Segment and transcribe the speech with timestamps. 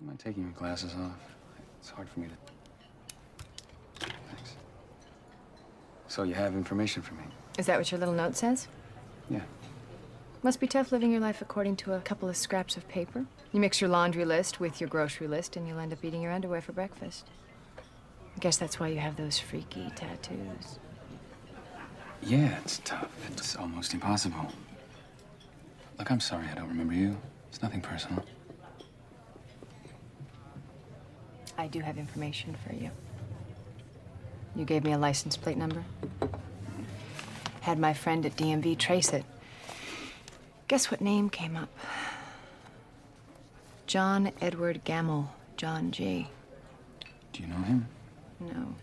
[0.00, 1.18] You mind taking your glasses off?
[1.80, 4.06] It's hard for me to.
[4.28, 4.56] Thanks.
[6.06, 7.24] So you have information for me?
[7.58, 8.68] Is that what your little note says?
[9.28, 9.42] Yeah.
[10.42, 13.26] Must be tough living your life according to a couple of scraps of paper.
[13.52, 16.32] You mix your laundry list with your grocery list, and you'll end up eating your
[16.32, 17.26] underwear for breakfast.
[18.36, 20.78] I guess that's why you have those freaky tattoos.
[22.22, 23.10] Yeah, it's tough.
[23.32, 24.52] It's almost impossible.
[25.98, 27.16] Look, I'm sorry I don't remember you.
[27.48, 28.24] It's nothing personal.
[31.58, 32.90] I do have information for you.
[34.54, 35.84] You gave me a license plate number.
[37.62, 39.24] Had my friend at DMV trace it.
[40.68, 41.68] Guess what name came up?
[43.88, 46.28] John Edward Gamble, John G.
[47.32, 47.88] Do you know him?
[48.38, 48.74] No.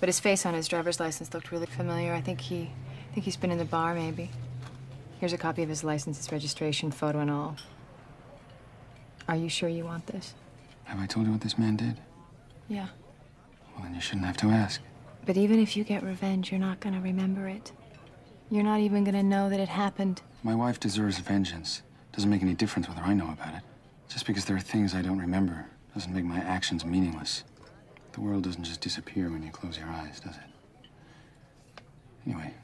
[0.00, 2.12] But his face on his driver's license looked really familiar.
[2.12, 2.70] I think he
[3.10, 4.30] I think he's been in the bar maybe.
[5.20, 7.56] Here's a copy of his license, his registration, photo and all.
[9.28, 10.34] Are you sure you want this?
[10.88, 12.00] Have I told you what this man did?
[12.66, 12.88] Yeah.
[13.74, 14.80] Well, then you shouldn't have to ask.
[15.26, 17.72] But even if you get revenge, you're not gonna remember it.
[18.50, 20.22] You're not even gonna know that it happened.
[20.42, 21.82] My wife deserves vengeance.
[22.12, 23.62] Doesn't make any difference whether I know about it.
[24.08, 27.44] Just because there are things I don't remember doesn't make my actions meaningless.
[28.12, 31.82] The world doesn't just disappear when you close your eyes, does it?
[32.26, 32.54] Anyway,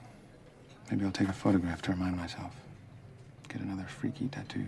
[0.90, 2.54] maybe I'll take a photograph to remind myself.
[3.48, 4.64] Get another freaky tattoo.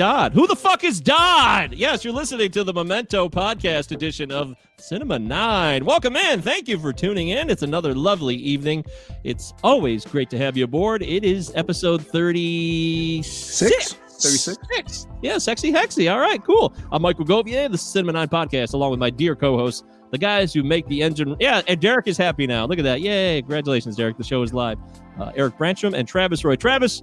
[0.00, 0.32] Dodd?
[0.32, 1.74] Who the fuck is Dodd?
[1.74, 5.84] Yes, you're listening to the Memento podcast edition of Cinema 9.
[5.84, 6.40] Welcome in.
[6.40, 7.50] Thank you for tuning in.
[7.50, 8.82] It's another lovely evening.
[9.24, 11.02] It's always great to have you aboard.
[11.02, 13.28] It is episode 36.
[13.28, 13.92] Six?
[13.92, 14.56] 36?
[14.72, 15.06] Six.
[15.20, 16.10] Yeah, sexy hexy.
[16.10, 16.72] All right, cool.
[16.90, 20.62] I'm Michael Govier, the Cinema 9 podcast, along with my dear co-hosts, the guys who
[20.62, 21.36] make the engine.
[21.40, 22.64] Yeah, and Derek is happy now.
[22.64, 23.02] Look at that.
[23.02, 23.42] Yay.
[23.42, 24.16] Congratulations, Derek.
[24.16, 24.78] The show is live.
[25.20, 26.56] Uh, Eric Brancham and Travis Roy.
[26.56, 27.02] Travis,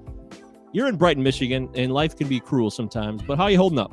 [0.73, 3.79] you're in Brighton, Michigan, and life can be cruel sometimes, but how are you holding
[3.79, 3.91] up?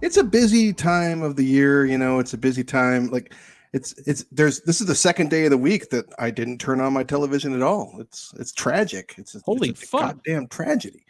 [0.00, 3.08] It's a busy time of the year, you know, it's a busy time.
[3.08, 3.34] Like
[3.72, 6.80] it's it's there's this is the second day of the week that I didn't turn
[6.80, 7.96] on my television at all.
[8.00, 9.14] It's it's tragic.
[9.16, 10.00] It's a, Holy it's fuck.
[10.24, 11.06] goddamn tragedy.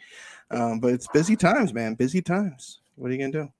[0.51, 1.95] Um, but it's busy times, man.
[1.95, 2.79] Busy times.
[2.95, 3.51] What are you gonna do?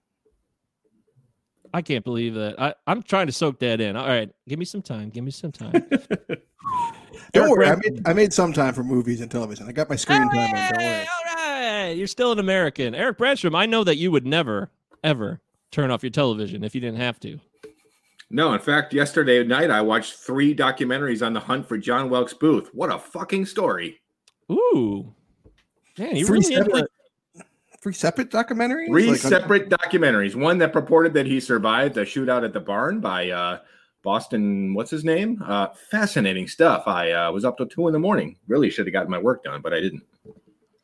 [1.73, 2.61] I can't believe that.
[2.61, 3.95] I, I'm trying to soak that in.
[3.95, 5.09] All right, give me some time.
[5.09, 5.73] Give me some time.
[7.33, 9.67] Don't worry, I made I made some time for movies and television.
[9.67, 10.29] I got my screen time.
[10.29, 10.83] in, Don't worry.
[10.83, 11.91] Hey, all right.
[11.97, 12.93] You're still an American.
[12.93, 14.69] Eric Branstrom, I know that you would never,
[15.03, 17.39] ever turn off your television if you didn't have to.
[18.29, 22.33] No, in fact, yesterday night I watched three documentaries on the hunt for John Wilkes
[22.33, 22.69] Booth.
[22.73, 23.99] What a fucking story!
[24.51, 25.13] Ooh.
[25.97, 26.91] Man, you Three really into separate,
[27.81, 28.87] three separate documentaries.
[28.87, 30.35] Three Like, on- separate documentaries.
[30.35, 33.59] One that purported that he survived the shootout at the barn by uh,
[34.03, 34.73] Boston.
[34.73, 35.41] What's his name?
[35.45, 36.83] Uh, fascinating stuff.
[36.87, 38.37] I uh, was up till two in the morning.
[38.47, 40.03] Really should have gotten my work done, but I didn't.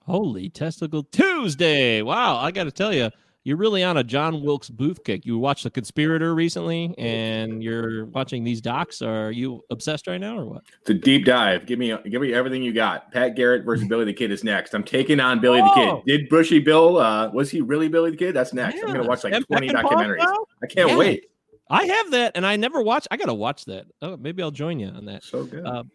[0.05, 2.01] Holy Testicle Tuesday.
[2.01, 3.11] Wow, I got to tell you,
[3.43, 5.25] you're really on a John Wilkes Booth kick.
[5.25, 9.01] You watched The Conspirator recently and you're watching these docs.
[9.01, 10.63] Are you obsessed right now or what?
[10.81, 11.65] It's a deep dive.
[11.65, 13.11] Give me, give me everything you got.
[13.11, 14.73] Pat Garrett versus Billy the Kid is next.
[14.73, 16.01] I'm taking on Billy the Oh.
[16.05, 16.11] Kid.
[16.19, 16.97] Did Brushy Bill?
[16.97, 18.33] Uh, was he really Billy the Kid?
[18.35, 18.81] That's next.
[18.81, 20.25] I'm gonna watch like Sam 20 documentaries.
[20.63, 20.97] I can't Yeah.
[20.97, 21.25] wait.
[21.69, 23.07] I have that and I never watched.
[23.11, 23.85] I got to watch that.
[24.01, 25.23] Oh, maybe I'll join you on that.
[25.23, 25.65] So good.
[25.65, 25.91] Um,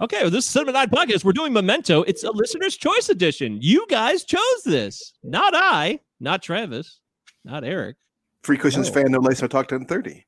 [0.00, 1.24] okay, well, this is Cinema Nine Podcast.
[1.24, 2.02] We're doing Memento.
[2.02, 3.58] It's a listener's choice edition.
[3.60, 7.00] You guys chose this, not I, not Travis,
[7.44, 7.96] not Eric.
[8.42, 8.92] Free Cushions Oh.
[8.92, 10.24] fan, no lace, no talk 1030.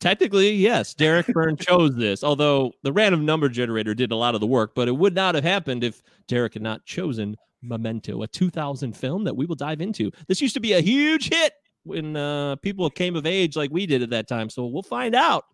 [0.00, 4.40] technically, yes, Derek Byrne chose this, although the random number generator did a lot of
[4.40, 8.28] the work, but it would not have happened if Derek had not chosen Memento, a
[8.28, 10.10] 2000 film that we will dive into.
[10.28, 11.52] This used to be a huge hit
[11.84, 14.50] when uh, people came of age like we did at that time.
[14.50, 15.44] So we'll find out.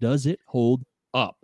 [0.00, 1.36] Does it hold up?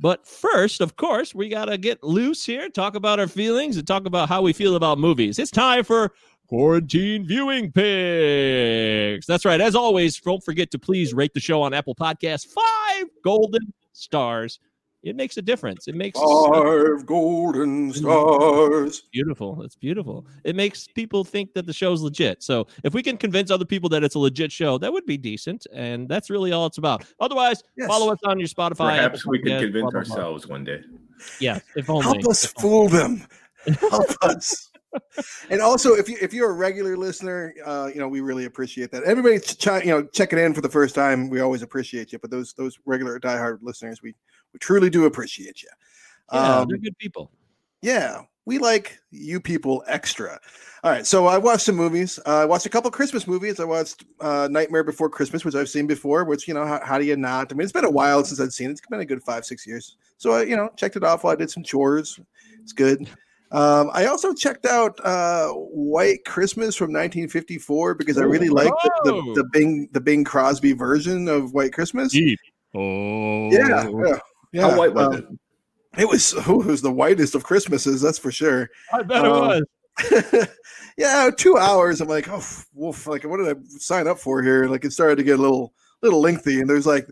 [0.00, 3.86] But first, of course, we got to get loose here, talk about our feelings, and
[3.86, 5.38] talk about how we feel about movies.
[5.38, 6.12] It's time for
[6.48, 9.26] quarantine viewing picks.
[9.26, 9.60] That's right.
[9.60, 14.60] As always, don't forget to please rate the show on Apple Podcasts five golden stars.
[15.08, 15.88] It makes a difference.
[15.88, 17.92] It makes Five golden
[18.32, 19.02] stars.
[19.12, 19.62] beautiful.
[19.62, 20.26] It's beautiful.
[20.44, 22.42] It makes people think that the show's legit.
[22.42, 25.16] So if we can convince other people that it's a legit show, that would be
[25.16, 25.66] decent.
[25.72, 27.04] And that's really all it's about.
[27.20, 27.88] Otherwise, Yes.
[27.88, 28.96] follow us on your Spotify.
[28.96, 29.98] Perhaps we can convince blah, blah, blah.
[30.00, 30.80] ourselves one day.
[31.40, 32.02] Yeah, if only.
[32.04, 33.26] Help us fool them.
[33.80, 34.70] Help us.
[35.50, 38.90] And also, if you if you're a regular listener, uh, you know we really appreciate
[38.92, 39.02] that.
[39.04, 42.18] Everybody, ch- chi- you know, checking in for the first time, we always appreciate you.
[42.18, 44.14] But those those regular diehard listeners, we
[44.58, 45.68] we truly do appreciate you.
[46.32, 47.30] Yeah, Um, they're good people.
[47.80, 50.38] yeah, we like you people extra.
[50.84, 52.18] All right, so I watched some movies.
[52.26, 53.60] Uh, I watched a couple Christmas movies.
[53.60, 56.24] I watched uh, Nightmare Before Christmas, which I've seen before.
[56.24, 57.52] Which you know, how, how do you not?
[57.52, 58.72] I mean, it's been a while since I've seen it.
[58.72, 59.96] It's been a good five, six years.
[60.18, 62.18] So I, you know, checked it off while I did some chores.
[62.62, 63.08] It's good.
[63.50, 68.72] Um, I also checked out uh, White Christmas from 1954 because I really like
[69.04, 69.34] the, Oh.
[69.34, 72.12] the, the Bing the Bing Crosby version of White Christmas.
[72.12, 72.38] Deep.
[72.74, 74.18] Oh, Yeah, yeah,
[74.52, 74.70] yeah.
[74.70, 76.00] How white was um, it?
[76.02, 78.68] It was oh, it was the whitest of Christmases, that's for sure.
[78.92, 80.48] I bet it Um, was.
[80.96, 82.00] yeah, two hours.
[82.00, 82.42] I'm like, oh,
[82.74, 83.06] wolf.
[83.06, 84.66] Like, what did I sign up for here?
[84.66, 85.72] Like, it started to get a little,
[86.02, 87.08] little lengthy, and there's like,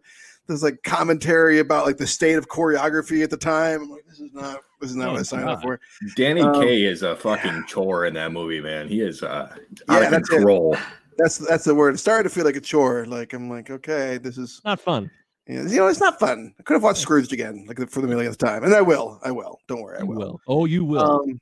[0.46, 3.82] there's like commentary about like the state of choreography at the time.
[3.82, 5.80] I'm like, this is not, this is not Oh, what I signed up for.
[6.14, 8.86] Danny um, Kaye is a fucking chore in that movie, man.
[8.88, 9.52] He is uh,
[9.88, 10.34] Yeah, out of that's it.
[10.36, 10.76] control.
[11.18, 11.94] That's that's the word.
[11.94, 13.06] It started to feel like a chore.
[13.06, 15.10] Like, I'm like, okay, this is, Not fun.
[15.46, 16.54] You know, you know, it's not fun.
[16.58, 19.20] I could have watched Scrooged again, like for the millionth time, and I will.
[19.22, 19.60] I will.
[19.68, 20.18] Don't worry, I You will.
[20.18, 20.40] will.
[20.48, 21.22] Oh, you will.
[21.22, 21.40] Um,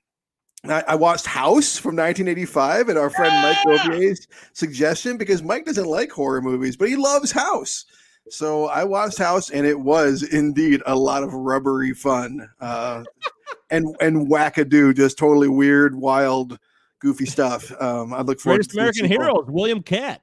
[0.67, 5.87] I, I watched House from 1985 at our friend Mike Robier's suggestion because Mike doesn't
[5.87, 7.85] like horror movies, but he loves House.
[8.31, 13.05] So I watched House, and it was indeed a lot of rubbery fun, uh,
[13.71, 16.59] and and wackadoo, just totally weird, wild,
[17.01, 17.71] goofy stuff.
[17.81, 19.25] Um, I look forward Greatest to the American sequel.
[19.25, 20.23] Heroes, William Katt.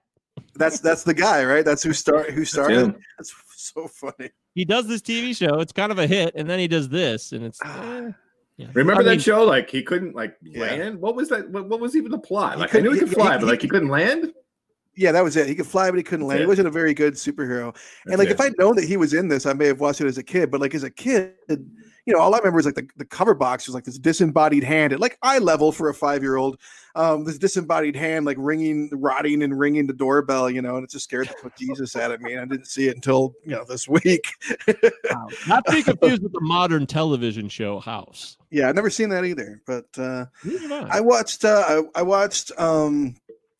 [0.55, 1.63] That's that's the guy, right?
[1.63, 2.95] That's who start who started.
[3.17, 3.31] That's
[3.73, 4.29] so funny.
[4.55, 5.59] He does this TV show.
[5.59, 7.59] It's kind of a hit, and then he does this, and it's.
[7.63, 7.81] Ah.
[7.97, 8.11] eh,
[8.57, 8.67] yeah.
[8.73, 9.43] Remember I that mean, show?
[9.43, 10.61] Like he couldn't like Yeah.
[10.61, 10.99] land.
[10.99, 11.49] What was that?
[11.49, 12.55] What, what was even the plot?
[12.55, 14.33] He Like I knew he couldn't- could he- fly, he- but like he couldn't land.
[14.95, 15.47] Yeah, that was it.
[15.47, 16.39] He could fly, but he couldn't land.
[16.39, 16.47] He it.
[16.49, 17.67] wasn't a very good superhero.
[17.67, 17.75] and
[18.07, 18.31] That's like it.
[18.33, 20.23] if I'd known that he was in this, I may have watched it as a
[20.23, 20.51] kid.
[20.51, 21.33] But like as a kid,
[22.05, 24.63] you know, all I remember is like the, the cover box was like this disembodied
[24.63, 26.59] hand at like eye level for a five year old.
[26.95, 30.49] Um, this disembodied hand like ringing, rotting, and ringing the doorbell.
[30.49, 32.33] You know, and it just scared the put Jesus out of me.
[32.33, 34.25] And I didn't see it until you know this week.
[35.47, 38.37] Not to be confused with the modern television show House.
[38.49, 39.61] yeah, I've never seen that either.
[39.65, 40.25] But uh,
[40.89, 41.45] I watched.
[41.45, 42.51] Uh, I, I watched.
[42.57, 43.15] Um,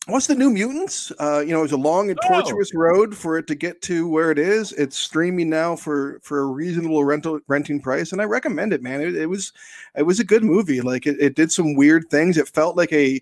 [0.07, 1.11] Watched the New Mutants.
[1.19, 2.27] Uh, you know, it was a long and Oh.
[2.27, 4.71] tortuous road for it to get to where it is.
[4.73, 8.99] It's streaming now for for a reasonable rental renting price, and I recommend it, man.
[9.01, 9.53] It, it was
[9.95, 10.81] it was a good movie.
[10.81, 12.37] Like it, it did some weird things.
[12.37, 13.21] It felt like a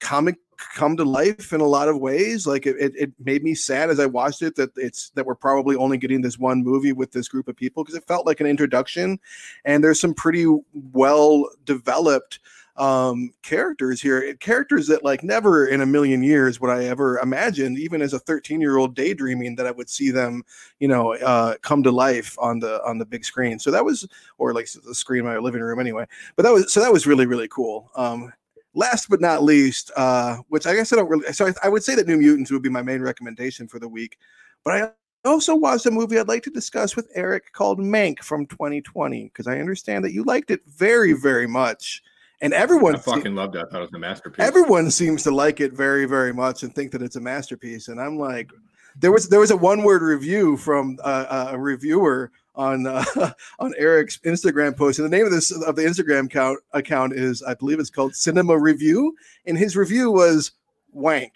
[0.00, 0.36] comic
[0.74, 2.46] come to life in a lot of ways.
[2.48, 5.36] Like it, it, it made me sad as I watched it that it's that we're
[5.36, 8.40] probably only getting this one movie with this group of people because it felt like
[8.40, 9.20] an introduction,
[9.64, 10.46] and there's some pretty
[10.92, 12.40] well developed
[12.82, 17.76] um characters here characters that like never in a million years would i ever imagine
[17.76, 20.42] even as a 13 year old daydreaming that i would see them
[20.80, 23.58] you know uh come to life on the on the big screen.
[23.58, 24.08] So that was
[24.38, 26.06] or like the screen in my living room anyway.
[26.36, 27.90] But that was so that was really really cool.
[27.94, 28.32] Um
[28.74, 31.84] last but not least uh which i guess i don't really so I, I would
[31.84, 34.16] say that new mutants would be my main recommendation for the week
[34.64, 38.46] but i also watched a movie I'd like to discuss with Eric called Mank from
[38.46, 42.02] 2020 because I understand that you liked it very, very much,
[42.42, 43.60] and everyone I fucking loved it.
[43.60, 44.44] I thought it was a masterpiece.
[44.44, 47.88] everyone seems to like it very very much and think that it's a masterpiece.
[47.88, 48.50] And i'm like
[48.96, 53.04] there was there was a one word review from uh, a reviewer on uh,
[53.58, 54.98] on eric's instagram post.
[54.98, 58.14] And the name of this of the instagram account account is i believe it's called
[58.14, 59.16] cinema review.
[59.46, 60.52] And his review was
[60.92, 61.32] wank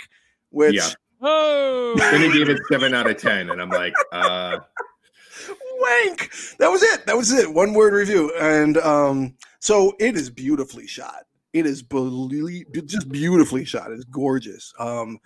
[0.50, 0.90] which Yeah.
[1.22, 4.58] Oh, then he gave it seven out of ten, and I'm like, uh,
[5.78, 6.30] wank!
[6.58, 7.06] That was it.
[7.06, 7.52] That was it.
[7.52, 8.34] One word review.
[8.38, 9.34] And um
[9.66, 15.18] so it is beautifully shot it is belie- just beautifully shot it's gorgeous um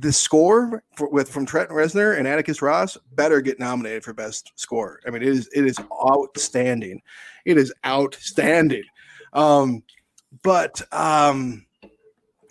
[0.00, 4.52] the score for, with from Trent Reznor and Atticus Ross better get nominated for best
[4.56, 5.00] score.
[5.06, 5.78] I mean, it is it is
[6.10, 7.00] outstanding.
[7.44, 8.84] It is outstanding.
[9.32, 9.82] Um,
[10.42, 11.65] but um,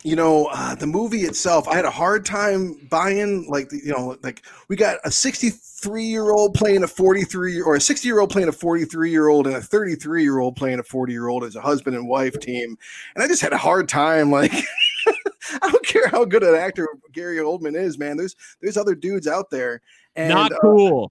[0.06, 3.50] you know, uh, the movie itself, I had a hard time buying.
[3.50, 7.80] Like, you know, like we got a 63 year old playing a 43 or a
[7.80, 10.84] 60 year old playing a 43 year old and a 33 year old playing a
[10.84, 12.78] 40 year old as a husband and wife team,
[13.16, 14.30] and I just had a hard time.
[14.30, 14.52] Like,
[15.06, 18.16] I don't care how good an actor Gary Oldman is, man.
[18.16, 19.80] There's there's other dudes out there,
[20.14, 21.10] and Not uh, cool.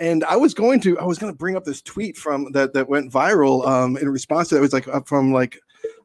[0.00, 2.74] and I was going to I was going to bring up this tweet from that
[2.74, 5.58] that went viral um in response to that it was like uh, from like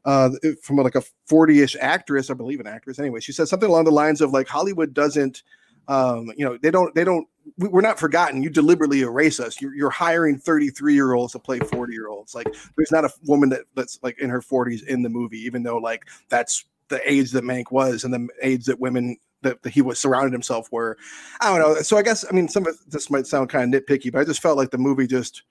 [0.04, 0.30] uh
[0.62, 3.90] from like a 40ish actress I believe an actress anyway she said something along the
[3.90, 5.42] lines of like Hollywood doesn't
[5.88, 7.26] um you know they don't they don't
[7.58, 11.38] we, we're not forgotten you deliberately erase us you're, you're hiring 33 year olds to
[11.38, 12.46] play 40 year olds like
[12.76, 15.78] there's not a woman that that's like in her 40s in the movie even though
[15.78, 19.80] like that's the age that Mank was and the age that women that, that he
[19.80, 20.98] was surrounded himself were
[21.40, 21.80] I don't know.
[21.82, 24.24] So I guess I mean some of this might sound kind of nitpicky, but I
[24.24, 25.42] just felt like the movie just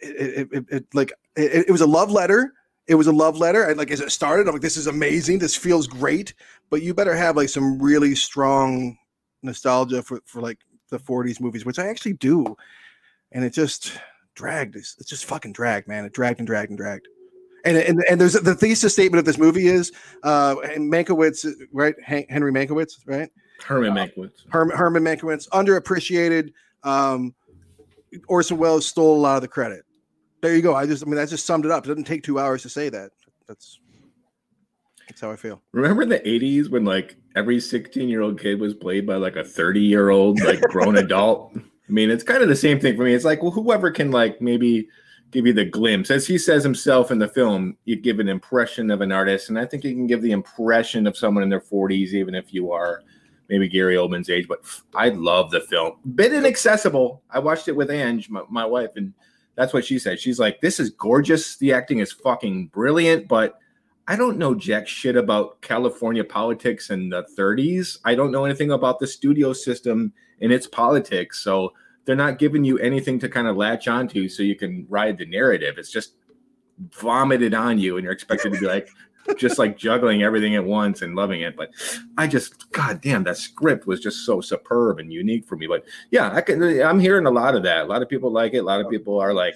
[0.00, 2.52] it, it, it, it like it was a love letter.
[2.90, 3.62] It was a love letter.
[3.62, 5.38] And like as it started, I'm like, this is amazing.
[5.38, 6.34] This feels great.
[6.70, 8.98] But you better have like some really strong
[9.44, 12.56] nostalgia for, for like the 40s movies, which I actually do.
[13.30, 13.92] And it just
[14.34, 14.74] dragged.
[14.74, 16.04] It's, it's just fucking dragged, man.
[16.04, 17.06] It dragged and dragged and dragged.
[17.64, 19.92] And, and and there's the thesis statement of this movie is
[20.22, 21.94] uh and Mankiewicz, right?
[22.02, 23.30] Henry Mankiewicz, right?
[23.62, 24.32] Herman Mankiewicz.
[24.48, 26.52] Herman, Herman Mankiewicz, underappreciated.
[26.82, 27.34] Um,
[28.26, 29.84] Orson Welles stole a lot of the credit.
[30.42, 30.74] There you go.
[30.74, 31.84] I just, I mean, that just summed it up.
[31.84, 33.10] It doesn't take two hours to say that.
[33.46, 33.78] That's
[35.08, 35.60] that's how I feel.
[35.72, 39.36] Remember in the 80s when like every 16 year old kid was played by like
[39.36, 41.52] a 30 year old, like grown adult?
[41.56, 43.12] I mean, it's kind of the same thing for me.
[43.12, 44.88] It's like, well, whoever can like maybe
[45.32, 46.10] give you the glimpse.
[46.10, 49.48] As he says himself in the film, you give an impression of an artist.
[49.48, 52.54] And I think you can give the impression of someone in their 40s, even if
[52.54, 53.02] you are
[53.48, 54.46] maybe Gary Oldman's age.
[54.46, 54.60] But
[54.94, 55.94] I love the film.
[56.14, 57.22] Bit inaccessible.
[57.30, 59.12] I watched it with Ange, my, my wife, and
[59.60, 60.18] that's what she said.
[60.18, 61.58] She's like, this is gorgeous.
[61.58, 63.58] The acting is fucking brilliant, but
[64.08, 67.98] I don't know jack shit about California politics in the 30s.
[68.06, 71.40] I don't know anything about the studio system and its politics.
[71.40, 71.74] So
[72.06, 75.26] they're not giving you anything to kind of latch onto so you can ride the
[75.26, 75.74] narrative.
[75.76, 76.14] It's just
[76.92, 78.88] vomited on you and you're expected to be like
[79.36, 81.56] just like juggling everything at once and loving it.
[81.56, 81.70] But
[82.16, 85.66] I just, god damn, that script was just so superb and unique for me.
[85.66, 87.84] But yeah, I can I'm hearing a lot of that.
[87.84, 88.58] A lot of people like it.
[88.58, 89.54] A lot of people are like,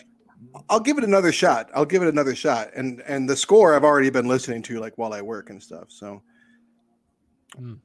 [0.68, 1.71] I'll give it another shot.
[1.75, 2.71] I'll give it another shot.
[2.75, 5.87] And and the score I've already been listening to like while I work and stuff.
[5.88, 6.23] So
[7.59, 7.78] mm.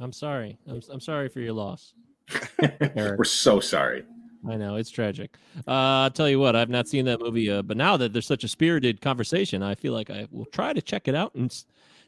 [0.00, 0.58] I'm sorry.
[0.68, 1.94] I'm, I'm sorry for your loss.
[2.96, 4.04] we're so sorry.
[4.48, 5.36] I know it's tragic.
[5.66, 5.70] Uh,
[6.04, 8.44] I'll tell you what, I've not seen that movie, uh, but now that there's such
[8.44, 11.64] a spirited conversation, I feel like I will try to check it out and s-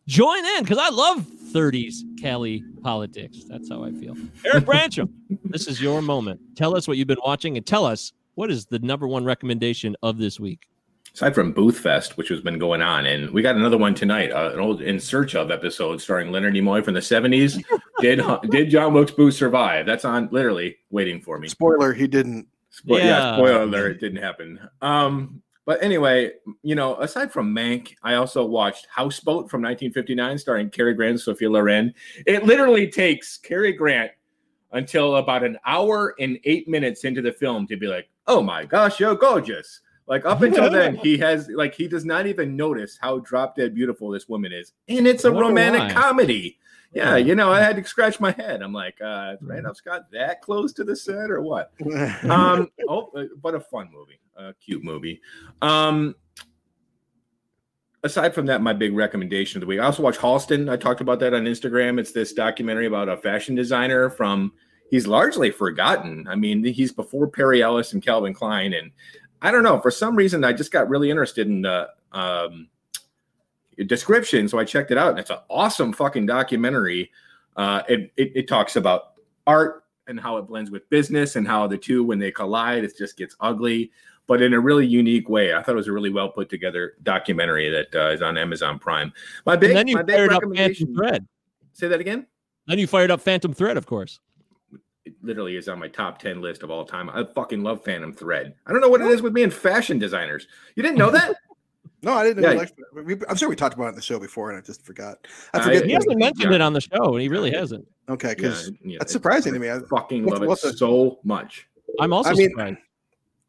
[0.07, 3.45] join in because I love 30s Cali politics.
[3.49, 4.15] That's how I feel.
[4.45, 5.09] Eric Brancham,
[5.45, 6.41] this is your moment.
[6.57, 9.97] Tell us what you've been watching and tell us what is the number one recommendation
[10.03, 10.69] of this week.
[11.17, 14.31] Aside from Booth Fest, which has been going on, and we got another one tonight,
[14.33, 17.59] uh, an old In Search of episode starring Leonard Nimoy from the seventies.
[18.01, 18.21] did
[18.51, 19.87] did John Wilkes Booth survive?
[19.87, 21.49] That's on literally waiting for me.
[21.49, 22.47] spoiler, he didn't.
[22.71, 23.07] Spo- yeah.
[23.07, 23.37] Yeah.
[23.37, 24.61] spoiler alert, it didn't happen.
[24.83, 26.33] Um, but anyway,
[26.63, 31.21] you know, aside from Mank, I also watched Houseboat from 1959, starring Cary Grant and
[31.21, 31.95] Sophia Loren.
[32.27, 34.13] It literally takes Cary Grant
[34.73, 38.67] until about an hour and eight minutes into the film to be like, "Oh my
[38.67, 42.99] gosh, you're gorgeous." Like up until then, he has like he does not even notice
[43.01, 45.93] how drop dead beautiful this woman is, and it's a romantic why.
[45.93, 46.59] comedy.
[46.93, 48.63] Yeah, you know, I had to scratch my head.
[48.63, 51.73] I'm like, uh, is Randolph Scott that close to the set or what?
[52.31, 55.21] um oh uh, but a fun movie a cute movie
[55.63, 56.15] um
[58.05, 61.01] aside from that my big recommendation of the week i also watched halston i talked
[61.01, 64.53] about that on instagram it's this documentary about a fashion designer from
[64.91, 68.91] he's largely forgotten i mean he's before perry ellis and calvin klein and
[69.43, 69.81] i don't know.
[69.81, 72.69] For some reason i just got really interested in the um
[73.87, 77.11] description so i checked it out and it's an awesome fucking documentary.
[77.57, 79.15] Uh it, it, it talks about
[79.47, 82.97] art and how it blends with business and how the two when they collide it
[82.97, 83.91] just gets ugly
[84.27, 85.55] but in a really unique way.
[85.55, 88.79] I thought it was a really well put together documentary that uh, is on amazon
[88.79, 89.13] prime.
[89.45, 91.27] My big and then you my big fired up Phantom Thread.
[91.73, 92.27] say that again?
[92.67, 94.21] Then you fired up Phantom Thread, of course.
[95.07, 98.13] It literally is on my top 10 list of all time i fucking love phantom
[98.13, 101.11] thread i don't know what it is with me and fashion designers you didn't know
[101.11, 101.35] that
[102.03, 102.43] no, I didn't.
[102.45, 102.65] Yeah.
[102.95, 103.03] you.
[103.03, 105.27] We, I'm sure we talked about it on the show before, and I just forgot.
[105.55, 105.85] I I- forget.
[105.87, 105.97] He Yeah.
[105.97, 106.57] hasn't mentioned Yeah.
[106.57, 107.89] it on the show, and he really hasn't.
[108.11, 109.71] okay, because Yeah, yeah, that's surprising to me.
[109.71, 111.67] I, fucking What- love it the- so much
[111.99, 112.77] I'm also I mean- surprised.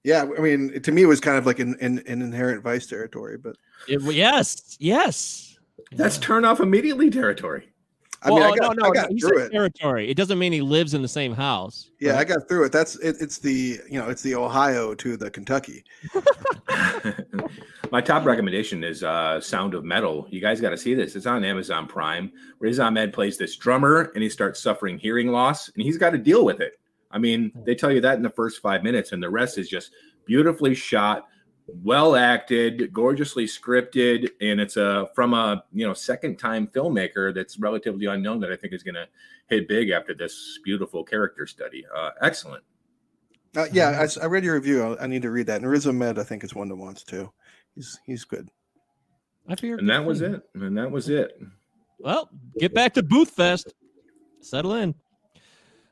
[0.05, 2.87] yeah, I mean, to me, it was kind of like an, in, in inherent vice
[2.87, 5.59] territory, but It- yes, yes.
[5.91, 6.23] that's Yeah.
[6.23, 7.69] turn off immediately territory
[8.23, 9.51] I mean, Well, I got, no, no, I got he through said it.
[9.51, 10.09] territory.
[10.09, 11.91] It doesn't mean he lives in the same house.
[11.99, 12.71] Yeah, I got through it.
[12.71, 15.83] That's it, it's the you know it's the Ohio to the Kentucky.
[16.13, 17.13] my
[17.91, 20.27] My top recommendation is uh, Sound of Metal.
[20.29, 21.15] You guys got to see this.
[21.15, 22.31] It's on Amazon Prime.
[22.59, 26.17] Riz Ahmed plays this drummer and he starts suffering hearing loss and he's got to
[26.17, 26.79] deal with it.
[27.11, 29.69] I mean, they tell you that in the first five minutes, and the rest is
[29.69, 29.91] just
[30.25, 31.27] beautifully shot,
[31.83, 37.59] well acted, gorgeously scripted, and it's a from a you know second time filmmaker that's
[37.59, 39.07] relatively unknown that I think is going to
[39.47, 41.85] hit big after this beautiful character study.
[41.95, 42.63] Uh, excellent.
[43.55, 44.83] Uh, yeah, I read your review.
[44.83, 45.61] I, I need to read that.
[45.61, 47.31] And Riz Ahmed, I think, is one that wants to.
[47.75, 48.49] He's he's good.
[49.47, 49.79] I figured.
[49.79, 50.41] And that was it.
[50.53, 51.41] And that was it.
[51.99, 53.73] Well, get back to Booth Fest.
[54.41, 54.93] Settle in.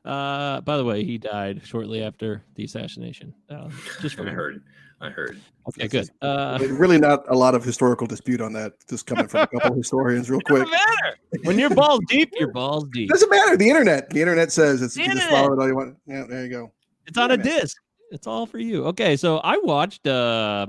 [0.04, 3.34] Uh, by the way, he died shortly after the assassination.
[3.50, 3.68] Uh,
[4.00, 4.62] just for I heard.
[5.00, 5.40] I heard.
[5.68, 6.08] Okay, good.
[6.22, 8.72] Uh, really not a lot of historical dispute on that.
[8.88, 10.64] Just coming from a couple of historians, real quick.
[10.64, 11.16] doesn't matter.
[11.44, 13.10] When you're balls deep, you're balls deep.
[13.10, 13.56] Doesn't matter.
[13.56, 14.08] The internet.
[14.10, 15.42] The internet says it's The you just internet.
[15.44, 15.96] follow it all you want.
[16.06, 16.72] Yeah, there you go.
[17.06, 17.76] It's on a disc.
[18.10, 18.84] It's all for you.
[18.86, 20.66] Okay, so I watched uh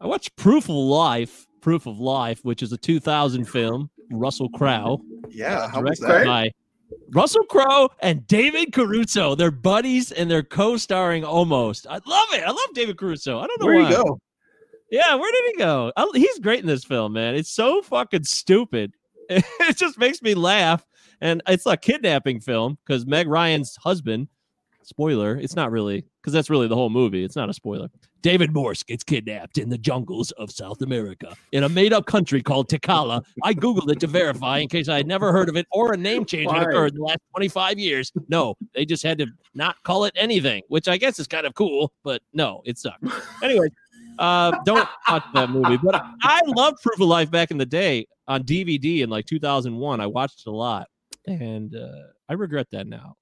[0.00, 5.00] I watched Proof of Life, Proof of Life, which is a 2000 film, Russell Crowe,
[5.28, 6.24] Yeah, how was that?
[6.26, 6.50] by
[7.10, 9.34] Russell Crowe and David Caruso.
[9.34, 11.86] They're buddies and they're co-starring almost.
[11.88, 12.42] I love it.
[12.44, 13.38] I love David Caruso.
[13.38, 13.90] I don't know Where why.
[13.90, 14.20] go?
[14.90, 15.92] Yeah, where did he go?
[15.96, 17.34] I, he's great in this film, man.
[17.34, 18.94] It's so fucking stupid.
[19.30, 20.84] It just makes me laugh.
[21.20, 24.26] And it's a kidnapping film because Meg Ryan's husband,
[24.82, 27.24] spoiler, it's not really, because that's really the whole movie.
[27.24, 27.88] It's not a spoiler.
[28.22, 32.42] David Morse gets kidnapped in the jungles of South America in a made up country
[32.42, 33.24] called Tecala.
[33.42, 35.96] I Googled it to verify in case I had never heard of it or a
[35.96, 38.12] name change had occurred in the last 25 years.
[38.28, 41.54] No, they just had to not call it anything, which I guess is kind of
[41.54, 43.04] cool, but no, it sucked.
[43.42, 43.68] Anyway,
[44.18, 45.78] uh, don't watch that movie.
[45.82, 50.00] But I loved Proof of Life back in the day on DVD in like 2001.
[50.00, 50.88] I watched it a lot,
[51.26, 51.88] and uh,
[52.28, 53.16] I regret that now.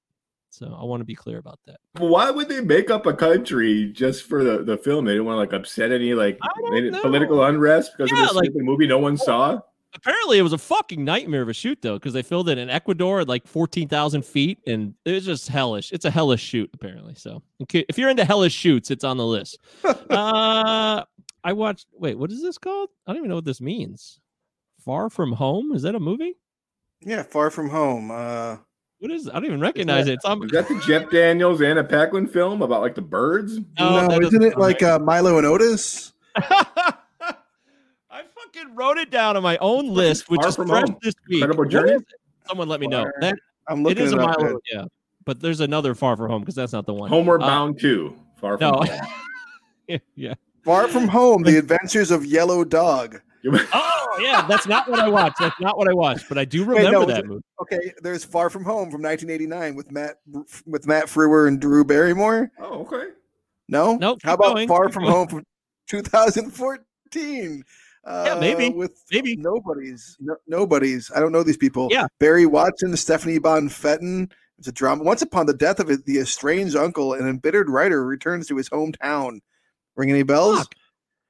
[0.58, 1.76] So I want to be clear about that.
[1.98, 5.04] Why would they make up a country just for the, the film?
[5.04, 7.00] They didn't want to like upset any like I don't any know.
[7.02, 9.60] political unrest because Yeah, of this like- stupid movie no one saw.
[9.94, 12.68] Apparently, it was a fucking nightmare of a shoot though, because they filmed it in
[12.68, 15.92] Ecuador at like 14,000 feet, and it was just hellish.
[15.92, 17.14] It's a hellish shoot, apparently.
[17.14, 19.58] So if you're into hellish shoots, it's on the list.
[19.84, 21.04] uh,
[21.42, 21.86] I watched.
[21.94, 22.90] Wait, what is this called?
[23.06, 24.20] I don't even know what this means.
[24.84, 25.72] Far from home?
[25.72, 26.34] Is that a movie?
[27.00, 28.10] Yeah, Far From Home.
[28.10, 28.56] Uh,
[29.00, 29.28] What is?
[29.28, 30.14] I don't even recognize it.
[30.14, 30.40] It's on.
[30.40, 33.58] Was that the Jeff Daniels Anna Paquin film about like the birds?
[33.78, 36.12] No, no, that isn't it sound like uh, Milo and Otis?
[36.36, 36.94] I
[38.10, 40.96] fucking wrote it down on my own list, which Far is fresh Home.
[41.02, 41.42] this week.
[41.42, 42.04] Incredible Journey?
[42.48, 43.02] Someone let me know.
[43.04, 43.34] Far- That
[43.68, 44.38] I'm looking is it a up.
[44.38, 44.58] Milo, man.
[44.72, 44.84] yeah.
[45.24, 47.08] But there's another Far From Home because that's not the one.
[47.10, 48.16] Homeward Uh, Bound 2.
[48.40, 48.78] Far from No.
[48.82, 50.00] home.
[50.16, 50.34] yeah.
[50.64, 53.20] Far From Home: The Adventures of Yellow Dog.
[53.72, 55.36] Oh yeah, that's not what I watched.
[55.38, 57.42] That's not what I watched, but I do Wait, remember no, that it- movie.
[57.62, 60.16] Okay, there's Far From Home from 1989 with Matt
[60.66, 62.50] with Matt Frewer and Drew Barrymore.
[62.58, 63.10] oh, okay.
[63.68, 65.04] No, Nope, How about going, Far From.
[65.04, 65.44] Home from
[65.88, 67.64] 2014?
[68.04, 69.36] Uh, maybe, With maybe.
[69.36, 71.10] nobody's, no, nobody's.
[71.14, 71.88] I don't know these people.
[71.90, 72.06] Yeah.
[72.18, 74.30] Barry Watson, Stephanie Bonfetten.
[74.58, 75.04] It's a drama.
[75.04, 78.68] Once upon the death of it, the estranged uncle, an embittered writer returns to his
[78.70, 79.40] hometown.
[79.96, 80.58] Ring any bells?
[80.60, 80.74] Fuck.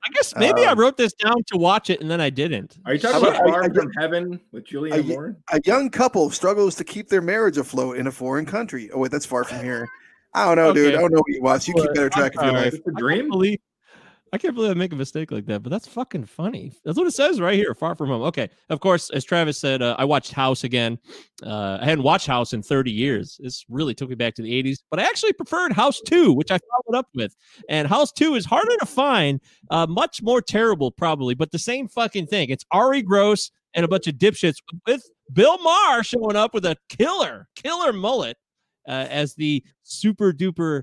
[0.05, 2.79] I guess maybe I Uh, wrote this down to watch it and then I didn't.
[2.87, 5.37] Are you talking about Far I- from Heaven with Julianne I- Moore?
[5.53, 8.91] A young couple struggles to keep their marriage afloat in a foreign country.
[8.93, 9.89] Oh wait, that's far from here.
[10.35, 10.95] I don't know, dude.
[10.95, 11.67] I don't know what you watch.
[11.69, 12.75] You keep better track of your life.
[12.75, 13.29] It's a I can't dream?
[13.29, 13.59] believe
[14.33, 16.73] I can't believe I make a mistake like that, but that's fucking funny.
[16.85, 17.75] That's what it says right here.
[17.75, 18.23] Far from home.
[18.23, 18.49] Okay.
[18.69, 20.99] Of course, as Travis said, uh, I watched House again.
[21.43, 23.39] Uh, I hadn't watched House in 30 years.
[23.43, 26.51] This really took me back to the 80s, but I actually preferred House 2, which
[26.51, 27.35] I followed up with.
[27.69, 31.89] And House 2 is harder to find, uh, much more terrible, probably, but the same
[31.89, 32.51] fucking thing.
[32.51, 36.77] It's Arye Gross and a bunch of dipshits with Bill Maher showing up with a
[36.89, 38.37] killer, killer mullet
[38.89, 40.83] uh, as the super duper,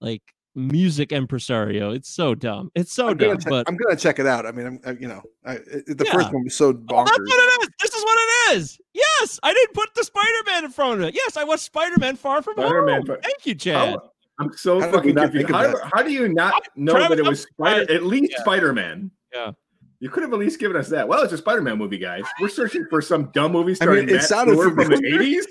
[0.00, 0.22] like,
[0.54, 1.90] music impresario.
[1.92, 2.70] It's so dumb.
[2.74, 3.38] It's so I'm dumb.
[3.38, 4.46] check, but I'm gonna check it out.
[4.46, 6.12] I mean, I'm, I, you know, I, it, the Yeah.
[6.12, 7.06] first one was so Oh, bonkers.
[7.06, 7.68] that's what it is.
[7.82, 8.78] This is what it is.
[8.92, 11.14] Yes, I didn't put the Spider-Man in front of it.
[11.14, 13.06] Yes, I watched Spider-Man Far From Spider-Man Home.
[13.06, 13.94] Far- Thank you, Chad.
[13.94, 15.50] How- I'm so How fucking not confused.
[15.50, 18.42] How, how do you not know that it was Spider, at least Yeah.
[18.42, 19.10] Spider-Man?
[19.32, 19.52] Yeah.
[20.00, 21.06] You could have at least given us that.
[21.06, 22.24] Well, it's a Spider-Man movie, guys.
[22.40, 25.44] We're searching for some dumb movie I starring mean, it Matt sounded Stewart from the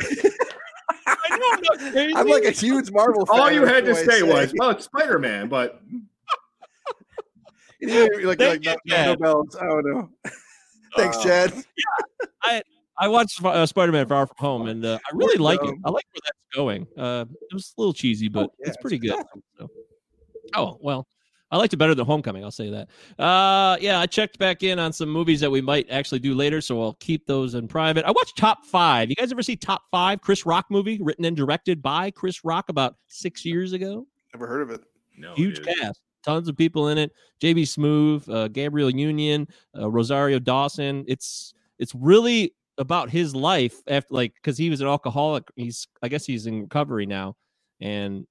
[0.00, 0.30] 80s.
[1.30, 2.14] I know I'm not crazy.
[2.16, 3.40] I'm like a huge Marvel fan.
[3.40, 5.80] All you had to that's say was, well, it's Spider-Man, but
[7.80, 9.18] You know, like, Thank like you, no, no Chad.
[9.20, 9.56] bells.
[9.56, 10.10] I don't know.
[10.96, 11.64] Thanks, Uh, Chad.
[12.42, 12.62] I
[12.98, 15.74] I watched uh, Spider-Man Far From Home, and uh, I really Poor like it.
[15.84, 16.86] I like where that's going.
[16.96, 19.24] Uh, it was a little cheesy, but Oh, yeah, it's pretty it's good.
[19.58, 19.68] So.
[20.56, 21.06] Oh well,
[21.50, 22.44] I liked it better than Homecoming.
[22.44, 22.88] I'll say that.
[23.22, 26.60] Uh, yeah, I checked back in on some movies that we might actually do later,
[26.60, 28.04] so I'll keep those in private.
[28.04, 29.08] I watched Top Five.
[29.08, 30.20] You guys ever see Top Five?
[30.20, 34.06] Chris Rock movie, written and directed by Chris Rock about six years ago.
[34.34, 34.82] Never heard of it.
[35.16, 35.66] no, Huge dude.
[35.78, 36.00] cast.
[36.22, 37.12] tons of people in it.
[37.42, 41.04] JB Smoove, uh, Gabrielle Union, uh, Rosario Dawson.
[41.08, 45.44] It's it's really about his life after like because he was an alcoholic.
[45.56, 47.36] He's I guess he's in recovery now,
[47.80, 48.26] and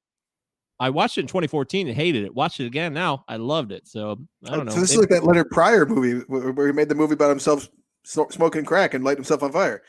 [0.79, 2.33] I watched it in 2014 and hated it.
[2.35, 3.23] Watched it again now.
[3.27, 3.87] I loved it.
[3.87, 4.71] So I don't know.
[4.71, 7.29] So this is like that Leonard Pryor movie where where he made the movie about
[7.29, 7.67] himself
[8.03, 9.81] smoking crack and lighting himself on fire.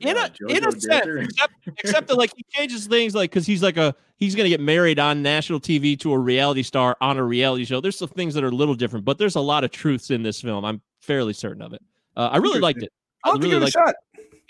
[0.00, 3.46] in Yeah, a in a sense, except except that like he changes things like because
[3.46, 7.18] he's like a he's gonna get married on national TV to a reality star on
[7.18, 7.80] a reality show.
[7.80, 10.22] There's some things that are a little different, but there's a lot of truths in
[10.22, 10.64] this film.
[10.64, 11.82] I'm fairly certain of it.
[12.16, 12.90] Uh, I really liked it.
[13.24, 13.72] I I'll give really it a liked.
[13.74, 13.94] shot.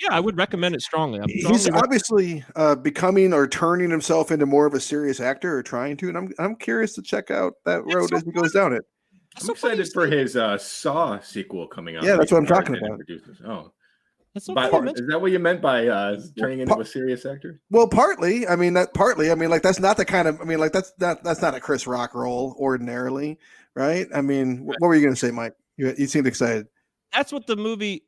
[0.00, 1.20] Yeah, I would recommend it strongly.
[1.20, 5.20] I'm He's strongly rec- obviously uh, becoming or turning himself into more of a serious
[5.20, 8.16] actor or trying to, and I'm I'm curious to check out that It's road so
[8.16, 8.82] as he goes down it.
[9.34, 12.02] That's I'm so excited for his uh, Saw sequel coming out.
[12.04, 12.96] Yeah, that's what I'm talking about.
[12.98, 13.40] producers.
[13.46, 13.72] Oh,
[14.34, 16.78] That's so By- funny you mention- is that what you meant by uh, turning into
[16.80, 17.60] a serious actor?
[17.70, 20.44] Well, partly, I mean that partly, I mean like that's not the kind of, I
[20.44, 23.38] mean like that's not that's not a Chris Rock role ordinarily,
[23.76, 24.06] right?
[24.14, 25.54] I mean, wh- what were you going to say, Mike?
[25.76, 26.66] You you seemed excited.
[27.12, 28.02] that's what the movie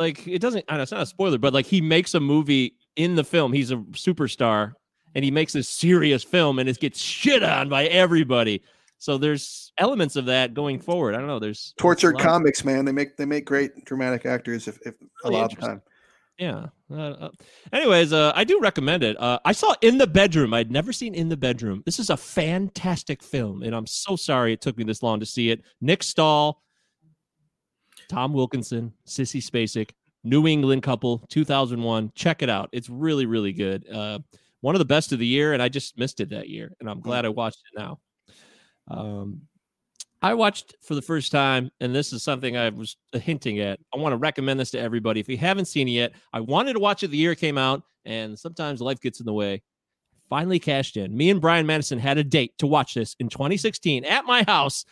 [0.00, 2.74] like it doesn't I know it's not a spoiler but like he makes a movie
[2.96, 4.72] in the film he's a superstar
[5.14, 8.62] and he makes a serious film and it gets shit on by everybody.
[8.98, 11.14] So there's elements of that going forward.
[11.14, 12.84] I don't know there's Tortured there's comics, man.
[12.84, 15.82] They make they make great dramatic actors if, if a Really lot of time.
[16.38, 16.66] yeah.
[16.92, 17.28] Uh, uh,
[17.72, 19.16] anyways uh, i do recommend it.
[19.20, 20.52] Uh, i saw in the bedroom.
[20.54, 21.82] I'd never seen in the bedroom.
[21.86, 25.26] This is a fantastic film and i'm so sorry it took me this long to
[25.26, 25.62] see it.
[25.80, 26.62] Nick stahl
[28.10, 29.90] Tom Wilkinson, Sissy Spacek,
[30.24, 32.10] New England couple, 2001.
[32.16, 32.68] Check it out.
[32.72, 33.88] It's really, really good.
[33.88, 34.18] Uh,
[34.62, 36.90] one of the best of the year, and I just missed it that year, and
[36.90, 38.00] I'm glad I watched it now.
[38.88, 39.42] Um,
[40.22, 43.78] I watched for the first time, and this is something I was hinting at.
[43.94, 45.20] I want to recommend this to everybody.
[45.20, 47.56] If you haven't seen it yet, I wanted to watch it the year it came
[47.56, 49.62] out, and sometimes life gets in the way.
[50.28, 51.16] Finally cashed in.
[51.16, 54.84] Me and Brian Madison had a date to watch this in 2016 at my house,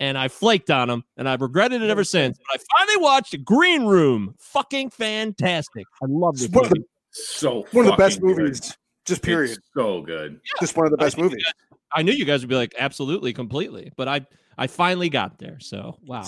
[0.00, 2.38] and I flaked on them, and I've regretted it ever since.
[2.52, 4.34] But I finally watched Green Room.
[4.38, 5.86] Fucking fantastic.
[6.02, 6.80] I love this It's one of movie.
[6.80, 8.36] the So one of the best good.
[8.36, 9.52] movies, just period.
[9.56, 10.40] It's so good.
[10.60, 11.44] Just one of the best think you movies.
[11.44, 13.92] guys- I knew you guys would be like, absolutely, completely.
[13.96, 14.26] But I
[14.58, 15.58] I finally got there.
[15.60, 16.20] So wow.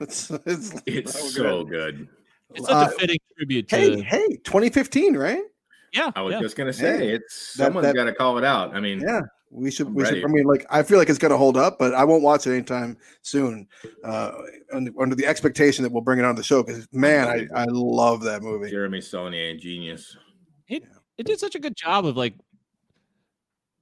[0.00, 1.70] It's, it's, It's so so good.
[1.98, 2.08] good.
[2.54, 5.40] It's such Uh, a fitting tribute to Hey, hey, 2015, right?
[5.92, 6.10] yeah.
[6.16, 6.40] I was yeah.
[6.40, 8.74] just gonna say it's That- someone's that- got to call it out.
[8.74, 9.20] I mean, Yeah,
[9.54, 9.86] we should.
[9.86, 10.24] I'm we should.
[10.24, 12.52] I mean, like, I feel like it's gonna hold up, but I won't watch it
[12.52, 13.68] anytime soon.
[14.02, 14.32] Uh,
[14.72, 17.64] under, under the expectation that we'll bring it on the show because man, I, I
[17.68, 18.70] love that movie.
[18.70, 20.16] Jeremy Saulnier, genius.
[20.68, 20.84] it
[21.16, 22.34] it did such a good job of like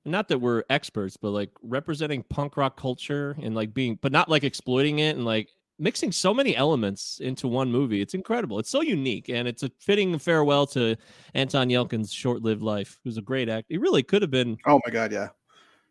[0.05, 4.29] not that we're experts but like representing punk rock culture and like being but not
[4.29, 8.71] like exploiting it and like mixing so many elements into one movie it's incredible it's
[8.71, 10.97] so unique and it's a fitting farewell to
[11.35, 14.81] anton yelchin's short-lived life he was a great actor he really could have been Oh
[14.85, 15.29] my god, yeah,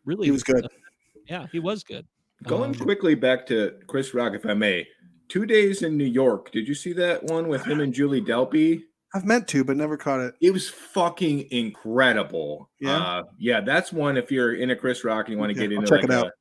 [0.04, 0.66] really he was good.
[1.28, 2.06] yeah he was good
[2.44, 4.84] Going Um, quickly back to Chris Rock, if I may.
[5.28, 6.50] Two days in New York.
[6.50, 8.82] Did you see that one with him and Julie Delpy?
[9.14, 10.34] I've meant to, but never caught it.
[10.40, 12.68] It was fucking incredible.
[12.80, 12.96] Yeah?
[12.96, 13.60] uh, yeah.
[13.60, 14.16] That's one.
[14.16, 16.10] If you're into Chris Rock and you want to Okay, get I'll into check like
[16.10, 16.32] it a out.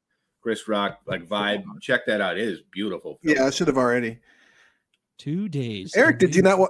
[0.42, 2.38] Chris Rock like vibe, check that out.
[2.40, 3.20] It is beautiful.
[3.22, 3.36] film.
[3.38, 4.18] Yeah, I should have already.
[5.20, 6.58] two days Eric, did you not?
[6.58, 6.70] Wa-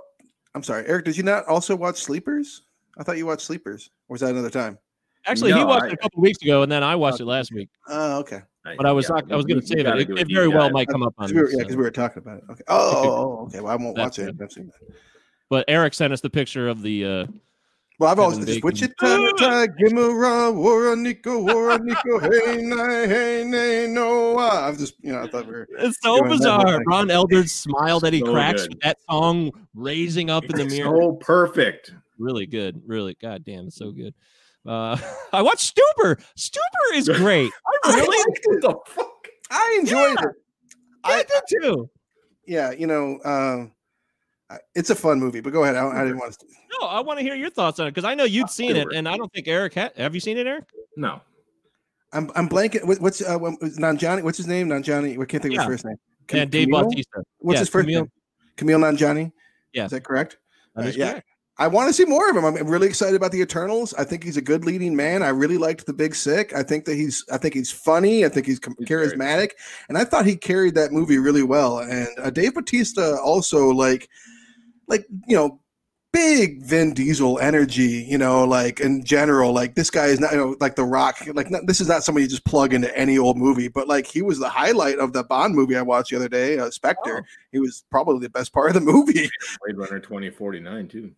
[0.53, 1.05] I'm sorry, Eric.
[1.05, 2.63] Did you not also watch Sleepers?
[2.97, 3.89] I thought you watched Sleepers.
[4.09, 4.77] Or was that another time?
[5.25, 7.51] Actually he watched I- it a couple weeks ago and then i watched it last
[7.53, 8.41] week Oh, okay.
[8.63, 10.47] but i was yeah, not, i was going to we say that it, it very
[10.47, 10.73] well dive.
[10.73, 11.63] might come up on 'Cause we were, this, yeah, so.
[11.63, 12.43] because we were talking about it.
[12.49, 12.63] Okay.
[12.67, 13.09] Oh, oh,
[13.41, 13.59] oh, okay.
[13.59, 14.37] Well, I won't That's watch it.
[14.37, 14.43] good.
[14.43, 14.95] I've seen that.
[15.49, 17.25] but eric sent us the picture of the uh
[17.99, 18.95] Well, I've always Kevin just Bacon.
[18.99, 24.37] Wichita, Gimera, Waranico, Waranico, hey, nay, hey, nay, no.
[24.39, 24.67] ah.
[24.67, 25.67] I've just, you know, I thought we were.
[25.77, 26.81] It's so doing that whole bizarre.
[26.87, 28.69] Ron Eldridge smile that he So cracks good.
[28.71, 30.97] with that song raising up in the It's mirror.
[30.99, 31.93] so perfect.
[32.17, 32.81] Really good.
[32.87, 34.13] Really, god damn, it's so good.
[34.67, 34.97] Uh,
[35.33, 36.21] I watched Stuber.
[36.37, 37.51] Stuber is great.
[37.85, 38.61] I really liked it.
[38.61, 39.27] the fuck?
[39.49, 40.35] I enjoyed it.
[41.03, 41.89] I I, did too.
[42.45, 43.71] yeah, you know, um,
[44.75, 45.41] it's a fun movie.
[45.41, 45.75] But go ahead.
[45.75, 46.45] I, I didn't want to.
[46.79, 48.87] No, I want to hear your thoughts on it because I know you'd seen it,
[48.93, 49.91] and I don't think Eric had.
[49.97, 50.65] Have you seen it, Eric?
[50.95, 51.21] No.
[52.13, 52.85] I'm, I'm blanking.
[52.85, 54.21] What, what's uh, what, Nanjiani?
[54.23, 54.67] What's his name?
[54.67, 55.13] Non Johnny.
[55.13, 55.95] I can't think of his first name.
[56.27, 56.83] Cam- Yeah, Dave Camille?
[56.83, 57.23] Bautista.
[57.39, 58.01] What's Yeah, his first Camille.
[58.01, 58.11] name?
[58.79, 59.31] Kumail Nanjiani.
[59.73, 59.85] Yeah.
[59.85, 60.37] Is that correct?
[60.75, 61.11] That Uh, yeah.
[61.11, 61.27] correct.
[61.61, 62.43] I want to see more of him.
[62.43, 63.93] I'm really excited about the Eternals.
[63.93, 65.21] I think he's a good leading man.
[65.21, 66.55] I really liked the Big Sick.
[66.55, 67.23] I think that he's.
[67.31, 68.25] I think he's funny.
[68.25, 69.51] I think he's He's charismatic,
[69.87, 71.77] and I thought he carried that movie really well.
[71.77, 74.09] And uh, Dave Batista also like,
[74.87, 75.59] like you know,
[76.11, 78.07] big Vin Diesel energy.
[78.09, 81.17] You know, like in general, like this guy is not you know like The Rock.
[81.31, 83.67] Like not, this is not somebody you just plug into any old movie.
[83.67, 86.57] But like he was the highlight of the Bond movie I watched the other day,
[86.57, 87.19] uh, Spectre.
[87.19, 87.27] Oh.
[87.51, 89.29] He was probably the best part of the movie.
[89.63, 91.11] Blade Runner 2049 too.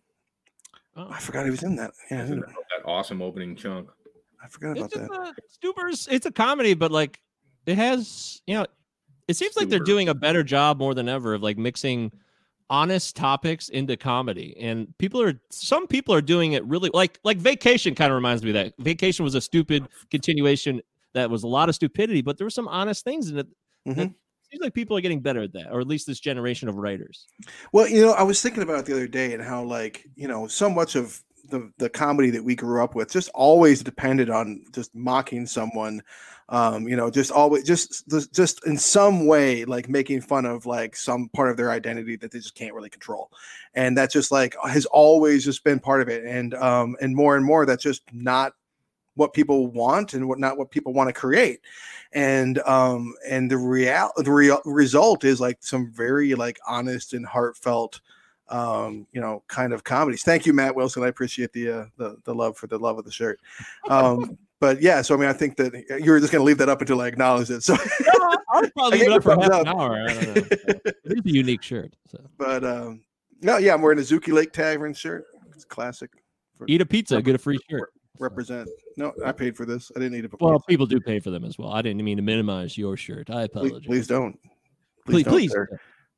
[0.96, 1.08] Oh.
[1.10, 1.92] I forgot he was in that.
[2.10, 3.88] Yeah, I that, that awesome opening chunk.
[4.42, 5.10] I forgot about It's that.
[5.10, 6.06] a, Stuber's.
[6.10, 7.20] It's a comedy, but like
[7.66, 8.66] it has you know
[9.26, 12.12] it seems like they're doing a better job more than ever of like mixing
[12.70, 17.36] honest topics into comedy and people are some people are doing it really like like
[17.36, 20.80] vacation kind of reminds me of that vacation was a stupid continuation
[21.12, 23.46] that was a lot of stupidity but there were some honest things in it
[23.84, 24.14] that Mhm.
[24.54, 27.26] Seems like people are getting better at that or at least this generation of writers.
[27.72, 30.28] Well, you know, I was thinking about it the other day and how, like, you
[30.28, 34.30] know, so much of the the comedy that we grew up with just always depended
[34.30, 36.00] on just mocking someone,
[36.48, 40.96] um, you know, just always just just- in some way like making fun of like
[40.96, 43.30] some part of their identity that they just can't really control,
[43.74, 47.36] and that just like has always just been part of it, and um, and more
[47.36, 48.54] and more that's just not
[49.14, 51.60] what people want and what not what people want to create.
[52.12, 57.26] And um and the real the real result is like some very like honest and
[57.26, 58.00] heartfelt
[58.48, 60.22] um you know kind of comedies.
[60.22, 61.02] Thank you matt wilson.
[61.02, 63.40] I appreciate the uh the, the love for the love of the shirt.
[63.88, 66.56] Um but yeah so i mean i think that you were just going to leave
[66.56, 67.76] that up until i acknowledge it so
[68.50, 70.06] i'll probably leave it up for half thumbs an hour.
[70.08, 70.42] I don't know.
[70.84, 72.18] it is a unique shirt so.
[72.38, 73.02] But um
[73.42, 75.26] no yeah i'm wearing a zuki lake tavern shirt.
[75.54, 76.10] It's classic
[76.56, 79.98] for eat a pizza get a free shirt represent no i paid for this i
[79.98, 82.22] didn't need to well people do pay for them as well i didn't mean to
[82.22, 84.38] minimize your shirt i apologize please don't
[85.04, 85.68] please don't, please, sir.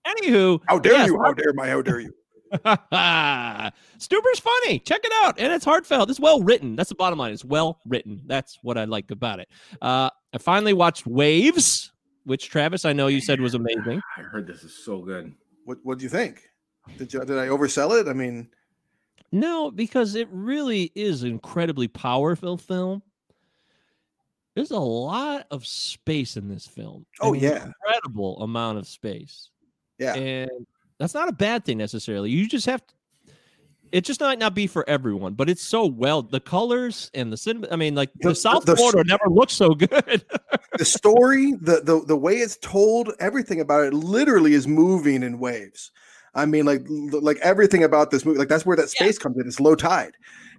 [0.07, 2.13] anywho how dare yes, you how dare my how dare you
[3.99, 4.79] Stuber's funny.
[4.79, 5.35] Check it out.
[5.41, 6.09] And it's heartfelt.
[6.09, 6.77] It's well written.
[6.77, 7.33] That's the bottom line.
[7.33, 8.23] It's well written.
[8.27, 9.49] That's what I like about it.
[9.83, 11.91] Uh, I finally watched Waves,
[12.23, 14.01] which Travis, I know you said was amazing.
[14.17, 15.35] I heard this is so good.
[15.67, 16.49] what what do you think
[16.97, 18.49] did you did i oversell it i mean
[19.33, 23.03] No, because it really is an incredibly powerful film.
[24.55, 27.05] There's a lot of space in this film.
[27.21, 27.67] Oh, An yeah.
[27.67, 29.51] incredible amount of space.
[29.99, 30.51] yeah and
[30.99, 32.31] that's not a bad thing necessarily.
[32.31, 32.95] You just have to.
[33.93, 36.21] It just might not be for everyone, but it's so well.
[36.23, 37.69] The colors and the cinema.
[37.71, 40.25] I mean, like the, The- South the- Florida never looked so good.
[40.79, 45.39] the story, the, the the way it's told, everything about it literally is moving in
[45.39, 45.93] waves.
[46.37, 49.05] I mean, like like everything about this movie, like that's where that Yeah.
[49.07, 49.49] space comes in.
[49.49, 50.13] It's low tide,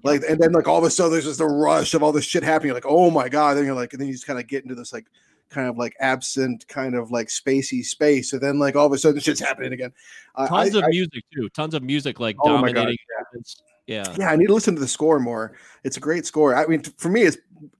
[0.03, 2.25] like, and then like all of a sudden there's just a rush of all this
[2.25, 2.67] shit happening.
[2.69, 3.55] You're like, oh my god!
[3.55, 5.05] Then you're like, and then you just kind of get into this like
[5.49, 8.97] kind of like absent, kind of like spacey space, and then like all of a
[8.97, 9.93] sudden shit's happening again.
[10.35, 11.47] I- Tons I- of I- music too.
[11.49, 12.97] Tons of music like Oh my God, dominating.
[13.85, 14.03] Yeah.
[14.17, 15.53] yeah, I need to listen to the score more.
[15.85, 16.53] It's a great score.
[16.53, 17.37] I mean, t- for me, it's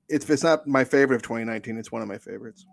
[0.08, 1.78] it's it's not my favorite of 2019.
[1.78, 2.66] It's one of my favorites.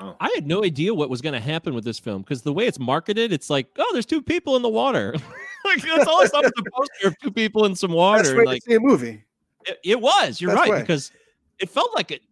[0.00, 0.16] Wow.
[0.20, 2.66] I had no idea what was going to happen with this film because the way
[2.66, 5.14] it's marketed, it's like, oh, there's two people in the water.
[5.64, 8.22] like that's all I saw was the poster of two people in some That's water.
[8.24, 9.24] way and, to like see a movie.
[9.66, 10.40] it, it was.
[10.40, 10.80] You're Best right way.
[10.80, 11.12] because
[11.60, 12.22] it felt like it.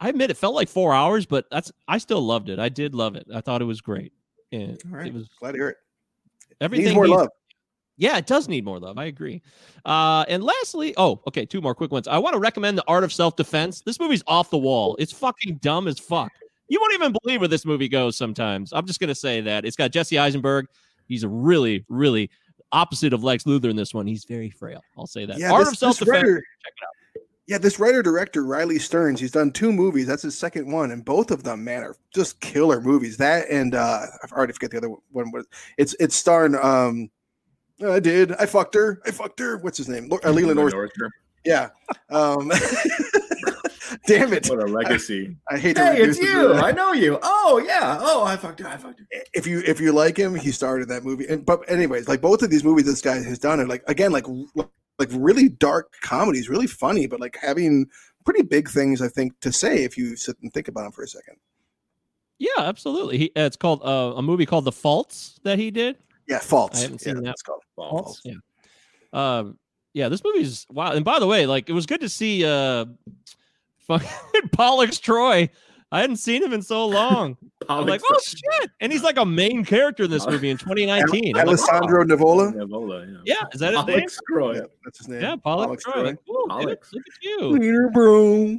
[0.00, 2.58] I admit it felt like four hours, but that's I still loved it.
[2.58, 3.26] I did love it.
[3.32, 4.12] I thought it was great.
[4.50, 5.76] And All right, it was glad to hear it.
[6.60, 6.86] everything.
[6.86, 7.28] Needs more needs- love.
[7.98, 8.98] Yeah, it does need more love.
[8.98, 9.42] I agree.
[9.84, 12.08] Uh, and lastly, oh, okay, two more quick ones.
[12.08, 13.82] I want to recommend The Art of Self Defense.
[13.82, 14.96] This movie's off the wall.
[14.98, 16.32] It's fucking dumb as fuck.
[16.72, 18.72] You won't even believe where this movie goes sometimes.
[18.72, 19.66] I'm just going to say that.
[19.66, 20.68] It's got Jesse Eisenberg.
[21.06, 22.30] He's a really, really
[22.72, 24.06] opposite of Lex Luthor in this one.
[24.06, 24.82] He's very frail.
[24.96, 25.36] I'll say that.
[25.38, 26.08] Yeah, Art this, of Self Defense.
[26.08, 27.22] writer, Check it out.
[27.46, 30.06] yeah, this writer director Riley Stearns, he's done two movies.
[30.06, 33.18] That's his second one, and both of them, man, are just killer movies.
[33.18, 35.30] That and uh I've already forget the other one.
[35.30, 35.44] What
[35.76, 37.10] it's it's starring um
[37.86, 39.58] I did I fucked her I fucked her.
[39.58, 40.08] What's his name?
[40.08, 40.88] Lo- Uh, Leland Orser.
[40.88, 41.10] Orser.
[41.44, 41.68] Yeah.
[42.08, 42.50] Um,
[44.06, 44.48] damn it!
[44.48, 45.36] What a legacy.
[45.50, 46.48] I hate to hey, reduce it's you.
[46.48, 47.18] to- I know you.
[47.22, 47.98] Oh yeah.
[48.00, 48.68] Oh, I fucked her.
[48.68, 49.06] I fucked her.
[49.34, 51.26] if you if you like him, he started that movie.
[51.28, 54.12] And but anyways, like both of these movies this guy has done are like again
[54.12, 54.26] like
[54.98, 57.86] like really dark comedies, really funny, but like having
[58.24, 61.02] pretty big things I think to say if you sit and think about them for
[61.02, 61.36] a second.
[62.38, 63.18] Yeah, absolutely.
[63.18, 65.96] He, uh, it's called uh, a movie called The Faults that he did.
[66.26, 66.78] Yeah, faults.
[66.78, 67.24] I haven't yeah, seen that.
[67.24, 67.62] that's called.
[67.76, 68.20] Faults.
[68.24, 68.34] Yeah.
[69.12, 69.58] Um,
[69.94, 70.92] yeah, this movie's wow.
[70.92, 72.86] And by the way, like it was good to see uh
[73.98, 75.48] fucking Pollux Troy.
[75.90, 77.36] I hadn't seen him in so long.
[77.68, 78.70] I'm like, oh shit.
[78.80, 81.36] And he's like a main character in this movie in 2019.
[81.36, 81.52] I'm like, wow.
[81.52, 82.54] Alessandro Nivola.
[82.54, 83.36] Nivola, yeah.
[83.36, 83.98] Yeah, is that his name?
[83.98, 84.54] Alex Croy.
[84.54, 85.20] Yeah, that's his name.
[85.20, 85.92] Yeah, Pollux Pollux Troy.
[85.92, 86.02] Troy.
[86.04, 86.92] Like, ooh, Pollux.
[86.94, 87.40] Look at you.
[87.50, 88.58] Leader bro.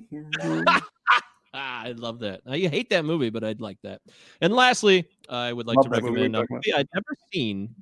[1.55, 2.41] Ah, I love that.
[2.47, 4.01] Uh, you hate that movie, but I'd like that.
[4.41, 7.73] And lastly, I would like Love to that movie recommend a movie I'd never seen.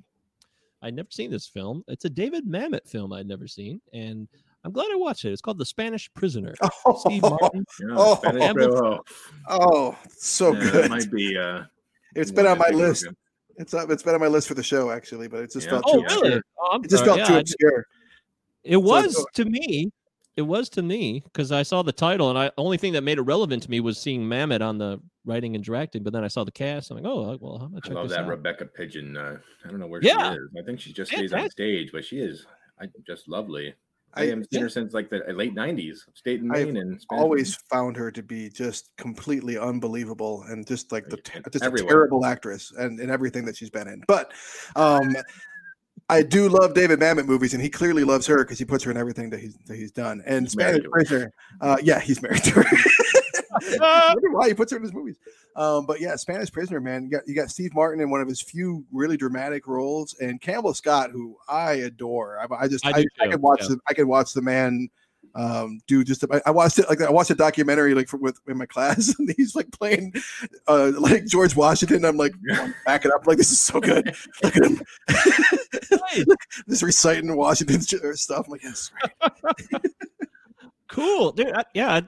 [0.80, 1.84] I'd never seen this film.
[1.88, 4.28] It's a David Mamet film I'd never seen, and
[4.64, 5.32] I'm glad I watched it.
[5.32, 6.54] It's called The Spanish Prisoner.
[6.98, 7.64] Steve Oh, Martin.
[7.80, 8.16] Yeah, Oh.
[8.16, 9.00] Spanish Amble- Railroad.
[9.48, 10.90] oh, so Yeah, that good.
[10.90, 11.36] might be.
[11.36, 11.64] Uh,
[12.14, 13.06] It's one been on my list.
[13.06, 13.16] him.
[13.56, 13.90] It's up.
[13.90, 15.72] It's been on my list for the show actually, but it just Yeah.
[15.80, 16.14] felt Oh, too Yeah.
[16.14, 16.26] really?
[16.34, 16.42] obscure.
[16.60, 17.06] Oh, It just sorry.
[17.06, 17.86] felt Yeah, too obscure.
[18.64, 19.90] It was so- to me.
[20.34, 23.18] It was to me because I saw the title, and I only thing that made
[23.18, 26.02] it relevant to me was seeing Mamet on the writing and directing.
[26.02, 26.90] But then I saw the cast.
[26.90, 28.28] I'm like, oh, well, I'm gonna I check love this that out.
[28.30, 29.14] Rebecca Pidgeon.
[29.14, 30.32] Uh, I don't know where Yeah.
[30.32, 30.48] she is.
[30.58, 32.46] I think she just stays on stage, but she is
[32.80, 33.74] I, just lovely.
[34.14, 36.00] I, am her since like the late '90s.
[36.14, 40.66] Stayed in I've Maine and Spanish always found her to be just completely unbelievable and
[40.66, 41.18] just like the
[41.50, 44.02] just a terrible actress and in everything that she's been in.
[44.06, 44.32] But
[44.76, 45.14] um
[46.08, 48.90] I do love David Mamet movies, and he clearly loves her because he puts her
[48.90, 50.22] in everything that he's that he's done.
[50.26, 50.84] And He's Spanish.
[50.90, 52.64] Prisoner, uh, yeah, he's married to her.
[53.78, 55.18] Why he puts her in his movies.
[55.56, 58.28] Um, but yeah, Spanish Prisoner, man, you got you got Steve Martin in one of
[58.28, 62.38] his few really dramatic roles, and Campbell Scott, who I adore.
[62.38, 63.68] I, I just I I, I, watch yeah.
[63.68, 64.88] the I can watch the man
[65.34, 68.38] um do just I, I watched it like I watched a documentary like for, with
[68.48, 70.12] in my class and he's like playing
[70.68, 72.04] uh like George Washington.
[72.04, 72.32] I'm like
[72.84, 73.26] back it up.
[73.26, 74.14] Like this is so good.
[74.42, 74.80] Look at him.
[76.66, 77.88] This reciting Washington's
[78.20, 78.46] stuff.
[78.46, 78.90] I'm like yes
[79.22, 79.82] right.
[80.88, 81.32] cool.
[81.32, 82.00] Dude I, yeah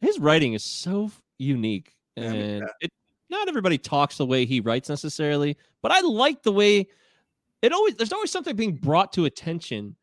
[0.00, 2.90] his writing is so unique Yeah, I mean, and it
[3.30, 6.86] not everybody talks the way he writes necessarily but i like the way
[7.62, 9.96] it always there's always something being brought to attention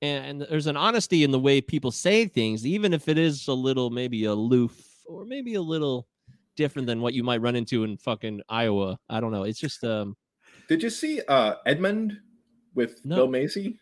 [0.00, 3.52] and there's an honesty in the way people say things even if it is a
[3.52, 6.08] little maybe aloof or maybe a little
[6.56, 9.84] different than what you might run into in fucking iowa i don't know it's just
[9.84, 10.16] um
[10.68, 12.18] Did you see uh Edmond
[12.74, 13.16] with No.
[13.16, 13.78] Bill Macy?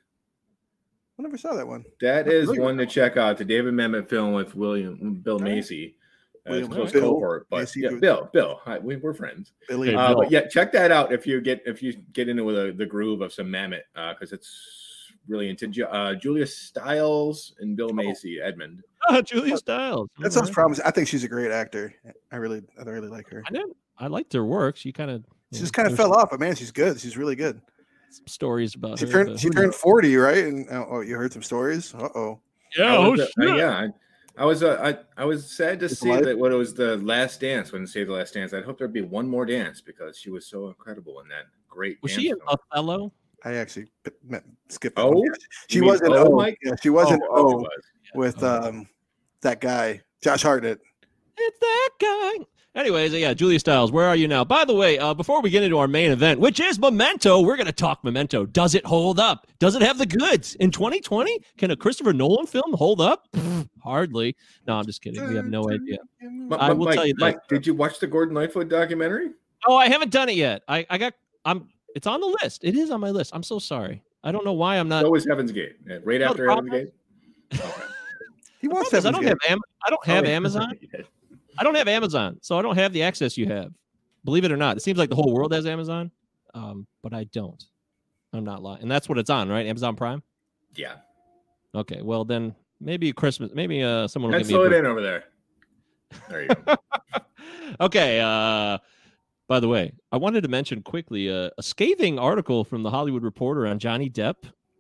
[1.21, 2.61] I never saw that one That Not is really.
[2.61, 3.37] one to check out.
[3.37, 5.97] The David Mamet film with William Bill Macy.
[6.47, 9.53] Uh, William close Bill cohort, but Macy, yeah, Bill, Bill, hi, we, we're friends.
[9.69, 10.17] Billy Uh, Bill.
[10.23, 13.21] but yeah, check that out if you get if you get into the, the groove
[13.21, 18.83] of some Mamet because it's really into Ju- uh, Julia Stiles and Bill Macy, Edmond.
[19.25, 20.55] julia stiles that sounds Alright.
[20.55, 21.93] promising I think she's a great actor
[22.33, 25.25] I really I really like her i didn't i liked her work she kind of
[25.53, 27.61] she just kind of fell off but man she's good she's really good
[28.11, 29.77] some stories about she her turned she turned knows?
[29.77, 32.41] 40 right and oh, oh you heard some stories uh-oh
[32.77, 33.57] yeah I oh was, uh, shit.
[33.57, 33.71] yeah.
[33.71, 33.89] I,
[34.43, 34.79] I was uh,
[35.17, 36.25] I, I was sad to It's see life.
[36.25, 37.73] that what it was the last dance.
[37.73, 40.47] When say the last dance, I'd hope there'd be one more dance because she was
[40.47, 41.99] so incredible in that great.
[42.01, 42.49] was dance she in film.
[42.73, 43.13] Othello?
[43.45, 45.11] I actually p- met, skipped Oh?
[45.11, 45.29] one.
[45.69, 46.47] She You mean was in O, O.
[46.63, 47.69] Yeah, she was in Oh, oh, O was.
[48.15, 48.69] with Oh.
[48.69, 48.89] um
[49.43, 50.79] that guy, Josh Hartnett.
[51.37, 52.45] It's that guy.
[52.75, 54.45] Anyways, yeah, Julia Stiles, where are you now?
[54.45, 57.57] By the way, uh, before we get into our main event, which is Memento, we're
[57.57, 58.47] going to talk Memento.
[58.47, 59.49] Does it hold up?
[59.59, 60.55] Does it have the goods?
[60.55, 63.27] In 2020, can a Christopher Nolan film hold up?
[63.83, 64.37] Hardly.
[64.69, 65.27] No, I'm just kidding.
[65.29, 65.99] We have no idea.
[66.23, 67.21] Mi- I will Mike, tell you that.
[67.21, 69.31] Mike, did you watch the Gordon Lightfoot documentary?
[69.67, 70.63] Oh, I haven't done it yet.
[70.69, 72.63] I, I got, I'm, it's on the list.
[72.63, 73.33] It is on my list.
[73.35, 74.01] I'm so sorry.
[74.23, 75.03] I don't know why I'm not.
[75.03, 75.75] So was Heaven's Gate.
[75.89, 76.93] Yeah, Right No, after Heaven's Gate.
[78.61, 80.37] He The wants problem is I don't have, Am- I don't have Oh, yeah.
[80.37, 80.79] Amazon.
[81.59, 83.73] I don't have Amazon, so I don't have the access you have.
[84.25, 86.11] Believe it or not, it seems like the whole world has Amazon,
[86.55, 87.63] um, but I don't.
[88.33, 89.67] I'm not lying, and that's what it's on, right?
[89.67, 90.23] Amazon Prime.
[90.77, 90.95] Yeah.
[91.75, 94.55] Okay, well then maybe Christmas, maybe uh, someone will give me.
[94.55, 95.25] Pencil it in over there.
[96.29, 96.77] There you go.
[97.81, 98.21] okay.
[98.21, 98.79] Uh,
[99.49, 103.23] by the way, I wanted to mention quickly uh, a scathing article from the Hollywood
[103.23, 104.37] Reporter on Johnny Depp.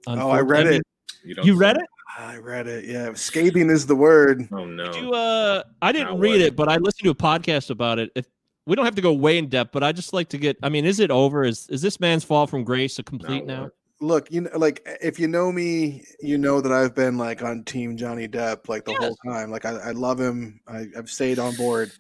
[0.06, 0.82] on Oh, I read mean, it.
[1.24, 1.82] You, don't You read it?
[2.18, 2.84] I read it.
[2.86, 4.48] Yeah, scathing is the word.
[4.52, 4.92] Oh no.
[4.92, 5.12] Did you?
[5.12, 6.40] Uh, I didn't Now read what?
[6.40, 8.10] it, but I listened to a podcast about it.
[8.14, 8.26] If
[8.66, 10.56] we don't have to go way in depth, but I just like to get.
[10.62, 11.44] I mean, is it over?
[11.44, 13.62] Is is this man's fall from grace a complete Now now?
[13.62, 13.72] what?
[14.02, 17.64] Look, you know, like if you know me, you know that I've been like on
[17.64, 19.00] Team Johnny Depp like the Yes.
[19.00, 19.50] whole time.
[19.50, 20.60] Like I, I love him.
[20.66, 21.92] I, I've stayed on board.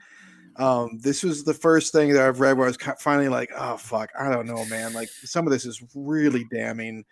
[0.56, 3.76] Um, this was the first thing that I've read where I was finally like, oh
[3.76, 4.92] fuck, I don't know, man.
[4.92, 7.04] Like some of this is really damning.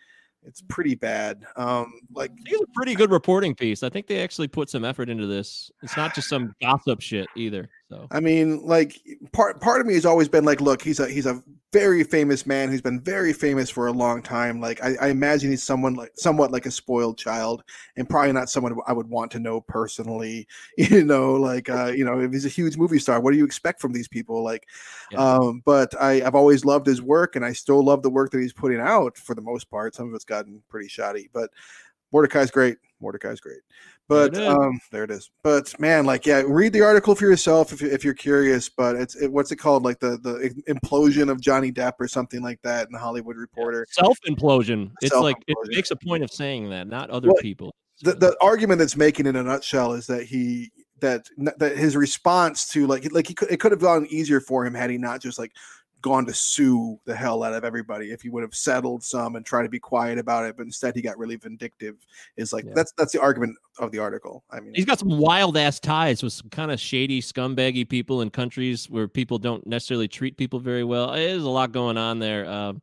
[0.48, 1.44] It's pretty bad.
[1.56, 3.82] Um, like It's a pretty good reporting piece.
[3.82, 5.70] I think they actually put some effort into this.
[5.82, 7.68] It's not just some gossip shit either.
[7.90, 9.00] So I mean, like
[9.32, 12.46] part part of me has always been like, look, he's a he's a very famous
[12.46, 14.60] man who's been very famous for a long time.
[14.60, 17.62] Like I, I imagine he's someone like somewhat like a spoiled child,
[17.96, 20.46] and probably not someone I would want to know personally.
[20.78, 23.44] You know, like uh, you know, if he's a huge movie star, what do you
[23.44, 24.42] expect from these people?
[24.42, 24.66] Like,
[25.10, 25.18] Yeah.
[25.18, 28.40] um, but I, I've always loved his work, and I still love the work that
[28.40, 29.94] he's putting out for the most part.
[29.94, 31.50] Some of it's gotten pretty shoddy, but
[32.12, 32.78] Mortdecai's great.
[33.02, 33.60] Mortdecai's great.
[34.08, 34.40] But is.
[34.40, 35.30] um, there it is.
[35.42, 38.68] But man, like, yeah, read the article for yourself if, if you're curious.
[38.68, 39.84] But it's it, what's it called?
[39.84, 43.86] Like the the implosion of Johnny Depp or something like that in the Hollywood Reporter.
[43.90, 44.90] self implosion.
[45.02, 47.74] It's like it makes a point of saying that, not other Well, people.
[48.02, 51.26] The the argument that's making in a nutshell is that he that
[51.58, 54.74] that his response to like like he could it could have gone easier for him
[54.74, 55.52] had he not just like
[56.00, 59.44] gone to sue the hell out of everybody if he would have settled some and
[59.44, 61.96] tried to be quiet about it but instead he got really vindictive
[62.36, 62.72] is like Yeah.
[62.74, 66.22] that's that's the argument of the article i mean He's got some wild ass ties
[66.22, 70.60] with some kind of shady, scumbaggy people in countries where people don't necessarily treat people
[70.60, 71.12] very well.
[71.12, 72.48] There's a lot going on there.
[72.48, 72.80] Um,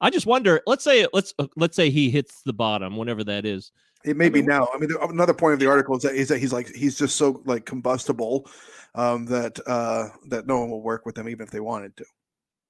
[0.00, 0.60] I just wonder.
[0.66, 3.70] Let's say let's uh, let's say he hits the bottom, whenever that is.
[4.04, 4.68] It may be mean, now.
[4.74, 7.16] I mean, another point of the article is that is that he's like he's just
[7.16, 8.50] so like combustible
[8.94, 12.04] um, that uh, that no one will work with him even if they wanted to.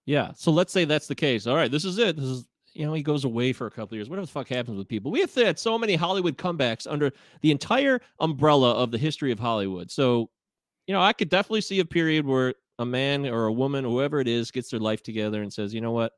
[0.07, 0.33] Yeah.
[0.35, 1.47] So let's say that's the case.
[1.47, 2.17] All right, this is it.
[2.17, 4.09] This is you know, he goes away for a couple years.
[4.09, 5.11] Whatever the fuck happens with people.
[5.11, 9.39] We have had so many Hollywood comebacks under the entire umbrella of the history of
[9.39, 9.91] Hollywood.
[9.91, 10.31] So,
[10.87, 14.21] you know, I could definitely see a period where a man or a woman, whoever
[14.21, 16.13] it is, gets their life together and says, you know what,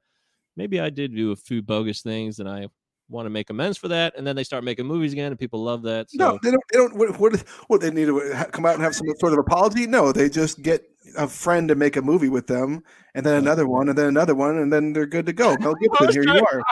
[0.56, 2.68] maybe I did do a few bogus things and I
[3.08, 4.14] want to make amends for that.
[4.16, 6.10] And then they start making movies again and people love that.
[6.10, 6.16] So.
[6.18, 6.62] No, they don't.
[6.72, 6.96] They don't.
[6.96, 9.86] What, what, what they need to come out and have some sort of apology?
[9.86, 10.84] No, they just get
[11.16, 12.82] a friend to make a movie with them,
[13.14, 15.56] and then another one, and then another one, and then they're good to go.
[15.60, 16.62] Mel Gibson, here you are.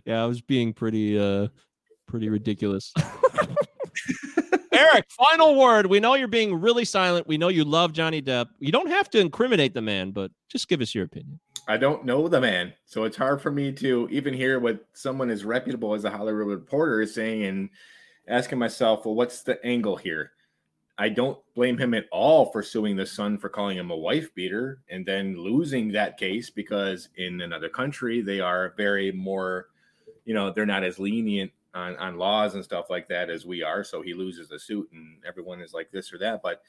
[0.04, 1.48] yeah, I was being pretty uh
[2.06, 2.92] pretty ridiculous.
[4.72, 5.86] Eric, final word.
[5.86, 7.26] We know you're being really silent.
[7.26, 8.46] We know you love Johnny Depp.
[8.58, 11.40] You don't have to incriminate the man, but just give us your opinion.
[11.68, 15.30] I don't know the man, so it's hard for me to even hear what someone
[15.30, 17.70] as reputable as a Hollywood reporter is saying and
[18.28, 20.32] asking myself, well, what's the angle here?
[20.98, 24.34] I don't blame him at all for suing the son for calling him a wife
[24.34, 29.66] beater and then losing that case because in another country they are very more,
[30.24, 33.62] you know, they're not as lenient on, on laws and stuff like that as we
[33.62, 33.84] are.
[33.84, 36.42] So he loses the suit and everyone is like this or that.
[36.42, 36.62] But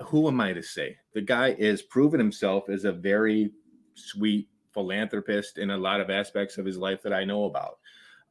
[0.00, 0.96] who am I to say?
[1.12, 3.50] The guy is proven himself as a very
[3.94, 7.78] sweet philanthropist in a lot of aspects of his life that I know about.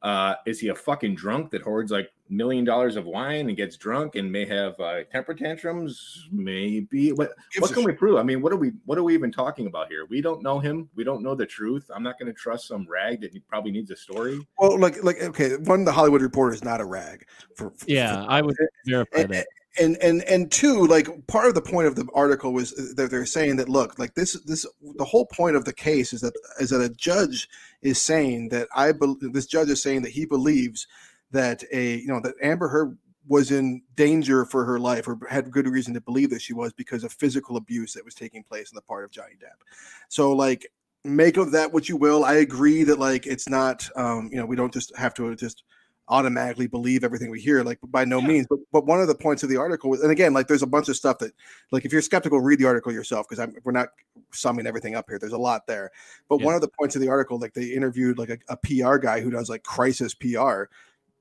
[0.02, 3.76] Uh, is he a fucking drunk that hoards like million dollars of wine and gets
[3.76, 6.28] drunk and may have uh, temper tantrums?
[6.32, 7.12] Maybe.
[7.12, 8.16] What what can sh- we prove?
[8.18, 10.04] I mean, what are we what are we even talking about here?
[10.10, 10.88] We don't know him.
[10.96, 11.88] We don't know the truth.
[11.94, 14.44] I'm not going to trust some rag that he probably needs a story.
[14.58, 17.24] Well, like, like, okay, one, the Hollywood Reporter is not a rag.
[17.54, 18.56] For, for- Yeah, I would
[18.86, 19.46] verify and, that.
[19.78, 23.24] And and and two like part of the point of the article was that they're
[23.24, 24.66] saying that look like this this
[24.96, 27.48] the whole point of the case is that is that a judge
[27.80, 30.86] is saying that i bel this judge is saying that he believes
[31.30, 32.98] that a you know that amber heard
[33.28, 36.72] was in danger for her life or had good reason to believe that she was
[36.72, 39.64] because of physical abuse that was taking place on the part of johnny depp.
[40.08, 40.66] So like
[41.04, 42.24] make of that what you will.
[42.24, 45.64] I agree that like it's not um you know we don't just have to just
[46.08, 49.42] automatically believe everything we hear like by no means but but one of the points
[49.44, 51.32] of the article was and again like there's a bunch of stuff that
[51.70, 53.88] like if you're skeptical read the article yourself because i'm we're not
[54.32, 55.90] summing everything up here there's a lot there
[56.28, 56.46] but Yeah.
[56.46, 59.20] one of the points of the article like they interviewed like a, a pr guy
[59.20, 60.64] who does like crisis pr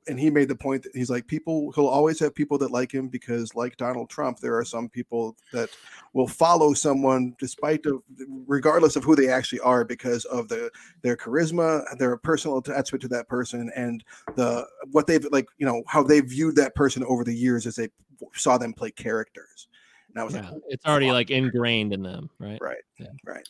[0.08, 2.92] and he made the point that he's like people he'll always have people that like
[2.92, 5.70] him because like donald trump there are some people that
[6.14, 8.02] will follow someone despite of
[8.48, 10.72] regardless of who they actually are because of the
[11.02, 14.04] their charisma their personal attachment to that person and
[14.36, 17.76] the what they've like you know how they viewed that person over the years as
[17.76, 17.90] they
[18.34, 19.68] saw them play characters
[20.10, 22.60] and i was Yeah, like it's already like ingrained in them, right?
[22.62, 23.08] right Yeah.
[23.26, 23.48] right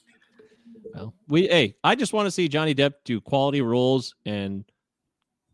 [0.94, 4.66] Well, we hey, I just want to see Johnny Depp do quality roles and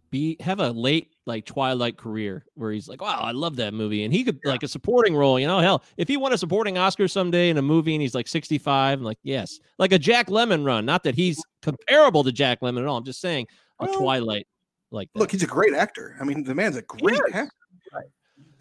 [0.10, 4.04] be have a late like Twilight career where he's like, wow, I love that movie,
[4.04, 5.40] and he could like a supporting role.
[5.40, 8.16] You know, hell, if he won a supporting Oscar someday in a movie and he's
[8.16, 10.86] like sixty five, I'm like, yes, like a Jack Lemmon run.
[10.86, 12.98] Not that he's comparable to Jack Lemmon at all.
[12.98, 13.48] I'm just saying
[13.80, 14.48] a Well, Twilight
[14.92, 15.20] like that.
[15.20, 17.52] look he's a great actor i mean the man's a great actor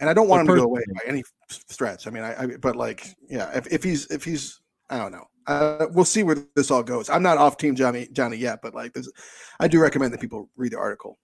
[0.01, 2.43] and i don't want But him to go away by any stretch i mean i,
[2.43, 6.25] I but like yeah if, if he's if he's i don't know uh, we'll see
[6.25, 9.09] where this all goes i'm not off team johnny johnny yet but like this
[9.61, 11.17] i do recommend that people read the article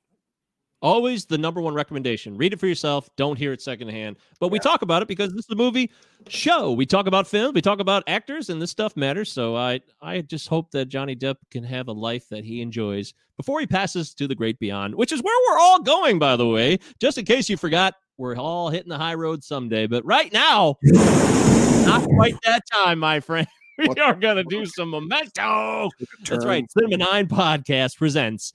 [0.83, 2.37] Always the number one recommendation.
[2.37, 3.09] Read it for yourself.
[3.15, 4.17] Don't hear it secondhand.
[4.41, 5.93] But we talk about it because this is a movie
[6.29, 6.73] show.
[6.73, 7.55] We talk about films.
[7.55, 9.31] We talk about actors, and this stuff matters.
[9.31, 13.15] So I, I just hope that Johnny Depp can have a life that he enjoys
[13.37, 16.49] before he passes to the great beyond, which is where we're all going, by the
[16.49, 16.81] way.
[17.01, 19.87] Just in case you forgot, we're all hitting the high road someday.
[19.87, 23.47] But right now, not quite that time, my friend.
[23.79, 25.89] We are gonna do some memento.
[26.29, 26.71] That's right.
[26.71, 28.53] Cinema Nine Podcast presents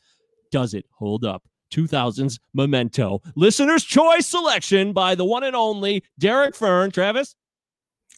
[0.52, 1.44] Does It Hold Up?
[1.72, 3.22] 2000's Memento.
[3.36, 6.92] Listener's Choice selection by the one and only Derek Fern.
[6.92, 7.36] Travis?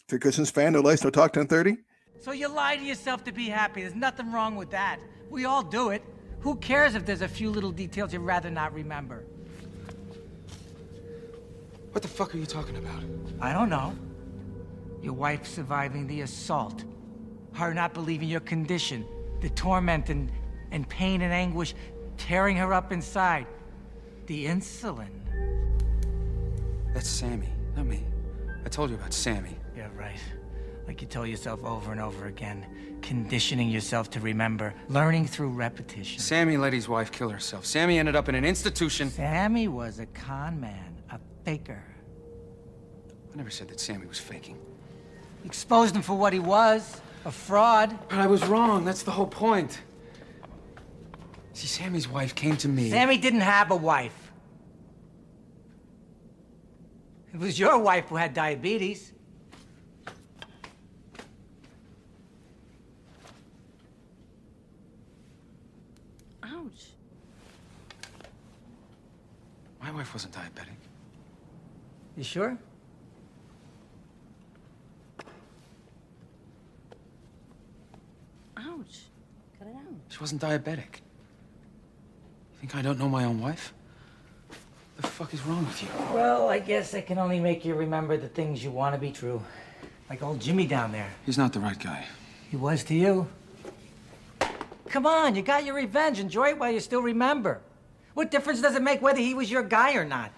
[0.08, 1.82] Three Christians fan, no lights, no talk, 1030.
[2.20, 3.82] So you lie to yourself to be happy.
[3.82, 4.98] There's nothing wrong with that.
[5.30, 6.02] We all do it.
[6.40, 9.24] Who cares if there's a few little details you'd rather not remember?
[11.92, 13.02] What the fuck are you talking about?
[13.40, 13.94] I don't know.
[15.02, 16.84] Your wife surviving the assault.
[17.52, 19.06] Her not believing your condition.
[19.40, 20.30] The torment and,
[20.70, 21.74] and pain and anguish
[22.20, 23.46] tearing her up inside.
[24.26, 25.08] The insulin.
[26.94, 28.04] That's Sammy, not me.
[28.64, 29.56] I told you about Sammy.
[29.76, 30.20] Yeah, right.
[30.86, 32.66] Like you tell yourself over and over again.
[33.00, 34.74] Conditioning yourself to remember.
[34.88, 36.20] Learning through repetition.
[36.20, 37.64] Sammy let his wife kill herself.
[37.64, 39.08] Sammy ended up in an institution.
[39.10, 41.82] Sammy was a con man, a faker.
[43.32, 44.58] I never said that Sammy was faking.
[45.44, 47.96] Exposed him for what he was a fraud.
[48.08, 48.84] But I was wrong.
[48.84, 49.80] That's the whole point.
[51.52, 52.90] See, Sammy's wife came to me.
[52.90, 54.32] Sammy didn't have a wife.
[57.32, 59.12] It was your wife who had diabetes.
[66.42, 66.86] Ouch.
[69.80, 70.76] My wife wasn't diabetic.
[72.16, 72.58] You sure?
[78.56, 79.00] Ouch.
[79.58, 79.94] Cut it out.
[80.08, 81.00] She wasn't diabetic.
[82.60, 83.72] Think I don't know my own wife?
[84.96, 85.88] The fuck is wrong with you?
[86.12, 89.10] Well, I guess I can only make you remember the things you want to be
[89.10, 89.42] true.
[90.10, 91.08] Like old Jimmy down there.
[91.24, 92.04] He's not the right guy.
[92.50, 93.28] He was to you.
[94.88, 96.18] Come on, you got your revenge.
[96.18, 97.60] Enjoy it while you still remember.
[98.14, 100.32] What difference does it make whether he was your guy or not?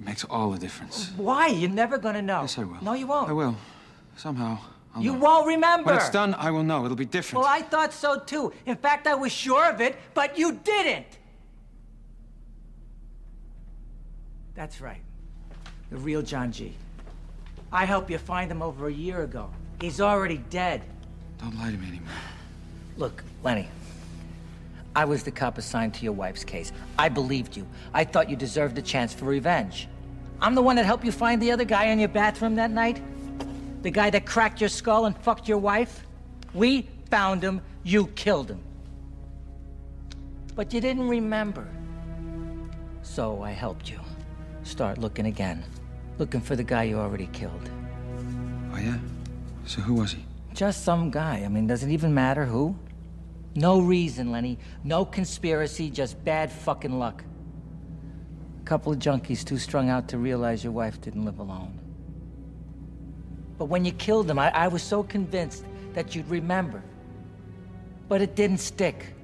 [0.00, 1.12] It makes all the difference.
[1.16, 1.46] Why?
[1.46, 2.42] You're never gonna know.
[2.42, 2.82] Yes, I will.
[2.82, 3.30] No, you won't.
[3.30, 3.56] I will.
[4.16, 4.58] Somehow.
[4.94, 5.18] I'll You know.
[5.18, 5.86] won't remember.
[5.86, 6.84] When it's done, I will know.
[6.84, 7.44] It'll be different.
[7.44, 8.52] Well, I thought so too.
[8.66, 11.17] In fact, I was sure of it, but you didn't.
[14.58, 15.00] That's right.
[15.90, 16.74] The real John G.
[17.70, 19.50] I helped you find him over a year ago.
[19.80, 20.82] He's already dead.
[21.40, 22.08] Don't lie to me anymore.
[22.96, 23.68] Look, Lenny.
[24.96, 26.72] I was the cop assigned to your wife's case.
[26.98, 27.64] I believed you.
[27.94, 29.86] I thought you deserved a chance for revenge.
[30.40, 33.00] I'm the one that helped you find the other guy in your bathroom that night.
[33.82, 36.04] The guy that cracked your skull and fucked your wife.
[36.52, 37.60] We found him.
[37.84, 38.60] You killed him.
[40.56, 41.68] But you didn't remember.
[43.02, 44.00] So I helped you.
[44.68, 45.64] Start looking again.
[46.18, 47.70] Looking for the guy you already killed.
[48.70, 48.98] Oh, yeah?
[49.64, 50.22] So who was he?
[50.52, 51.42] Just some guy.
[51.42, 52.76] I mean, does it even matter who?
[53.54, 54.58] No reason, Lenny.
[54.84, 57.24] No conspiracy, just bad fucking luck.
[58.60, 61.80] A couple of junkies too strung out to realize your wife didn't live alone.
[63.56, 65.64] But when you killed him, I, I was so convinced
[65.94, 66.82] that you'd remember.
[68.06, 69.14] But it didn't stick.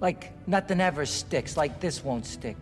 [0.00, 2.56] Like nothing ever sticks, like this won't stick.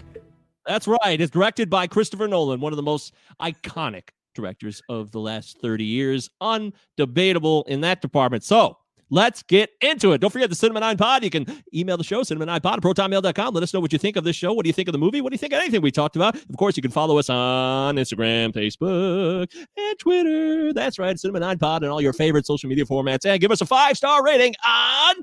[0.71, 1.21] That's right.
[1.21, 3.12] It's directed by Christopher Nolan, one of the most
[3.43, 6.31] iconic directors of the last 30 years.
[6.41, 8.45] Undebatable in that department.
[8.45, 8.77] So
[9.11, 10.21] let's get into it.
[10.21, 11.25] Don't forget the Cinema 9 Pod.
[11.25, 11.45] You can
[11.75, 13.53] email the show, cinema9pod at protonmail.com.
[13.53, 14.53] Let us know what you think of this show.
[14.53, 15.21] What do you think of the movie?
[15.21, 16.37] What do you think of anything we talked about?
[16.37, 20.73] Of course, you can follow us on Instagram, Facebook, and Twitter.
[20.73, 23.27] That's right, Cinema 9 Pod and all your favorite social media formats.
[23.27, 25.16] And give us a five star rating on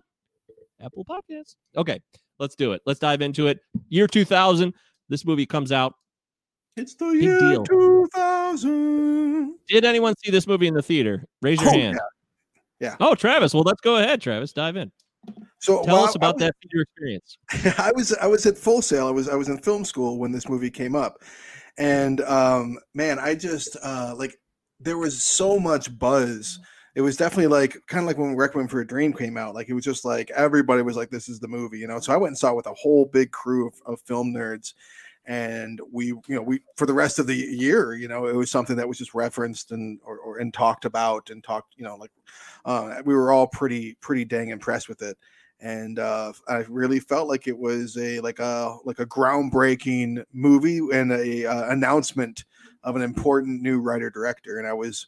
[0.82, 1.56] Apple Podcasts.
[1.78, 2.02] Okay,
[2.38, 2.82] let's do it.
[2.86, 3.62] Let's dive into it.
[3.88, 4.74] Year 2000.
[5.10, 5.96] This movie comes out.
[6.76, 7.64] It's the Big year deal.
[7.64, 9.56] 2000.
[9.68, 11.26] Did anyone see this movie in the theater?
[11.42, 11.98] Raise your Oh, hand.
[12.80, 12.90] yeah.
[12.90, 12.96] Yeah.
[13.00, 13.54] Oh, Travis.
[13.54, 14.54] Well, let's go ahead, Travis.
[14.54, 14.92] Dive in.
[15.60, 17.38] So Tell well, us about I that theater experience.
[17.80, 19.08] I was I was at Full Sail.
[19.08, 21.18] I was I was in film school when this movie came up,
[21.80, 24.38] and um, man, I just uh, like
[24.80, 26.60] there was so much buzz.
[26.98, 29.54] It was definitely like kind of like when Requiem for a Dream came out.
[29.54, 32.00] Like it was just like everybody was like, "This is the movie," you know.
[32.00, 34.74] So I went and saw it with a whole big crew of, of film nerds,
[35.28, 38.50] and we you know we for the rest of the year, you know, it was
[38.50, 41.98] something that was just referenced and or, or and talked about and talked, you know,
[41.98, 42.10] like
[42.66, 45.20] uh, we were all pretty pretty dang impressed with it
[45.60, 50.80] and uh, I really felt like it was a like a like a groundbreaking movie
[50.92, 52.46] and a uh, announcement
[52.84, 55.08] of an important new writer director, and I was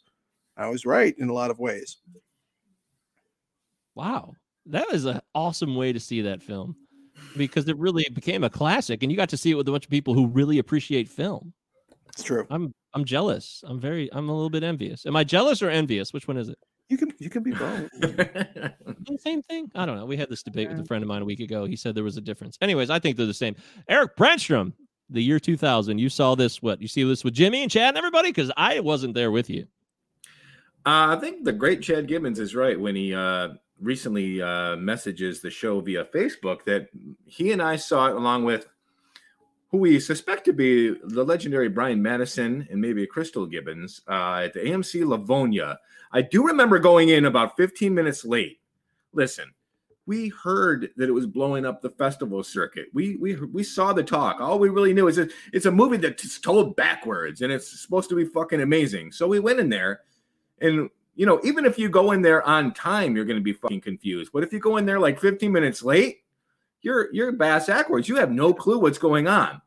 [0.59, 1.97] I was right in a lot of ways.
[3.95, 4.33] Wow.
[4.65, 6.75] That is an awesome way to see that film
[7.37, 9.85] because it really became a classic and you got to see it with a bunch
[9.85, 11.53] of people who really appreciate film.
[12.09, 12.45] It's true.
[12.49, 13.63] I'm I'm jealous.
[13.65, 15.05] I'm very I'm a little bit envious.
[15.05, 16.11] Am I jealous or envious?
[16.11, 16.57] Which one is it?
[16.89, 17.89] You can you can be both.
[19.19, 19.71] Same thing?
[19.75, 20.05] I don't know.
[20.05, 21.65] We had this debate with a friend of mine a week ago.
[21.65, 22.57] He said there was a difference.
[22.61, 23.55] Anyways, I think they're the same.
[23.87, 24.73] Eric Brandstrom,
[25.09, 25.97] the year 2000.
[25.99, 26.81] You saw this what?
[26.81, 29.65] You see this with Jimmy and Chad and everybody cuz I wasn't there with you.
[30.85, 33.49] Uh, I think the great Chad Gibbons is right when he uh,
[33.81, 36.87] recently uh, messages the show via Facebook that
[37.25, 38.67] he and I saw it along with
[39.71, 44.53] who we suspect to be the legendary Brian Madison and maybe Crystal Gibbons uh, at
[44.53, 45.77] the AMC Livonia.
[46.11, 48.59] I do remember going in about 15 minutes late.
[49.13, 49.53] Listen,
[50.07, 52.87] we heard that it was blowing up the festival circuit.
[52.93, 54.41] We we we saw the talk.
[54.41, 58.09] All we really knew is that it's a movie that's told backwards and it's supposed
[58.09, 59.11] to be fucking amazing.
[59.11, 60.01] So we went in there
[60.61, 63.51] and you know, even if you go in there on time, you're going to be
[63.51, 64.31] fucking confused.
[64.33, 66.19] But if you go in there like 15 minutes late,
[66.81, 68.07] you're you're bass backwards.
[68.07, 69.61] You have no clue what's going on.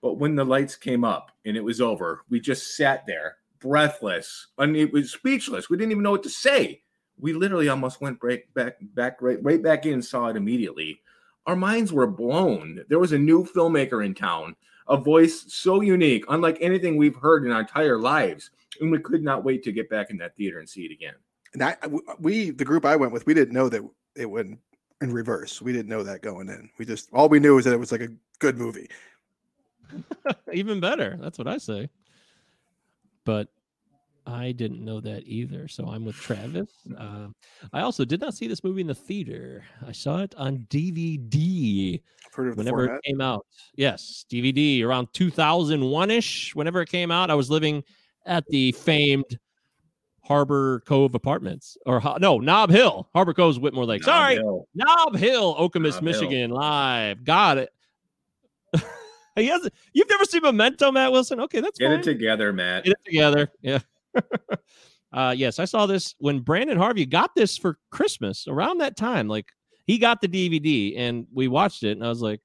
[0.00, 4.46] But when the lights came up and it was over, we just sat there, breathless,
[4.56, 5.68] and it was speechless.
[5.68, 6.82] We didn't even know what to say.
[7.18, 11.00] We literally almost went break back back right right back in and saw it immediately.
[11.46, 12.84] Our minds were blown.
[12.88, 14.56] There was a new filmmaker in town,
[14.88, 18.50] a voice so unique, unlike anything we've heard in our entire lives,
[18.80, 21.14] and we could not wait to get back in that theater and see it again.
[21.54, 21.76] And I
[22.18, 23.82] we the group I went with, we didn't know that
[24.14, 24.58] it went
[25.00, 25.60] in reverse.
[25.60, 26.70] We didn't know that going in.
[26.78, 28.08] We just all we knew was that it was like a
[28.38, 28.88] good movie.
[30.52, 31.16] Even better.
[31.20, 31.88] That's what I say.
[33.24, 33.48] But
[34.26, 35.68] I didn't know that either.
[35.68, 36.68] So I'm with Travis.
[36.98, 37.28] Uh,
[37.72, 39.62] I also did not see this movie in the theater.
[39.86, 43.00] I saw it on DVD I've heard of whenever format.
[43.04, 43.46] it came out.
[43.76, 46.54] Yes, DVD around 2001 ish.
[46.56, 47.84] Whenever it came out, I was living
[48.26, 49.38] at the famed
[50.26, 53.08] Harbor Cove Apartments, or no, Knob Hill.
[53.14, 54.02] Harbor Cove's Whitmore Lake.
[54.02, 54.68] Knob Sorry, Hill.
[54.74, 56.02] Knob Hill, Okemos, Knob Hill.
[56.02, 57.24] Michigan, live.
[57.24, 57.72] Got it.
[59.36, 59.68] he has.
[59.92, 61.40] You've never seen Memento, Matt Wilson?
[61.40, 62.00] Okay, that's Get fine.
[62.00, 62.84] it together, Matt.
[62.84, 63.48] Get it together.
[63.62, 63.78] Yeah.
[65.12, 69.28] uh, yes, I saw this when Brandon Harvey got this for Christmas around that time.
[69.28, 69.46] Like
[69.86, 72.40] he got the DVD and we watched it, and I was like,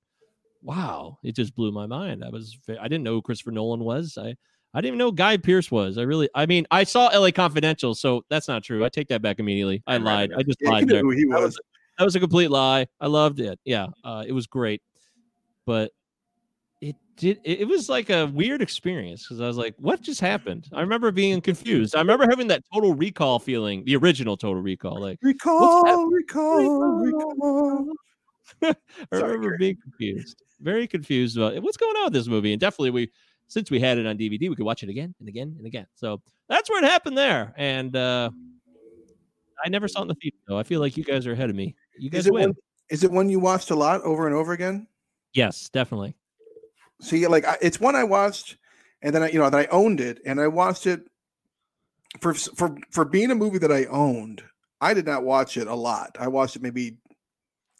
[0.62, 2.24] "Wow!" It just blew my mind.
[2.24, 4.20] I was I didn't know who Christopher Nolan was.
[4.22, 4.36] I
[4.74, 5.98] I didn't even know Guy Pearce was.
[5.98, 7.32] I really, I mean, I saw L.A.
[7.32, 8.86] Confidential, so that's not true.
[8.86, 9.84] I take that back immediately.
[9.86, 10.32] I I lied.
[10.34, 11.02] I just Yeah, you lied knew there.
[11.02, 11.60] who he That was.
[11.98, 12.88] that was a complete lie.
[13.00, 13.60] I loved it.
[13.66, 14.82] Yeah, uh, it was great,
[15.66, 15.92] but
[16.80, 17.40] it did.
[17.44, 20.80] It, it was like a weird experience because I was like, "What just happened?" I
[20.82, 21.94] remember being confused.
[21.96, 25.02] I remember having that Total Recall feeling, the original Total Recall.
[25.02, 26.12] Like Recall, happening?
[26.12, 27.88] recall, recall.
[28.64, 28.76] I
[29.12, 29.58] remember Gary.
[29.58, 32.54] being confused, very confused about what's going on with this movie.
[32.54, 33.12] And definitely, we
[33.52, 35.86] since we had it on DVD, we could watch it again and again and again.
[35.94, 37.54] So that's where it happened there.
[37.58, 38.30] And uh,
[39.66, 40.58] I never saw it in the theater though.
[40.58, 41.76] I feel like you guys are ahead of me.
[42.00, 42.50] You guys Is it win.
[42.52, 42.56] one?
[42.90, 44.88] Is it one you watched a lot over and over again?
[45.34, 46.16] Yes, definitely.
[47.02, 48.56] See, like I, it's one I watched,
[49.02, 51.02] and then I, you know, then I owned it, and I watched it
[52.22, 54.44] for for for being a movie that I owned.
[54.80, 56.16] I did not watch it a lot.
[56.20, 56.98] I watched it maybe,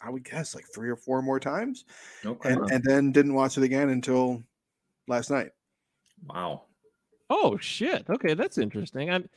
[0.02, 1.86] I would guess, like three or four more times,
[2.26, 2.50] Okay.
[2.52, 4.42] and and then didn't watch it again until
[5.08, 5.50] last night.
[6.28, 6.62] Wow.
[7.30, 8.04] Oh shit.
[8.08, 9.10] Okay, that's interesting.
[9.10, 9.28] I'm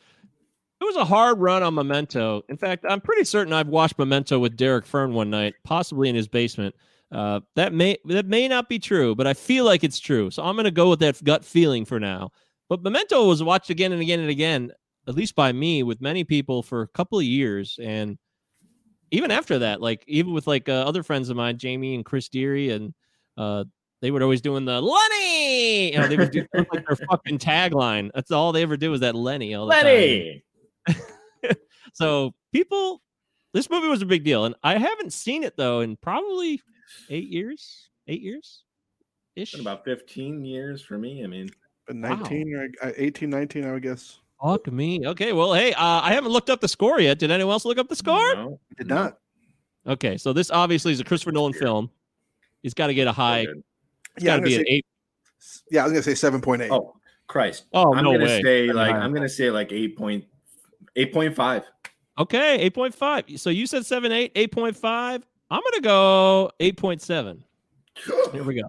[0.82, 2.44] it was a hard run on Memento.
[2.50, 6.16] In fact, I'm pretty certain I've watched Memento with Derek Fern one night, possibly in
[6.16, 6.76] his basement.
[7.12, 10.30] Uh, that may that may not be true, but I feel like it's true.
[10.30, 12.32] So I'm gonna go with that gut feeling for now.
[12.68, 14.72] But Memento was watched again and again and again,
[15.08, 18.18] at least by me, with many people for a couple of years, and
[19.12, 22.28] even after that, like even with like uh, other friends of mine, Jamie and Chris
[22.28, 22.94] Deary, and
[23.38, 23.64] uh,
[24.06, 25.92] they were always doing the Lenny.
[25.94, 28.12] You know, they would do like their fucking tagline.
[28.14, 29.84] That's all they ever did was that Lenny all the time.
[29.86, 30.44] Lenny.
[31.94, 33.02] So people,
[33.54, 36.62] this movie was a big deal, and I haven't seen it though in probably
[37.10, 37.90] eight years.
[38.08, 38.64] Eight years,
[39.38, 39.58] ish.
[39.58, 41.24] About 15 years for me.
[41.24, 41.50] I mean,
[41.88, 42.16] But Wow.
[42.18, 44.20] 19 or uh, 18, 19, I would guess.
[44.44, 45.08] Fuck me.
[45.08, 47.18] Okay, well, hey, uh, I haven't looked up the score yet.
[47.18, 48.36] Did anyone else look up the score?
[48.36, 49.18] no, did not.
[49.88, 51.90] Okay, so this obviously is a Christopher Nolan film.
[52.62, 53.46] He's got to get a high.
[54.16, 54.24] Good.
[54.24, 54.86] It's Yeah, I'm be gonna an say, eight.
[55.72, 56.70] yeah, I was gonna say 7.8.
[56.72, 56.96] Oh,
[57.28, 57.66] Christ.
[57.74, 58.42] Oh I'm no gonna way.
[58.42, 59.02] say That'd like higher.
[59.02, 60.26] I'm gonna say like 8 point
[60.98, 61.64] 8.5.
[62.18, 63.26] Okay, eight point five.
[63.36, 65.28] So you said seven, eight, eight point five.
[65.52, 67.44] I'm gonna go eight point seven.
[68.32, 68.62] Here we go.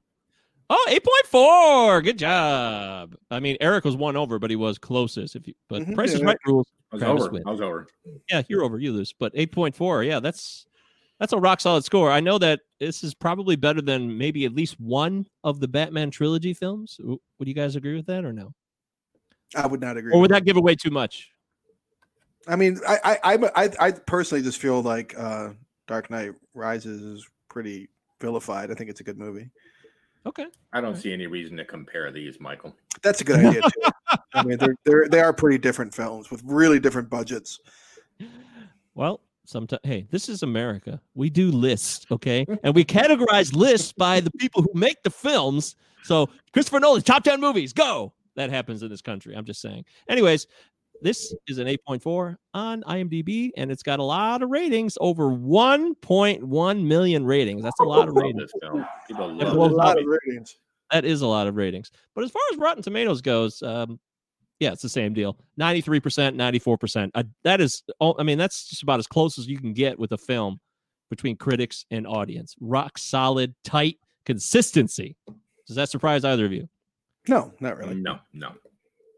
[0.68, 2.02] Oh, 8.4.
[2.02, 3.14] Good job.
[3.30, 5.36] I mean, Eric was one over, but he was closest.
[5.36, 6.66] If you but Mhm, Price is right rules.
[6.90, 7.30] I was Travis over.
[7.32, 7.44] wins.
[7.46, 7.86] I was over.
[8.28, 9.12] Yeah, you're over, you lose.
[9.12, 10.66] But 8.4, yeah, that's
[11.18, 12.10] that's a rock solid score.
[12.10, 16.10] I know that this is probably better than maybe at least one of the Batman
[16.10, 16.98] trilogy films.
[17.00, 18.52] Would you guys agree with that or no?
[19.54, 20.12] I would not agree.
[20.12, 21.30] Or would that give away too much?
[22.48, 25.50] I mean, I, I, I, I, I personally just feel like uh,
[25.86, 27.88] Dark Knight Rises is pretty
[28.20, 28.70] vilified.
[28.70, 29.50] I think it's a good movie.
[30.26, 30.46] Okay.
[30.72, 32.74] I don't see any reason to compare these, Michael.
[33.02, 33.62] That's a good idea.
[33.62, 34.18] Too.
[34.34, 37.60] I mean, they're, they're they are pretty different films with really different budgets.
[38.94, 41.00] Well, sometimes hey, this is America.
[41.14, 42.46] We do lists, okay?
[42.62, 45.76] And we categorize lists by the people who make the films.
[46.02, 48.12] So Christopher nolan's top 10 movies, go.
[48.36, 49.34] That happens in this country.
[49.34, 49.84] I'm just saying.
[50.08, 50.46] Anyways,
[51.02, 56.84] this is an 8.4 on IMDb, and it's got a lot of ratings, over 1.1
[56.84, 57.62] million ratings.
[57.62, 58.52] That's a lot of ratings.
[58.62, 58.72] this.
[59.08, 60.56] People love a lot of ratings.
[60.92, 61.90] That is a lot of ratings.
[62.14, 63.98] But as far as Rotten Tomatoes goes, um,
[64.60, 65.38] yeah, it's the same deal.
[65.60, 66.00] 93%,
[66.34, 67.10] 94%.
[67.14, 69.98] Uh, that is, oh, I mean, that's just about as close as you can get
[69.98, 70.60] with a film
[71.10, 72.54] between critics and audience.
[72.60, 75.16] Rock solid, tight consistency.
[75.66, 76.68] Does that surprise either of you?
[77.28, 77.94] No, not really.
[77.94, 78.52] No, no.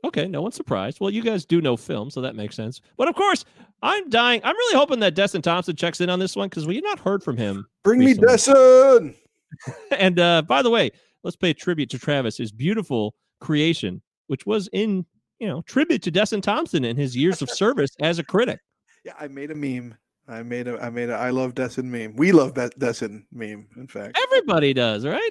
[0.05, 1.01] Okay, no one's surprised.
[1.01, 2.81] Well, you guys do know film, so that makes sense.
[2.97, 3.45] But of course,
[3.83, 4.41] I'm dying.
[4.45, 7.23] I'm really hoping that Destin Thompson checks in on this one because we've not heard
[7.23, 8.15] from him Bring me.
[8.15, 9.15] Destin.
[9.91, 10.91] and uh, by the way,
[11.25, 15.05] let's pay tribute to Travis, his beautiful creation, which was in,
[15.39, 18.61] you know, tribute to Destin Thompson and his years of service as a critic.
[19.05, 19.97] Yeah, I made a meme.
[20.27, 22.17] I made a I made a I love Destin meme.
[22.17, 23.67] We love Destin meme.
[23.77, 25.31] In fact, Everybody does, right?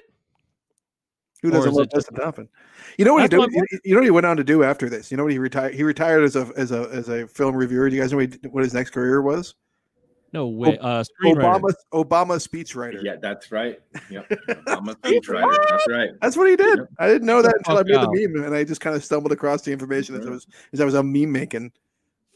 [1.42, 2.48] who doesn't love it Destin Thompson?
[2.96, 3.40] You know what he did?
[3.52, 5.10] You, you know what he went on to do after this?
[5.10, 5.74] You know what he retired?
[5.74, 7.88] He retired as a as a as a film reviewer.
[7.88, 9.54] Do you guys know what, he, what his next career was?
[10.32, 10.76] No way.
[10.78, 11.60] Uh, screenwriter.
[11.60, 13.02] Obama Obama speechwriter.
[13.02, 13.78] Yeah, that's right.
[14.10, 14.30] Yep.
[14.66, 15.56] I'm a speechwriter.
[15.70, 16.10] That's right.
[16.20, 16.80] That's what he did.
[16.98, 18.12] I didn't know that until I made out.
[18.12, 20.80] the meme, and I just kind of stumbled across the information as I was as
[20.80, 21.72] I was a meme making.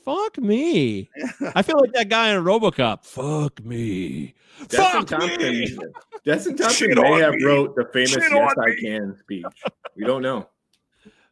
[0.04, 1.08] Fuck me.
[1.54, 3.04] I feel like that guy in RoboCop.
[3.04, 4.34] Fuck me.
[4.68, 5.38] Destin Fuck Thompson.
[5.38, 5.76] me.
[6.24, 7.44] Destin Thompson Shit may have me.
[7.44, 8.76] wrote the famous Shit "Yes I me.
[8.80, 9.44] Can" speech.
[9.96, 10.48] We don't know.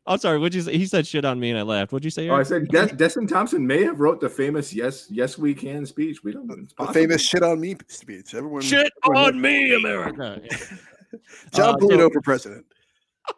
[0.06, 0.38] I'm sorry.
[0.38, 0.76] What'd you say?
[0.76, 1.92] He said shit on me and I laughed.
[1.92, 2.28] What'd you say?
[2.28, 5.84] Oh, I said Des- Destin Thompson may have wrote the famous "Yes, Yes We Can"
[5.86, 6.24] speech.
[6.24, 6.56] We don't know.
[6.86, 8.34] The famous shit on me speech.
[8.34, 10.40] Everyone shit everyone- on me, America.
[11.54, 12.66] John Uh, Polito so- for president.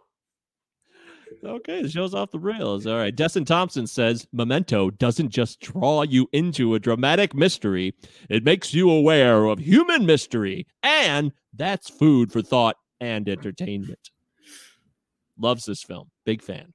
[1.45, 2.87] Okay, the show's off the rails.
[2.87, 3.15] All right.
[3.17, 7.95] Destin Thompson says Memento doesn't just draw you into a dramatic mystery,
[8.29, 10.69] it makes you aware of human mystery.
[10.85, 14.11] And that's food for thought and entertainment.
[15.37, 16.12] Loves this film.
[16.25, 16.73] Big fan.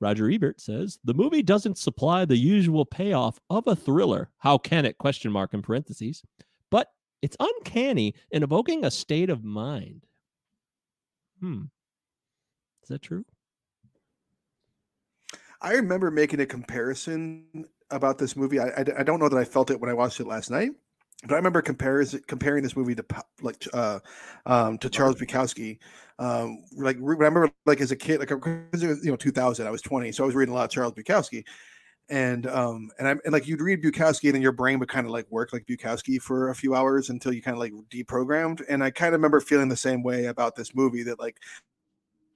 [0.00, 4.30] Roger Ebert says the movie doesn't supply the usual payoff of a thriller.
[4.38, 4.98] How can it?
[4.98, 6.22] Question mark in parentheses.
[6.70, 6.88] But
[7.22, 10.04] it's uncanny in evoking a state of mind.
[11.40, 11.64] Hmm.
[12.82, 13.24] Is that true?
[15.60, 18.58] I remember making a comparison about this movie.
[18.58, 20.72] I, I, I don't know that I felt it when I watched it last night,
[21.22, 23.04] but I remember compares, comparing this movie to
[23.42, 24.00] like uh,
[24.46, 25.78] um, to Charles Bukowski.
[26.18, 29.70] Um, like remember like as a kid, like 'cause it was, you know 2000, I
[29.70, 31.44] was 20, so I was reading a lot of Charles Bukowski.
[32.10, 35.06] And um and I'm and like you'd read Bukowski and then your brain would kind
[35.06, 38.62] of like work like Bukowski for a few hours until you kind of like deprogrammed.
[38.68, 41.38] And I kind of remember feeling the same way about this movie that like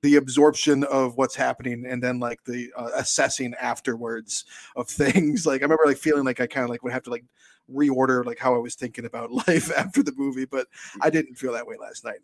[0.03, 4.45] the absorption of what's happening and then like the uh, assessing afterwards
[4.77, 7.11] of things like i remember like feeling like i kind of like would have to
[7.11, 7.25] like
[7.73, 10.67] reorder like how i was thinking about life after the movie but
[11.01, 12.21] i didn't feel that way last night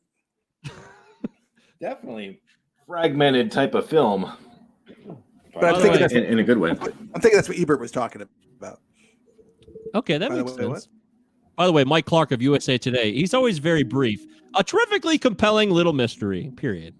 [1.80, 2.40] Definitely
[2.86, 4.32] fragmented type of film.
[5.54, 6.70] But I'm thinking that's in, in a good way.
[6.70, 6.76] i'm
[7.20, 8.78] thinking that's what ebert was talking about
[9.94, 10.82] Okay, that By makes way, what?
[10.82, 10.88] sense.
[11.56, 14.24] By the way, Mike Clark of USA Today, he's always very brief.
[14.56, 16.94] A terrifically compelling little mystery, period.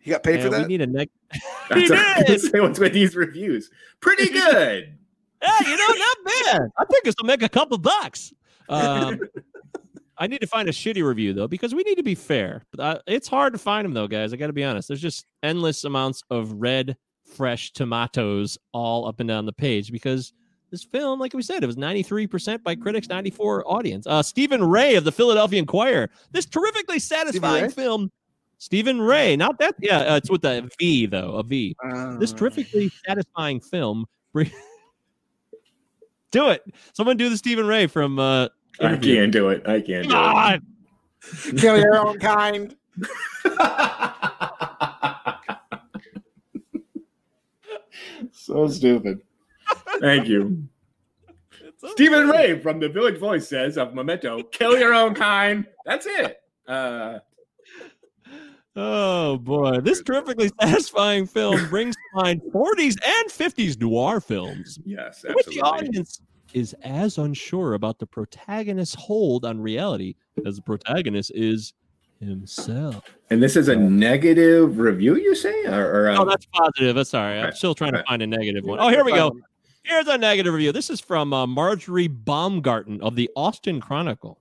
[0.00, 0.62] he got paid for that.
[0.62, 1.08] we need a neck.
[1.70, 2.26] That's He what I was did!
[2.26, 3.70] gonna say what's with these reviews.
[4.00, 4.97] Pretty good.
[5.42, 6.70] Yeah, you know, not bad.
[6.78, 8.32] I think this will make a couple bucks.
[8.68, 9.20] Um,
[10.18, 12.64] I need to find a shitty review though, because we need to be fair.
[12.72, 14.32] But uh, it's hard to find them though, guys.
[14.32, 14.88] I got to be honest.
[14.88, 20.32] There's just endless amounts of red, fresh tomatoes all up and down the page because
[20.70, 24.06] this film, like we said, it was 93% by critics, 94 audience.
[24.06, 26.10] Uh, Steven Rea of the Philadelphia Inquirer.
[26.30, 27.70] This terrifically satisfying Rea?
[27.70, 28.10] film.
[28.58, 29.76] Stephen Ray, not that.
[29.78, 31.76] Yeah, uh, it's with a V though, a V
[32.18, 34.04] this Uh, terrifically satisfying film.
[36.30, 36.64] Bring- do it.
[36.92, 38.48] Someone do the Stephen Ray from uh
[38.80, 39.66] I can't do it.
[39.66, 40.66] I can't Come do on.
[41.58, 42.74] kill your own kind
[48.32, 49.20] so stupid.
[50.00, 50.64] Thank you.
[51.92, 55.64] Steven Rea from the Village Voice says of Memento, kill your own kind.
[55.84, 56.40] That's it.
[56.66, 57.20] Uh,
[58.80, 65.24] Oh boy, this terrifically satisfying film brings to mind 40s and 50s noir films, yes,
[65.24, 66.20] in which the audience
[66.54, 70.14] is as unsure about the protagonist's hold on reality
[70.46, 71.74] as the protagonist is
[72.20, 73.02] himself.
[73.30, 75.66] And this is a negative review, you say?
[75.66, 76.94] Or, or Oh, um, that's positive.
[76.94, 77.40] That's sorry.
[77.40, 78.78] I'm still trying to find a negative one.
[78.80, 79.36] Oh, here we go.
[79.82, 80.70] Here's a negative review.
[80.70, 84.38] This is from uh, Marjorie Baumgarten of the Austin Chronicle.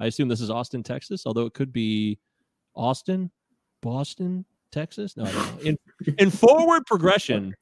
[0.00, 2.18] I assume this is Austin, Texas, although it could be
[2.74, 3.30] Austin,
[3.84, 5.16] Boston, Texas.
[5.16, 5.70] No, I don't know.
[5.70, 5.78] In,
[6.18, 7.54] in forward progression,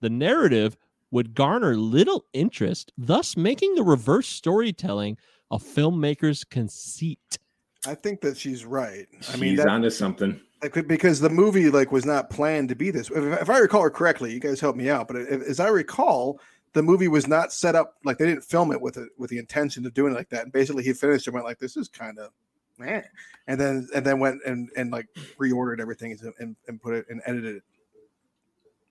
[0.00, 0.76] the narrative
[1.10, 5.16] would garner little interest, thus making the reverse storytelling
[5.50, 7.38] a filmmaker's conceit.
[7.86, 10.40] i think that she's right i She's mean that, onto something.
[10.62, 13.82] like, because the movie like was not planned to be this if, if i recall
[13.82, 16.40] her correctly you guys help me out but if, as i recall
[16.74, 19.36] the movie was not set up like they didn't film it with it with the
[19.36, 21.86] intention of doing it like that and basically he finished and went like this is
[21.88, 22.30] kind of
[22.78, 23.04] man
[23.46, 25.06] and then and then went and and like
[25.38, 27.62] reordered everything and, and, and put it and edited it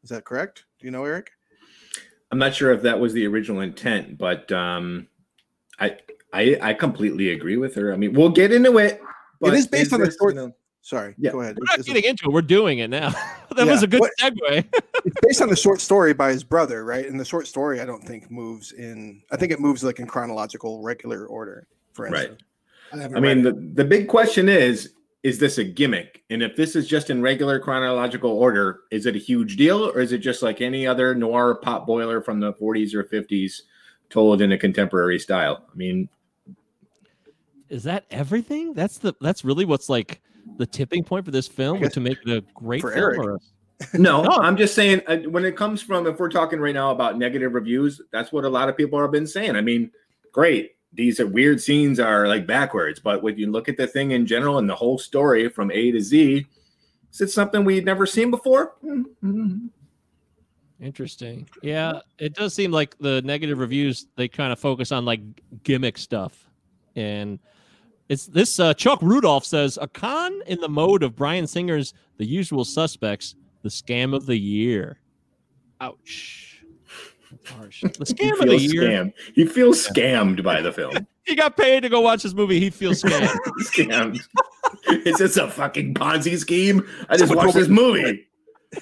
[0.04, 1.32] is that correct do you know eric
[2.32, 5.06] I'm not sure if that was the original intent, but um,
[5.78, 5.98] I,
[6.32, 7.92] I I completely agree with her.
[7.92, 9.02] I mean, we'll get into it.
[9.42, 11.32] but is based on the this, short- you know- sorry Yeah.
[11.34, 12.32] go ahead We're not Is it- getting into it.
[12.32, 13.10] We're doing it now.
[13.58, 13.72] that Yeah.
[13.74, 14.64] was a good What- segue.
[15.06, 17.06] it's based on the short story by his brother, right?
[17.06, 19.22] And the short story, I don't think moves in.
[19.30, 21.68] I think it moves like in chronological, regular order.
[21.92, 22.14] For Right.
[22.14, 22.44] instance, haven't
[22.94, 26.24] I mean, the, the big question is is this a gimmick?
[26.30, 30.00] And if this is just in regular chronological order, is it a huge deal or
[30.00, 33.62] is it just like any other noir pot boiler from the 40s or 50s
[34.10, 35.64] told in a contemporary style?
[35.72, 36.10] I mean,
[37.70, 38.74] Is that everything?
[38.74, 40.22] That's the that's really what's like
[40.58, 43.04] the tipping point for this film guess to make it a great for film.
[43.04, 43.20] Eric.
[43.20, 43.40] Or a-
[43.98, 44.32] No, No.
[44.32, 47.54] I'm just saying uh, when it comes from if we're talking right now about negative
[47.54, 49.56] reviews, that's what a lot of people have been saying.
[49.56, 49.92] I mean,
[50.32, 54.12] great, these are weird scenes are like backwards, but when you look at the thing
[54.12, 56.46] in general and the whole story from A to Z,
[57.12, 58.74] is it something we'd never seen before?
[58.84, 59.68] Mm-hmm.
[60.82, 61.48] Interesting.
[61.62, 65.22] Yeah, it does seem like the negative reviews they kind of focus on like
[65.64, 66.50] gimmick stuff,
[66.96, 67.40] and
[68.10, 68.60] it's this.
[68.60, 73.36] Uh, Chuck Rudolph says a con in the mode of Bryan Singer's The Usual Suspects,
[73.62, 75.00] the scam of the year.
[75.80, 76.51] Ouch.
[77.46, 77.82] Harsh.
[77.82, 78.82] The He scam of the year.
[78.84, 79.14] scammed.
[79.34, 80.94] He feels scammed by the film.
[81.24, 82.60] He got paid to go watch this movie.
[82.60, 83.30] He feels scammed.
[83.62, 84.20] scammed.
[85.06, 86.86] Is this a fucking Ponzi scheme?
[87.10, 88.26] I just watched this movie.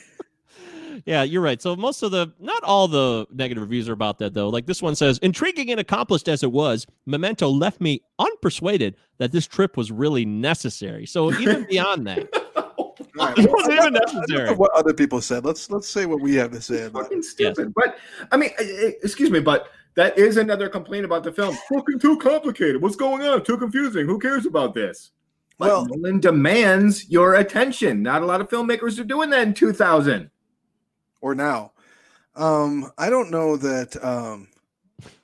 [1.06, 1.62] Yeah, you're right.
[1.62, 4.50] So most of the, not all the negative reviews are about that though.
[4.50, 9.32] Like this one says, intriguing and accomplished as it was, Memento left me unpersuaded that
[9.32, 11.06] this trip was really necessary.
[11.06, 12.30] So even beyond that,
[13.16, 14.50] right, It wasn't even necessary.
[14.50, 15.46] of What other people said.
[15.46, 17.04] Let's let's say what we have to say about it.
[17.04, 17.74] fucking stupid.
[17.74, 17.98] But
[18.32, 21.58] I mean, excuse me, but that is another complaint about the film.
[21.74, 22.82] Fucking too complicated.
[22.82, 23.44] What's going on?
[23.44, 24.06] Too confusing.
[24.06, 25.12] Who cares about this?
[25.58, 28.02] But Well- Nolan demands your attention.
[28.02, 30.30] Not a lot of filmmakers are doing that in 2000.
[31.22, 31.74] or now.
[32.36, 34.48] Um, I don't know that um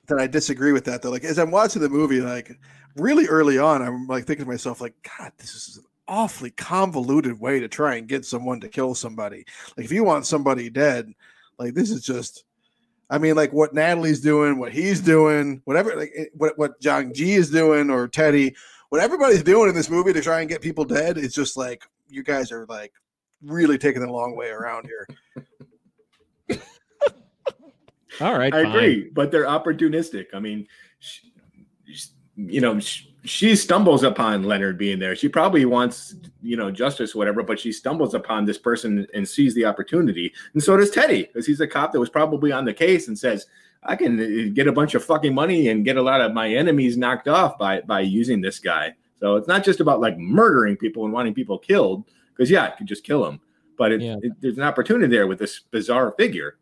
[0.08, 1.10] that I disagree with that though.
[1.10, 2.58] Like as I'm watching the movie, like
[2.96, 7.40] really early on, I'm like thinking to myself, like, God, this is an awfully convoluted
[7.40, 9.44] way to try and get someone to kill somebody.
[9.76, 11.12] Like if you want somebody dead,
[11.58, 12.44] like this is just
[13.08, 17.12] I mean, like what Natalie's doing, what he's doing, whatever, like eh, what what John
[17.14, 18.54] G is doing or Teddy,
[18.88, 21.16] what everybody's doing in this movie to try and get people dead.
[21.18, 22.92] It's just like you guys are like
[23.42, 25.06] really taking the long way around here.
[28.20, 28.74] all right, I fine.
[28.74, 30.26] agree, but they're opportunistic.
[30.34, 30.66] I mean,
[30.98, 31.26] sh
[31.92, 35.14] sh- you know, sh she stumbles upon Leonard being there.
[35.14, 39.28] She probably wants, you know, justice, or whatever, but she stumbles upon this person and
[39.28, 40.32] sees the opportunity.
[40.54, 43.18] And so does Teddy, because he's a cop that was probably on the case and
[43.18, 43.46] says,
[43.82, 46.48] I can uh, get a bunch of fucking money and get a lot of my
[46.48, 48.94] enemies knocked off by by using this guy.
[49.20, 52.72] So it's not just about like murdering people and wanting people killed, because yeah, you
[52.78, 53.40] could just kill them.
[53.78, 54.16] But it, Yeah.
[54.22, 56.56] it, there's an opportunity there with this bizarre figure.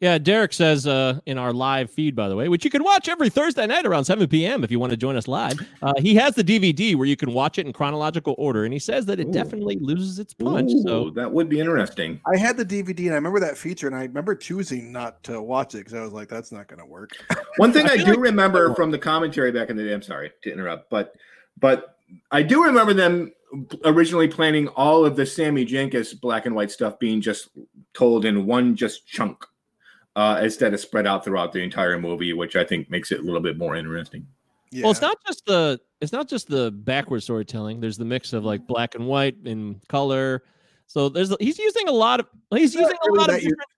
[0.00, 3.06] Yeah, Derek says uh, in our live feed, by the way, which you can watch
[3.06, 4.64] every Thursday night around 7 p.m.
[4.64, 5.60] if you want to join us live.
[5.82, 8.78] Uh, he has the DVD where you can watch it in chronological order, and he
[8.78, 9.32] says that it Ooh.
[9.32, 10.70] definitely loses its punch.
[10.72, 12.18] Ooh, So that would be interesting.
[12.26, 15.42] I had the DVD and I remember that feature, and I remember choosing not to
[15.42, 17.10] watch it because I was like, "That's not going to work."
[17.58, 20.00] One thing I I, do like- remember from the commentary back in the day, I'm
[20.00, 21.14] sorry to interrupt, but
[21.58, 21.96] but
[22.30, 23.32] I do remember them
[23.84, 27.50] originally planning all of the Sammy Jankis black and white stuff being just
[27.92, 29.44] told in one just chunk
[30.16, 33.22] uh, instead of spread out throughout the entire movie, which I think makes it a
[33.22, 34.26] little bit more interesting.
[34.72, 34.82] Yeah.
[34.82, 37.80] Well, it's not just the it's not just the backward storytelling.
[37.80, 40.42] There's the mix of like black and white and color.
[40.86, 43.48] So there's he's using a lot of he's Not using a lot of that u-
[43.50, 43.68] different.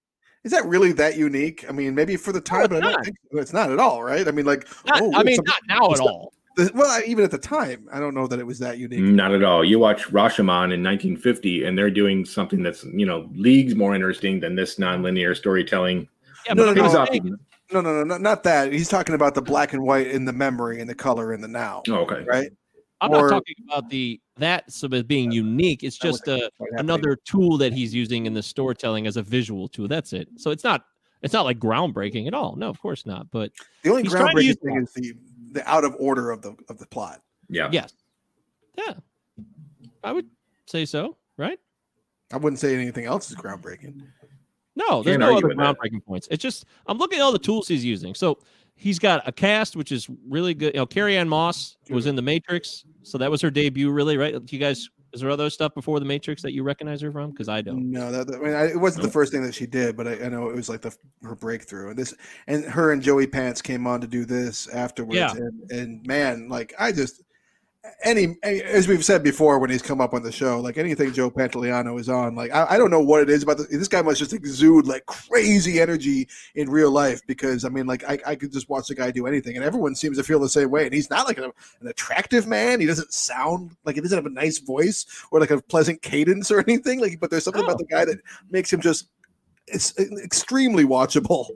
[0.45, 1.65] Is that really that unique?
[1.69, 4.03] I mean, maybe for the time, it's but I don't think it's not at all,
[4.03, 4.27] right?
[4.27, 6.33] I mean, like, Not, oh, I mean, not now at it's not- all.
[6.57, 8.99] the- well, I- even at the time, I don't know that it was that unique.
[9.01, 9.65] Not at all.
[9.65, 14.41] You watch Rashomon in 1950, and they're doing something that's you know leagues more interesting
[14.41, 16.09] than this nonlinear storytelling.
[16.47, 17.07] Yeah, No, no, no.
[17.73, 18.71] No, no, no, no, not that.
[18.73, 21.49] He's talking about the black and white in the memory and the color in the
[21.49, 22.23] now, Oh, okay.
[22.27, 22.51] right?
[23.01, 25.83] I'm Or- not talking about the that sort of being unique.
[25.83, 26.79] It's just uh, quite happening.
[26.81, 29.89] another tool that he's using in the storytelling as a visual tool.
[29.89, 30.29] That's it.
[30.37, 30.85] So it's not
[31.23, 32.57] it's not like groundbreaking at all.
[32.57, 33.31] No, of course not.
[33.31, 35.13] But The only He's trying to use groundbreaking thing is the
[35.53, 37.21] the out of order of the of the plot.
[37.49, 37.69] Yeah.
[37.73, 37.93] yes,
[38.79, 38.95] yeah,
[40.05, 40.27] I would
[40.67, 41.17] say so.
[41.37, 41.59] Right?
[42.33, 44.03] I wouldn't say anything else is groundbreaking.
[44.75, 45.77] No, there's Can't no other with that.
[45.79, 46.29] groundbreaking points.
[46.31, 48.15] It's just I'm looking at all the tools he's using.
[48.15, 48.39] So
[48.75, 50.75] he's got a cast which is really good.
[50.75, 53.91] You know, Carrie-Anne Moss was in The Matrix, so that was her debut.
[53.91, 54.33] Really, right?
[54.33, 57.31] Do you guys, is there other stuff before The Matrix that you recognize her from?
[57.33, 57.91] Because I don't.
[57.91, 60.09] No, that, that- I mean, I, it wasn't the first thing that she did, but
[60.09, 61.91] I, I know it was like the her breakthrough.
[61.91, 62.15] And this,
[62.47, 65.17] and her and Joey Pants came on to do this afterwards.
[65.17, 65.33] Yeah.
[65.33, 67.23] And, and man, like I just
[68.05, 71.31] any as we've said before when he's come up on the show, like anything Joe
[71.31, 73.67] Pantoliano is on, like I, I don't know what it is about this.
[73.69, 78.05] This guy must just exude like crazy energy in real life because I mean, like
[78.05, 80.49] I, I could just watch the guy do anything, and everyone seems to feel the
[80.49, 80.85] same way.
[80.85, 82.81] And he's not like a, an attractive man.
[82.81, 86.51] He doesn't sound like he doesn't have a nice voice or like a pleasant cadence
[86.51, 87.01] or anything.
[87.01, 87.67] Like, but there's something Oh.
[87.67, 88.19] about the guy that
[88.51, 89.09] makes him just
[89.67, 91.47] it's extremely watchable.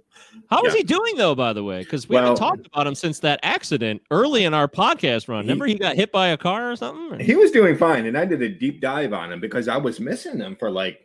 [0.51, 0.79] How is Yeah.
[0.79, 1.35] he doing though?
[1.35, 4.55] By the way, because we Well- haven't talked about him since that accident early in
[4.55, 5.41] our podcast run.
[5.41, 7.19] Remember, he got hit by a car or something.
[7.21, 9.99] He was doing fine, and I did a deep dive on him because I was
[10.01, 11.01] missing him for like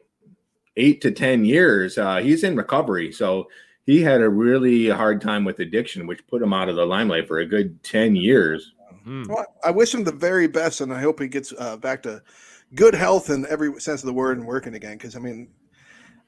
[0.77, 1.97] eight to ten years.
[1.97, 3.47] Uh, he's in recovery, so
[3.85, 7.27] he had a really hard time with addiction, which put him out of the limelight
[7.27, 8.73] for a good ten years.
[9.03, 9.23] Hmm.
[9.27, 12.21] Well, I wish him the very best, and I hope he gets uh, back to
[12.75, 14.97] good health in every sense of the word and working again.
[14.97, 15.49] Because I mean,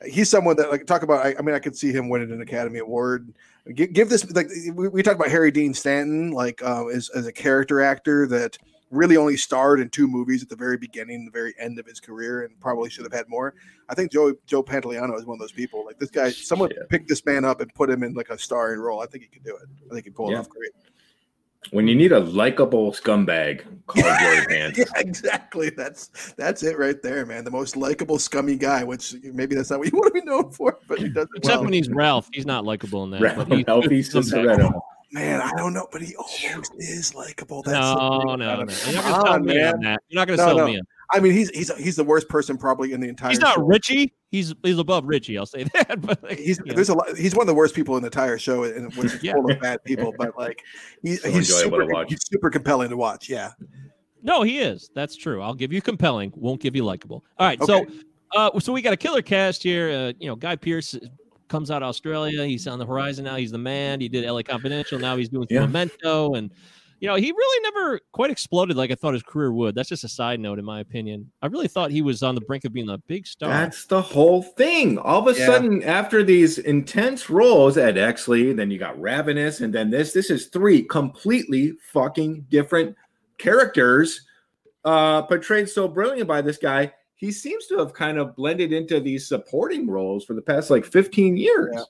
[0.05, 1.25] he's someone that like talk about.
[1.25, 3.33] I, I mean, I could see him winning an Academy Award.
[3.73, 7.27] Give, give this like we, we talked about Harry Dean Stanton like um, as as
[7.27, 8.57] a character actor that
[8.91, 11.99] really only starred in two movies at the very beginning, the very end of his
[11.99, 13.55] career, and probably should have had more.
[13.89, 15.85] I think Joe Joe Pantoliano is one of those people.
[15.85, 16.83] Like this guy, someone Yeah.
[16.89, 19.01] picked this man up and put him in like a starring role.
[19.01, 19.63] I think he could do it.
[19.89, 20.39] I think he pulled it Yeah.
[20.39, 20.71] off great.
[21.71, 24.77] When you need a likable scumbag, call Joey Pants.
[24.79, 25.69] Yeah, exactly.
[25.71, 27.43] That's that's it right there, man.
[27.43, 28.83] The most likable, scummy guy.
[28.83, 31.37] Which maybe that's not what you want to be known for, but he does it
[31.37, 31.63] Except well.
[31.65, 33.21] when he's Ralph, he's not likable in that.
[33.21, 34.71] Ralph- but he's Ralphie good
[35.11, 37.61] Man, I don't know, but he always is likable.
[37.61, 38.45] That's No, no, no.
[38.45, 39.73] You're not gonna sell on, me man.
[39.75, 39.99] on that.
[40.09, 40.65] You're not gonna No, sell no.
[40.65, 40.83] me on.
[41.13, 43.29] I mean, he's he's he's the worst person probably in the entire.
[43.29, 43.31] Show.
[43.31, 43.61] He's not show.
[43.61, 44.13] Richie.
[44.31, 45.37] He's he's above Richie.
[45.37, 46.01] I'll say that.
[46.01, 46.73] But like, He's yeah.
[46.73, 47.15] there's a lot.
[47.15, 49.33] He's one of the worst people in the entire show, and which is Yeah.
[49.33, 50.13] full of bad people.
[50.17, 50.61] But like,
[51.03, 52.09] he, So he's super, to watch.
[52.09, 53.29] he's super compelling to watch.
[53.29, 53.51] Yeah.
[54.23, 54.89] No, he is.
[54.95, 55.41] That's true.
[55.41, 56.31] I'll give you compelling.
[56.35, 57.23] Won't give you likable.
[57.37, 57.61] All right.
[57.61, 57.85] Okay.
[57.85, 57.93] So,
[58.35, 59.89] uh, so we got a killer cast here.
[59.91, 60.97] Uh, you know, Guy Pearce
[61.49, 62.43] comes out of Australia.
[62.45, 63.35] He's on the horizon now.
[63.35, 63.99] He's the man.
[64.01, 64.97] He did LA Confidential.
[64.97, 65.59] Now he's doing Yeah.
[65.61, 66.49] Memento, and
[67.03, 69.75] you know, he really never quite exploded like I thought his career would.
[69.75, 71.29] That's just a side note, in my opinion.
[71.41, 73.49] I really thought he was on the brink of being a big star.
[73.49, 74.97] That's the whole thing.
[74.97, 75.45] All of a Yeah.
[75.47, 80.13] sudden, after these intense roles at Exley, then you got Ravenous, and then this.
[80.13, 82.95] This is three completely fucking different
[83.37, 84.21] characters,
[84.85, 86.93] uh, portrayed so brilliantly by this guy.
[87.15, 90.85] He seems to have kind of blended into these supporting roles for the past like
[90.85, 91.71] 15 years.
[91.75, 91.83] Yeah.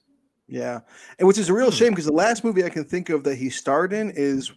[0.47, 0.79] Yeah,
[1.19, 1.75] and which is a real Hmm.
[1.77, 4.51] shame because the last movie I can think of that he starred in is,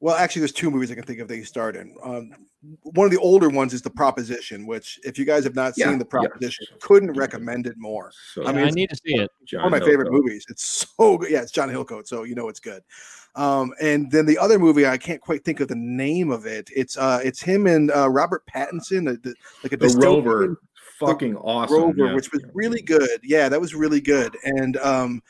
[0.00, 1.94] well, actually, there's two movies I can think of that he starred in.
[2.04, 2.32] Um,
[2.82, 5.88] one of the older ones is The Proposition, which, if you guys have not Yeah,
[5.88, 6.20] seen The yeah.
[6.28, 8.12] Proposition, couldn't recommend it more.
[8.32, 9.30] So, I I, mean, I need to see it.
[9.44, 10.44] John one of my favorite movies.
[10.48, 11.30] It's so good.
[11.30, 12.82] Yeah, it's John Hillcoat, so you know it's good.
[13.34, 16.70] Um, and then the other movie, I can't quite think of the name of it.
[16.74, 20.60] It's uh, it's him and uh, Robert Pattinson, the, the, like a The Rover,
[20.98, 21.76] fucking awesome.
[21.76, 22.14] Rover, yeah.
[22.14, 23.20] which was really good.
[23.22, 24.36] Yeah, that was really good.
[24.44, 25.22] And um,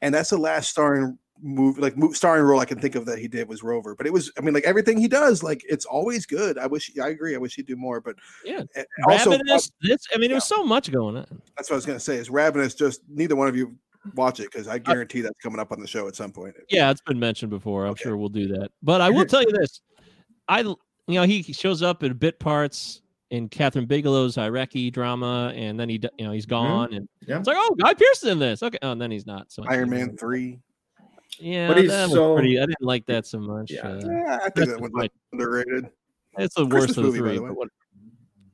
[0.00, 3.28] and that's the last starring movie, like starring role I can think of that he
[3.28, 3.94] did was Rover.
[3.94, 6.58] But it was, I mean, like everything he does, like it's always good.
[6.58, 7.34] I wish, I agree.
[7.34, 8.00] I wish he'd do more.
[8.00, 8.62] But Yeah.
[8.76, 9.70] uh, also, Ravenous.
[9.82, 10.00] This.
[10.14, 11.26] I mean, was so much going on.
[11.56, 12.16] that's what I was gonna say.
[12.16, 13.76] Is Ravenous just neither one of you
[14.14, 16.54] watch it because I guarantee that's coming up on the show at some point.
[16.70, 17.84] Yeah, it's been mentioned before.
[17.84, 18.04] I'm Okay.
[18.04, 18.70] sure we'll do that.
[18.82, 19.80] But I will tell you this:
[20.48, 20.76] I, you
[21.08, 26.00] know, he shows up in bit parts in Kathryn Bigelow's Iraqi drama, and then he,
[26.18, 27.38] you know, he's gone, and Yeah.
[27.38, 28.62] it's like, oh, Guy Pearce in this.
[28.62, 29.52] Okay, oh, and then he's not.
[29.52, 30.60] So Iron Man three.
[31.40, 32.58] Yeah, But he's that so- pretty.
[32.58, 33.70] I didn't like that so much.
[33.70, 33.80] Yeah.
[33.88, 35.88] uh, Yeah, I think That's that one's like underrated.
[36.38, 37.36] it's the Christmas worst of the movie, by three.
[37.36, 37.50] the way.
[37.50, 37.68] what-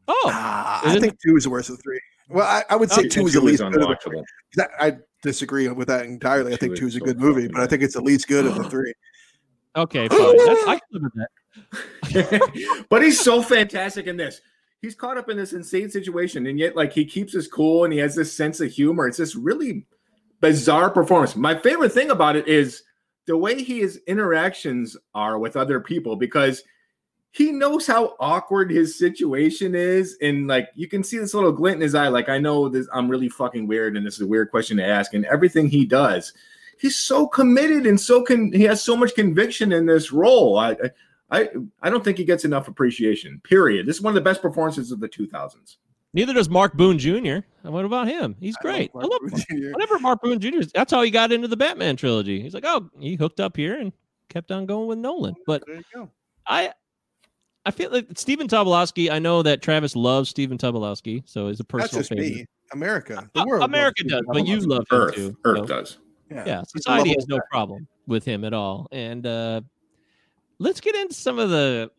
[0.07, 1.01] Oh, Ah, is I it?
[1.01, 2.01] think two is the worst of the three.
[2.29, 3.97] Well, I, I would say Oh, two is Two at least is good of the
[4.03, 4.19] three.
[4.19, 4.25] unwatchable.
[4.55, 6.53] 'Cause I, I disagree with that entirely.
[6.53, 8.45] I think two is a so good movie, but I think it's at least good
[8.47, 8.93] of the three.
[9.77, 10.37] okay, fine.
[10.47, 11.27] That's, I can live with
[12.13, 12.87] that.
[12.91, 14.41] but he's so fantastic in this.
[14.83, 17.93] He's caught up in this insane situation, and yet, like, he keeps his cool and
[17.93, 19.09] he has this sense of humor.
[19.09, 19.87] It's this really
[20.45, 21.35] bizarre performance.
[21.35, 22.83] My favorite thing about it is
[23.25, 26.63] the way his interactions are with other people because
[27.31, 31.77] he knows how awkward his situation is, and like you can see this little glint
[31.77, 32.09] in his eye.
[32.09, 34.85] Like, I know this, I'm really fucking weird, and this is a weird question to
[34.85, 35.15] ask.
[35.15, 36.35] And everything he does,
[36.79, 40.59] he's so committed and so con- he has so much conviction in this role.
[40.59, 40.77] I
[41.31, 41.49] I
[41.81, 43.41] I don't think he gets enough appreciation.
[43.45, 43.87] Period.
[43.87, 45.77] This is one of the best performances of the 2000s.
[46.15, 47.39] Neither does Mark Boone Jr.
[47.63, 48.37] What about him?
[48.41, 48.91] He's great.
[48.95, 49.43] I, Mark love Boone Mark.
[49.49, 49.73] Jr.
[49.73, 50.59] Whenever Mark Boone Jr.
[50.61, 52.41] is- That's how he got into the Batman trilogy.
[52.41, 53.93] He's like, oh, he hooked up here and
[54.31, 55.35] kept on going with Nolan.
[55.47, 56.11] But There you go.
[56.47, 56.73] I
[57.67, 59.11] I feel like Stephen Tobolowsky.
[59.11, 62.35] I know that Travis loves Stephen Tobolowsky, so he's a That's personal just favorite.
[62.35, 62.47] me.
[62.73, 63.29] America.
[63.35, 63.63] The Uh, world.
[63.65, 64.67] America does, Stephen but you Tobolowsky.
[64.69, 65.37] love him Earth, too.
[65.45, 65.99] Earth so- does.
[66.31, 66.45] Yeah.
[66.47, 68.87] yeah, society has no problem with him at all.
[68.93, 69.61] And uh
[70.59, 71.91] let's get into some of the.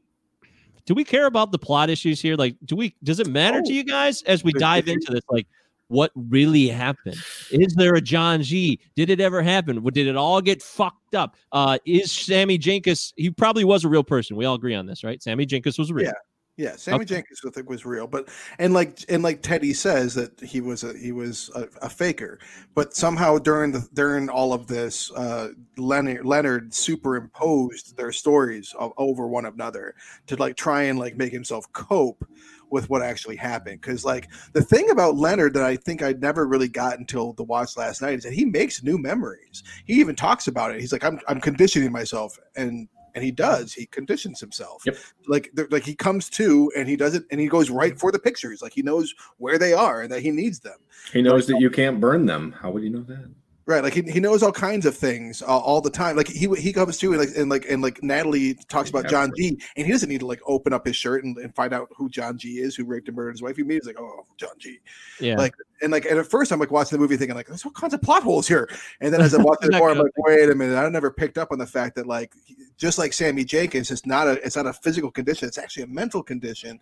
[0.86, 2.36] Do we care about the plot issues here?
[2.36, 2.96] Like, do we?
[3.04, 3.66] Does it matter Oh.
[3.68, 5.24] to you guys as we dive into this?
[5.30, 5.48] Like,
[5.88, 7.16] what really happened?
[7.52, 8.80] Is there a John G?
[8.96, 9.84] Did it ever happen?
[9.84, 11.36] Did it all get fucked up?
[11.52, 13.14] Uh, is Sammy Jankis?
[13.18, 14.36] He probably was a real person.
[14.36, 15.22] We all agree on this, right?
[15.22, 16.06] Sammy Jankis was real.
[16.06, 16.14] Yeah.
[16.58, 17.16] Yeah, Sammy Okay.
[17.16, 18.30] Jankis I think was real, but
[18.60, 22.40] and like and like Teddy says that he was a he was a, a faker,
[22.74, 28.94] but somehow during the during all of this, uh, Leonard Leonard superimposed their stories of,
[28.98, 29.96] over one another
[30.28, 32.26] to like try and like make himself cope
[32.70, 33.82] with what actually happened.
[33.82, 37.44] Because like the thing about Leonard that I think I never really got until the
[37.44, 39.64] watch last night is that he makes new memories.
[39.84, 40.80] He even talks about it.
[40.80, 43.74] He's like, I'm I'm conditioning myself, and and he does.
[43.74, 44.98] He conditions himself Yep.
[45.28, 48.20] like like he comes to and he does it and he goes right for the
[48.20, 50.78] pictures like he knows where they are and that he needs them
[51.12, 52.54] He knows that you can't burn them.
[52.62, 53.30] How would you know that?
[53.68, 56.16] Right, like he, he knows all kinds of things uh, all the time.
[56.16, 59.32] Like he he comes to and like and like and like Natalie talks about John
[59.36, 61.88] G, and he doesn't need to like open up his shirt and, and find out
[61.98, 63.56] who John G is, who raped and murdered his wife.
[63.56, 64.78] He means like, oh, John G.
[65.20, 65.36] Yeah.
[65.36, 67.72] Like and like and at first I'm like watching the movie thinking like there's all
[67.72, 68.70] kinds of plot holes here,
[69.02, 71.40] and then as I'm watching it more, I'm like, wait a minute, I never picked
[71.40, 72.34] up on the fact that like
[72.78, 75.88] just like Sammy Jankis, it's not a it's not a physical condition, it's actually a
[75.88, 76.80] mental condition,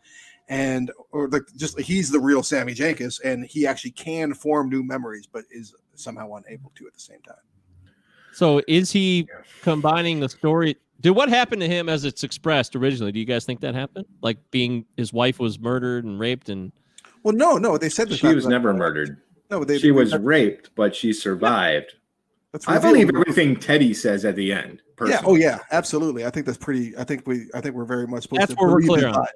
[0.50, 4.84] and or like just he's the real Sammy Jankis, and he actually can form new
[4.84, 7.36] memories, but is somehow unable to at the same time.
[8.34, 9.28] So is he
[9.62, 10.76] combining the story?
[11.02, 13.12] Did what happened to him as it's expressed originally?
[13.12, 14.06] Do you guys think that happened?
[14.22, 16.72] Like being his wife was murdered and raped and
[17.24, 19.22] Well, no, no, they said She was never murdered.
[19.52, 21.94] No, they, she was that- raped, but she survived.
[22.52, 22.94] that's I revealed.
[22.94, 24.82] believe everything Teddy says at the end.
[25.06, 25.22] Yeah.
[25.26, 25.60] Oh, yeah.
[25.72, 26.26] Absolutely.
[26.26, 26.96] I think that's pretty.
[26.98, 27.48] I think we.
[27.54, 28.58] I think we're very much supposed That's to.
[28.58, 29.14] where we're clear on.
[29.14, 29.34] that.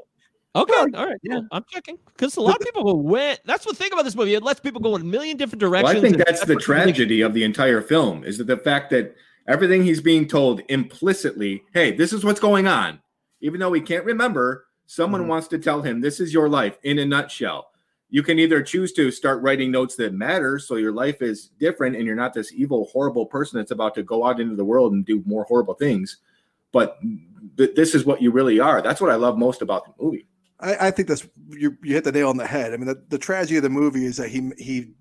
[0.55, 1.17] Okay, Well, all right.
[1.21, 1.35] yeah.
[1.35, 3.39] Well, I'm checking because a lot of people will went.
[3.45, 4.33] That's the thing about this movie.
[4.33, 5.97] It lets people go in a million different Well, directions.
[5.97, 8.57] I think that's the what people think- tragedy of the entire film is that the
[8.57, 9.15] fact that
[9.47, 12.99] everything he's being told implicitly, hey, this is what's going on,
[13.41, 15.27] even though he can't remember, someone Mhm.
[15.27, 17.67] wants to tell him this is your life in a nutshell.
[18.09, 21.97] You can either choose to start writing notes that matter, so your life is different
[21.97, 24.93] and you're not this evil, horrible person that's about to go out into the world
[24.93, 26.17] and do more horrible things.
[26.71, 26.97] But
[27.57, 28.81] th- this is what you really are.
[28.81, 30.25] That's what I love most about the movie.
[30.59, 31.77] I, I think that's you.
[31.83, 32.73] You hit the nail on the head.
[32.73, 34.91] I mean, the, the tragedy of the movie is that he he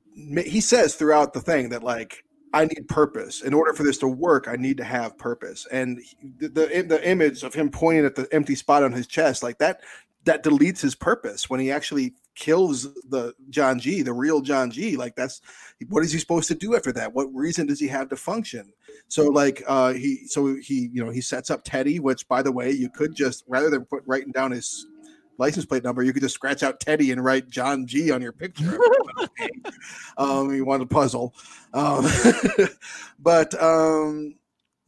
[0.42, 3.42] he says throughout the thing that like I need purpose.
[3.42, 5.66] In order for this to work, I need to have purpose.
[5.70, 6.00] And
[6.38, 9.58] the the, the image of him pointing at the empty spot on his chest, like
[9.58, 9.80] that,
[10.24, 14.96] that deletes his purpose when he actually kills the John G, the real John G.
[14.96, 15.40] Like that's
[15.88, 17.14] what is he supposed to do after that?
[17.14, 18.72] What reason does he have to function?
[19.08, 22.52] So like uh he so he you know he sets up Teddy, which by the
[22.52, 24.86] way you could just rather than put writing down his
[25.38, 28.32] license plate number, you could just scratch out Teddy and write John G on your
[28.32, 28.78] picture.
[30.18, 31.34] um, you want a puzzle,
[31.72, 32.06] um,
[33.18, 34.34] but um,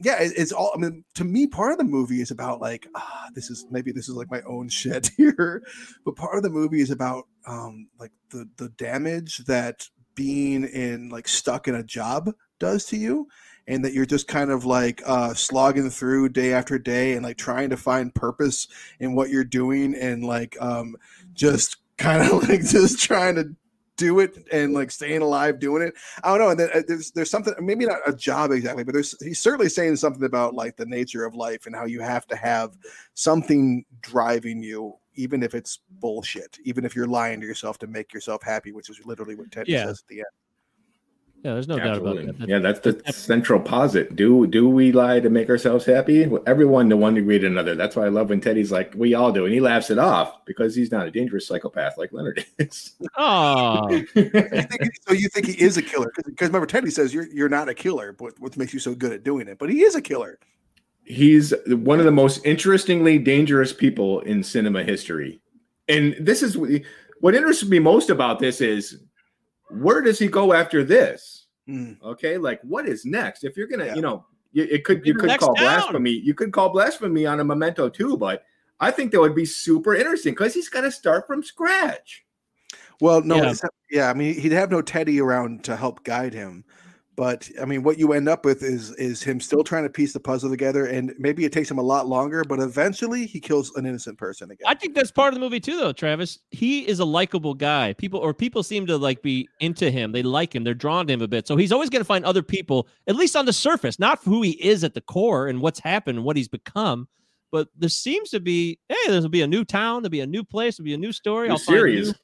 [0.00, 0.72] yeah, it, it's all.
[0.74, 3.92] I mean, to me, part of the movie is about like ah, this is maybe
[3.92, 5.62] this is like my own shit here,
[6.04, 11.08] but part of the movie is about um, like the the damage that being in
[11.08, 13.28] like stuck in a job does to you
[13.68, 17.36] and that you're just kind of like uh, slogging through day after day and like
[17.36, 18.66] trying to find purpose
[18.98, 20.96] in what you're doing and like um,
[21.34, 23.54] just kind of like just trying to
[23.96, 25.92] do it and like staying alive doing it.
[26.22, 26.50] I don't know.
[26.50, 29.68] And then uh, there's there's something maybe not a job exactly, but there's he's certainly
[29.68, 32.76] saying something about like the nature of life and how you have to have
[33.14, 38.14] something driving you, even if it's bullshit, even if you're lying to yourself to make
[38.14, 39.86] yourself happy, which is literally what Teddy Yeah.
[39.86, 40.26] says at the end.
[41.44, 42.32] Yeah, there's no doubt about Absolutely.
[42.32, 42.48] that.
[42.48, 44.16] Yeah, that's the central posit.
[44.16, 46.26] Do do we lie to make ourselves happy?
[46.26, 47.76] Well, Everyone to one degree to another.
[47.76, 50.44] That's why I love when Teddy's like, "We all do," and he laughs it off
[50.46, 52.94] because he's not a dangerous psychopath like Leonard is.
[53.16, 56.10] Oh, You think- so you think he is a killer?
[56.26, 59.12] Because remember, Teddy says you're you're not a killer, but what makes you so good
[59.12, 59.58] at doing it?
[59.58, 60.38] But he is a killer.
[61.04, 65.40] he's one of the most interestingly dangerous people in cinema history.
[65.88, 66.58] And this is
[67.20, 68.98] what interests me most about this is
[69.70, 71.46] where does he go after this?
[71.68, 72.00] Mm.
[72.02, 73.44] Okay, like what is next?
[73.44, 73.94] If you're gonna, Yeah.
[73.96, 75.64] you know, you, it could you could call down.
[75.64, 76.10] blasphemy.
[76.12, 78.44] You could call blasphemy on a memento too, but
[78.80, 82.24] I think that would be super interesting because he's got to start from scratch.
[83.00, 83.54] Well, no, Yeah.
[83.90, 84.10] yeah.
[84.10, 86.64] I mean, he'd have no Teddy around to help guide him.
[87.18, 90.12] But I mean, what you end up with is is him still trying to piece
[90.12, 92.44] the puzzle together, and maybe it takes him a lot longer.
[92.44, 94.64] But eventually, he kills an innocent person again.
[94.64, 95.92] I think that's part of the movie too, though.
[95.92, 97.92] Travis, he is a likable guy.
[97.94, 100.12] People or people seem to like be into him.
[100.12, 100.62] They like him.
[100.62, 101.48] They're drawn to him a bit.
[101.48, 104.42] So he's always going to find other people, at least on the surface, not who
[104.42, 107.08] he is at the core and what's happened, and what he's become.
[107.50, 110.44] But there seems to be, hey, there'll be a new town, there'll be a new
[110.44, 111.48] place, there'll be a new story.
[111.48, 112.08] New I'll series.
[112.08, 112.14] new-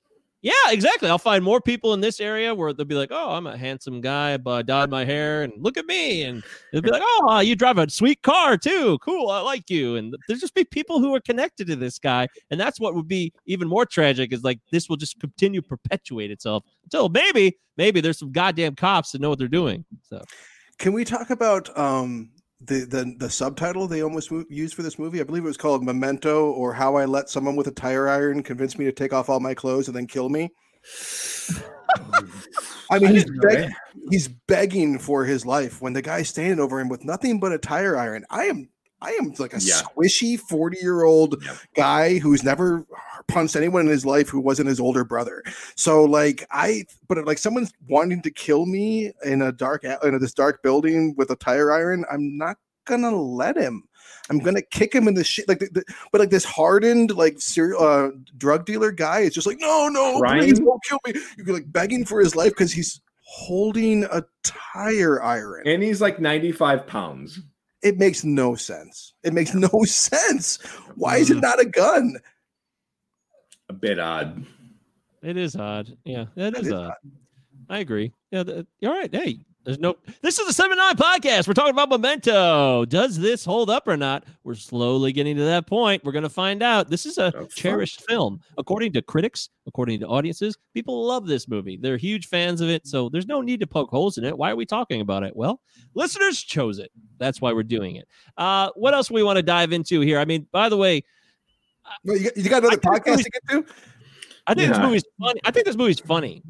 [0.45, 1.09] Yeah, exactly.
[1.09, 4.03] I'll find more people in this area where they'll be like, "Oh, I'm a handsome
[4.03, 7.41] guy, but I dyed my hair, and look at me." And they'll be like, "Oh,
[7.41, 8.99] you drive a sweet car too.
[8.99, 12.29] Cool, I like you." And there'll just be people who are connected to this guy,
[12.51, 14.35] and that's what would be even more tragic.
[14.35, 19.13] Is like this will just continue perpetuate itself until maybe, maybe there's some goddamn cops
[19.13, 19.83] that know what they're doing.
[20.03, 20.21] So
[20.79, 22.29] Can we talk about um,
[22.67, 25.21] the the the subtitle they almost used for this movie?
[25.21, 28.43] I believe it was called Memento, or How I Let Someone with a Tire Iron
[28.43, 30.51] Convince Me to Take Off All My Clothes and Then Kill Me.
[32.91, 33.71] I mean, I he's, beg-
[34.11, 37.59] he's begging for his life when the guy's standing over him with nothing but a
[37.59, 38.25] tire iron.
[38.31, 38.69] I am.
[39.05, 39.81] I am like a Yeah.
[39.83, 41.57] squishy 40 year old Yep.
[41.77, 42.85] guy who's never
[43.29, 45.43] punched anyone in his life who wasn't his older brother.
[45.77, 50.19] So like I, but like someone's wanting to kill me in a dark a- in
[50.21, 52.05] this dark building with a tire iron.
[52.11, 52.57] I'm not
[52.87, 53.85] gonna let him.
[54.31, 55.49] I'm gonna kick him in the shit.
[55.49, 59.47] Like, the, the- but like this hardened like serial uh, drug dealer guy is just
[59.47, 60.55] like, no, no, please Crying?
[60.65, 61.15] don't kill me.
[61.37, 65.63] You're like begging for his life because he's holding a tire iron.
[65.67, 67.41] And he's like 95 pounds.
[67.85, 69.13] It makes no sense.
[69.23, 70.57] It makes no sense.
[70.97, 71.43] Why is it Mm.
[71.43, 72.17] not a gun?
[73.69, 74.45] A bit odd.
[75.23, 75.97] It is odd.
[76.05, 76.95] Yeah, that That is is odd.
[77.69, 78.13] I agree.
[78.31, 79.15] Yeah, th- all right.
[79.15, 79.97] Hey, there's no.
[80.21, 81.49] This is the Cinema Nine podcast.
[81.49, 82.85] We're talking about Memento.
[82.85, 84.25] Does this hold up or not?
[84.45, 86.05] We're slowly getting to that point.
[86.05, 86.91] We're going to find out.
[86.91, 87.49] This is a fun.
[87.49, 90.57] cherished film, according to critics, according to audiences.
[90.75, 91.79] People love this movie.
[91.81, 92.87] They're huge fans of it.
[92.87, 94.37] So there's no need to poke holes in it.
[94.37, 95.35] Why are we talking about it?
[95.35, 95.61] Well,
[95.95, 96.91] listeners chose it.
[97.19, 98.07] That's why we're doing it.
[98.37, 100.19] Uh, what else we want to dive into here?
[100.19, 101.05] I mean, by the way,
[102.05, 103.65] Well, you, got, you got another podcast to get to?
[104.47, 105.41] I think this movie's funny.
[105.43, 106.43] I think this movie's funny.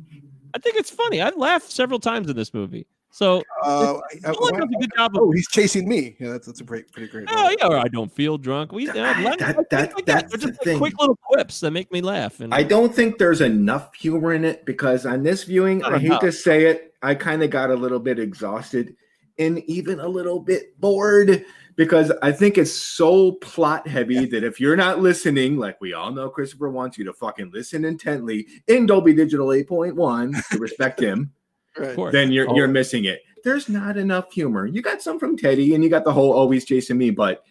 [0.52, 1.22] I think it's funny.
[1.22, 2.86] I've laughed several times in this movie.
[3.14, 5.22] So Uh, I- I- Nolan does a good job of.
[5.22, 6.16] oh, he's chasing me.
[6.18, 7.28] Yeah, that's, that's a pretty, pretty great.
[7.30, 8.72] Oh yeah, or I don't feel drunk.
[8.72, 10.06] We uh, That- like- that- like that- like that.
[10.06, 12.40] that's They're just like quick little quips that make me laugh.
[12.40, 16.06] And I don't think there's enough humor in it because on this viewing, I hate
[16.06, 16.22] enough.
[16.22, 18.96] to say it, I kind of got a little bit exhausted
[19.38, 21.44] and even a little bit bored
[21.76, 26.10] because I think it's so plot heavy that if you're not listening, like we all
[26.10, 31.32] know Christopher wants you to fucking listen intently in Dolby Digital 8.1 to respect him,
[31.78, 32.12] Right.
[32.12, 32.54] then you're Oh.
[32.56, 33.22] you're missing it.
[33.42, 34.66] There's not enough humor.
[34.66, 37.42] You got some from Teddy and you got the whole always chasing me, but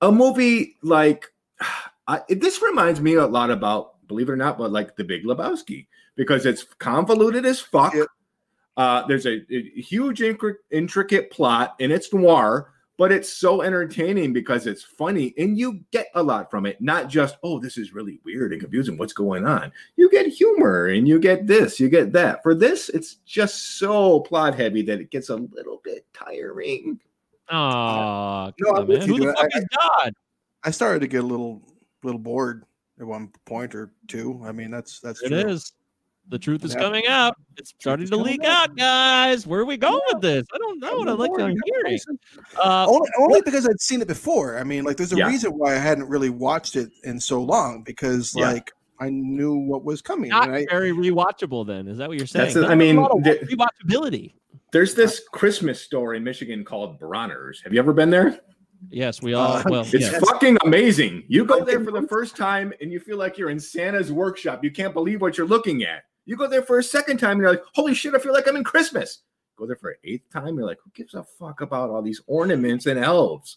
[0.00, 1.26] a movie like
[2.06, 5.24] I, this reminds me a lot about, believe it or not, but like The Big
[5.24, 5.86] Lebowski
[6.16, 7.92] because it's convoluted as fuck.
[7.94, 8.06] Yep.
[8.78, 14.32] Uh, there's a, a huge incri- intricate plot and it's noir, but it's so entertaining
[14.34, 16.78] because it's funny and you get a lot from it.
[16.82, 18.98] Not just oh, this is really weird and confusing.
[18.98, 19.72] What's going on?
[19.96, 22.42] You get humor and you get this, you get that.
[22.42, 27.00] For this, it's just so plot heavy that it gets a little bit tiring.
[27.50, 29.08] Aw, No, I'm on, man.
[29.08, 30.12] Who the fuck I- is God?
[30.64, 31.62] I started to get a little,
[32.02, 32.64] little bored
[33.00, 34.40] at one point or two.
[34.44, 35.38] I mean, that's that's It true.
[35.38, 35.72] is.
[36.30, 36.80] The truth is Yeah.
[36.80, 37.34] coming out.
[37.56, 38.70] It's starting to leak out.
[38.70, 39.46] out, guys.
[39.46, 40.46] Where are we going with this?
[40.52, 41.98] I don't know what I like I'm hearing.
[42.62, 44.58] Uh, Only, only because I'd seen it before.
[44.58, 45.26] I mean, like, there's a Yeah.
[45.28, 48.52] reason why I hadn't really watched it in so long because, Yeah.
[48.52, 50.28] like, I knew what was coming.
[50.30, 51.66] not and I, very rewatchable.
[51.66, 52.46] Then is that what you're saying?
[52.46, 53.38] That's a- Not I a mean, the-
[53.86, 54.34] rewatchability.
[54.72, 57.62] There's this Christmas store in Michigan called Bronner's.
[57.62, 58.38] Have you ever been there?
[58.90, 59.52] Yes, we all.
[59.54, 60.18] Uh, well, It's yeah.
[60.20, 61.24] fucking amazing.
[61.26, 64.62] You go there for the first time and you feel like you're in Santa's workshop.
[64.62, 66.02] You can't believe what you're looking at.
[66.28, 68.46] You go there for a second time and you're like, holy shit, I feel like
[68.46, 69.22] I'm in Christmas.
[69.56, 72.20] Go there for an eighth time, you're like, who gives a fuck about all these
[72.26, 73.56] ornaments and elves?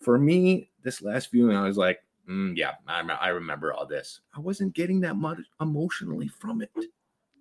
[0.00, 4.22] For me, this last viewing, I was like, mm, yeah, I, I remember all this.
[4.36, 6.70] I wasn't getting that much emotionally from it.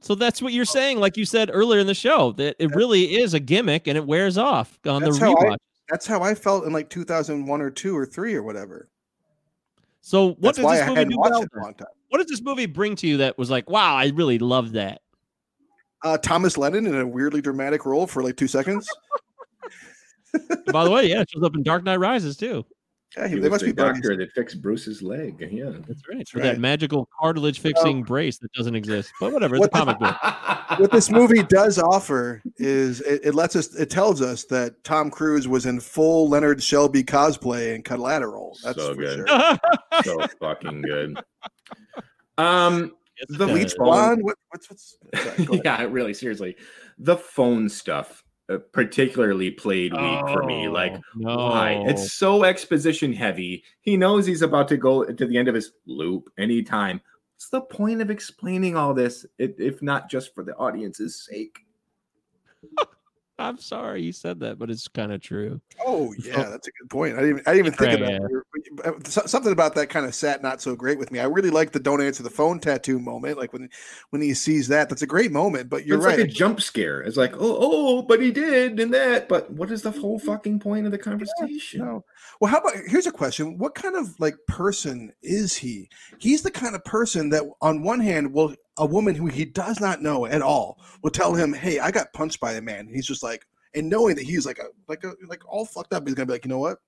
[0.02, 3.16] So that's what you're saying, like you said earlier in the show, that it really
[3.18, 5.58] is a gimmick and it wears off on the That's how I- rewatch.
[5.90, 8.88] that's how I felt in like 2001 or two or three or whatever.
[10.02, 11.74] So what That's does why this I movie hadn't do watched well?
[12.12, 12.28] It in a then?
[12.28, 12.28] long time.
[12.28, 15.02] What does this movie bring to you that was like, wow, I really love that?
[16.04, 18.88] Uh, Thomas Lennon in a weirdly dramatic role for like two seconds.
[20.72, 22.66] By the way, yeah, it shows up in Dark Knight Rises too.
[23.20, 24.02] Yeah, he, He they was must the be buddies.
[24.02, 25.48] doctor that fixed Bruce's leg.
[25.52, 25.72] Yeah.
[25.88, 26.18] That's right.
[26.20, 29.12] That's For that magical cartilage fixing brace that doesn't exist.
[29.20, 30.80] But whatever, it's a What the- comic book.
[30.80, 35.10] what this movie does offer is it, it lets us it tells us that Tom
[35.12, 38.58] Cruise was in full Leonard Shelby cosplay and collateral.
[38.64, 39.28] That's So for good.
[39.28, 39.58] sure.
[40.04, 41.20] so fucking good.
[42.38, 42.94] Um,
[43.30, 43.72] Yes, The it lead does.
[43.74, 44.98] spot- Blonde, what, what's what's
[45.46, 46.56] sorry, yeah, really, seriously,
[46.98, 50.68] the phone stuff Uh, particularly played weak for me.
[50.68, 51.38] Oh, like, Oh, no.
[51.38, 51.84] why?
[51.86, 53.64] It's so exposition heavy.
[53.82, 57.00] He knows he's about to go to the end of his loop anytime.
[57.36, 61.60] What's the point of explaining all this if not just for the audience's sake?
[63.40, 65.62] I'm sorry you said that, but it's kind of true.
[65.86, 67.14] Oh yeah, that's a good point.
[67.18, 68.38] I didn't even, I didn't even think Right, about yeah.
[68.40, 68.44] it.
[69.06, 71.20] So- Something about that kind of sat not so great with me.
[71.20, 73.38] I really like the "don't answer the phone" tattoo moment.
[73.38, 73.70] Like when
[74.10, 75.70] when he sees that, that's a great moment.
[75.70, 76.20] But you're it's right.
[76.20, 77.02] like a jump scare.
[77.02, 79.30] It's like, oh, oh, but he did and that.
[79.30, 80.28] But what is the whole mm-hmm.
[80.28, 81.82] fucking point of the conversation?
[81.82, 82.06] No.
[82.40, 85.90] Well, how about here's a question: What kind of like person is he?
[86.20, 89.80] He's the kind of person that, on one hand, will a woman who he does
[89.80, 92.96] not know at all will tell him, "Hey, I got punched by a man," and
[92.96, 93.46] he's just like,
[93.76, 96.34] and knowing that he's like a like a like all fucked up, he's gonna be
[96.34, 96.80] like, you know what?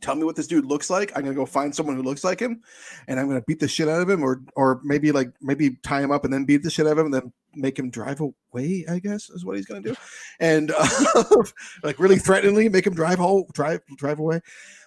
[0.00, 1.12] Tell me what this dude looks like.
[1.14, 2.62] I'm gonna go find someone who looks like him,
[3.06, 6.00] and I'm gonna beat the shit out of him, or or maybe like maybe tie
[6.00, 8.20] him up and then beat the shit out of him, and then make him drive
[8.20, 8.84] away.
[8.88, 9.94] I guess is what he's gonna do,
[10.40, 11.24] and uh,
[11.82, 14.40] like really threateningly make him drive home, drive drive away.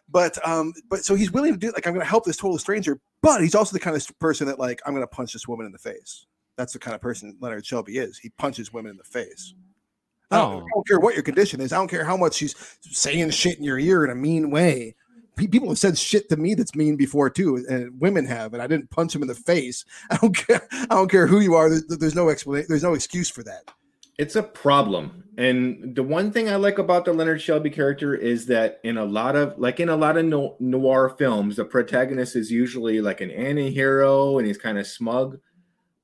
[0.10, 3.00] But um, but so he's willing to do like I'm gonna help this total stranger,
[3.22, 5.72] but he's also the kind of person that like I'm gonna punch this woman in
[5.72, 6.26] the face.
[6.58, 8.18] That's the kind of person Leonard Shelby is.
[8.18, 9.54] He punches women in the face.
[10.32, 10.58] I don't, Oh.
[10.66, 11.74] I don't care what your condition is.
[11.74, 14.95] I don't care how much she's saying shit in your ear in a mean way.
[15.36, 18.62] Pe- People have said shit to me that's mean before too, and women have, and
[18.62, 19.86] I didn't punch them in the face.
[20.12, 20.68] I don't care.
[20.72, 21.70] I don't care who you are.
[21.70, 22.68] There's, there's no explanation.
[22.70, 23.72] There's no excuse for that.
[24.18, 25.24] it's a problem.
[25.38, 29.06] And the one thing I like about the Leonard Shelby character is that in a
[29.06, 33.22] lot of like in a lot of no, noir films, the protagonist is usually like
[33.22, 35.40] an anti-hero and he's kind of smug.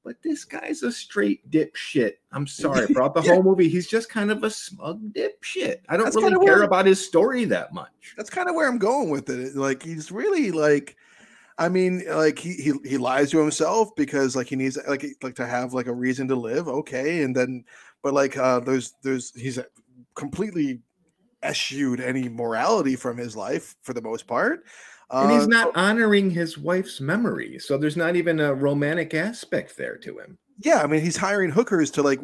[0.08, 2.14] But this guy's a straight dipshit.
[2.32, 3.34] I'm sorry, throughout the Yeah.
[3.34, 5.80] whole movie, he's just kind of a smug dipshit.
[5.90, 8.14] I don't That's really care where- about his story that much.
[8.16, 9.58] That's kind of where I'm going with it.
[9.58, 10.96] Like he's really like,
[11.58, 15.36] I mean, like he he he lies to himself because like he needs like like
[15.36, 16.70] to have like a reason to live.
[16.70, 17.66] Okay, and then
[18.02, 19.60] but like uh there's there's he's
[20.16, 20.80] completely
[21.44, 24.64] eschewed any morality from his life for the most part.
[25.12, 27.60] And he's Uh, not honoring his wife's memory.
[27.60, 30.38] So there's not even a romantic aspect there to him.
[30.60, 32.20] yeah, I mean, he's hiring hookers to like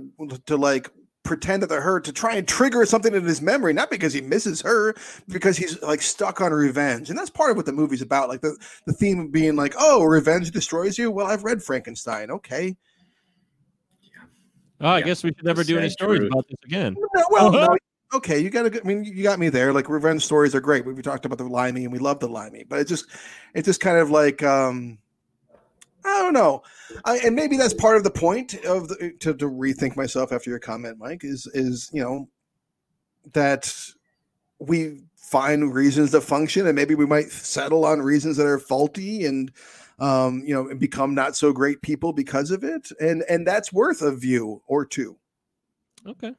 [0.48, 0.90] to like
[1.24, 4.20] pretend that they're her to try and trigger something in his memory, not because he
[4.20, 4.94] misses her,
[5.30, 8.28] because he's like stuck on revenge, and that's part of what the movie's about.
[8.28, 11.10] Like the the theme of being like, oh, revenge destroys you.
[11.12, 12.30] Well, I've read Frankenstein.
[12.32, 12.76] Okay,
[14.02, 14.24] Yeah.
[14.82, 16.32] Oh, I Yeah, guess we should never do any stories truth.
[16.32, 16.96] about this again.
[17.16, 17.78] No, well, no,
[18.14, 18.82] okay, you got to.
[18.82, 19.74] I mean, you got me there.
[19.74, 20.86] Like revenge stories are great.
[20.86, 23.06] We, talked about the limey, and we love the limey, but it just
[23.54, 24.98] it's just kind of like um
[26.06, 26.64] I don't know.
[27.06, 30.50] I, and maybe that's part of the point of the, to, to rethink myself after
[30.50, 31.24] your comment, Mike.
[31.24, 32.30] Is is you know
[33.34, 33.74] that
[34.60, 39.26] we find reasons to function, and maybe we might settle on reasons that are faulty,
[39.26, 39.52] and
[40.00, 43.72] um, you know, and become not so great people because of it, and and that's
[43.72, 45.18] worth a view or two.
[46.06, 46.34] Okay.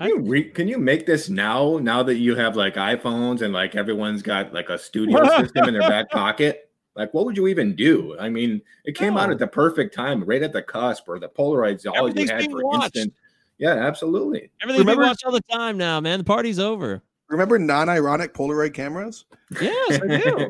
[0.00, 1.78] Can you, re- can you make this now?
[1.78, 5.74] Now that you have like iPhones and like everyone's got like a studio system in
[5.74, 8.16] their back pocket, like what would you even do?
[8.18, 9.32] I mean, it came out oh.
[9.32, 12.64] at the perfect time, right at the cusp, or the Polaroids all you had for
[12.64, 12.96] watched.
[12.96, 13.14] instant.
[13.58, 14.50] Yeah, absolutely.
[14.62, 16.18] Everything we Remember- watch all the time now, man.
[16.18, 17.02] The party's over.
[17.28, 19.24] Remember non-ironic Polaroid cameras?
[19.60, 20.48] Yes, I do.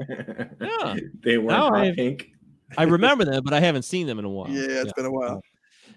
[0.61, 0.97] Yeah.
[1.25, 2.33] they weren't Now I- pink.
[2.77, 4.51] I remember them, but I haven't seen them in a while.
[4.51, 5.41] Yeah, it's been a while.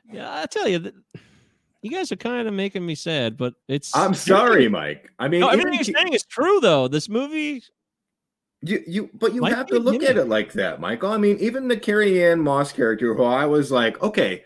[0.10, 0.95] Yeah, I tell you, th-
[1.81, 3.95] you guys are kind of making me sad, but it's.
[3.95, 5.09] I'm sorry, Mike.
[5.19, 6.87] I mean, No, even everything you're saying is true, though.
[6.87, 7.63] This movie,
[8.61, 11.11] You you but you Might have to look at it like that, Michael.
[11.11, 14.43] I mean, even the Carrie-Anne Moss character, who I was like, okay,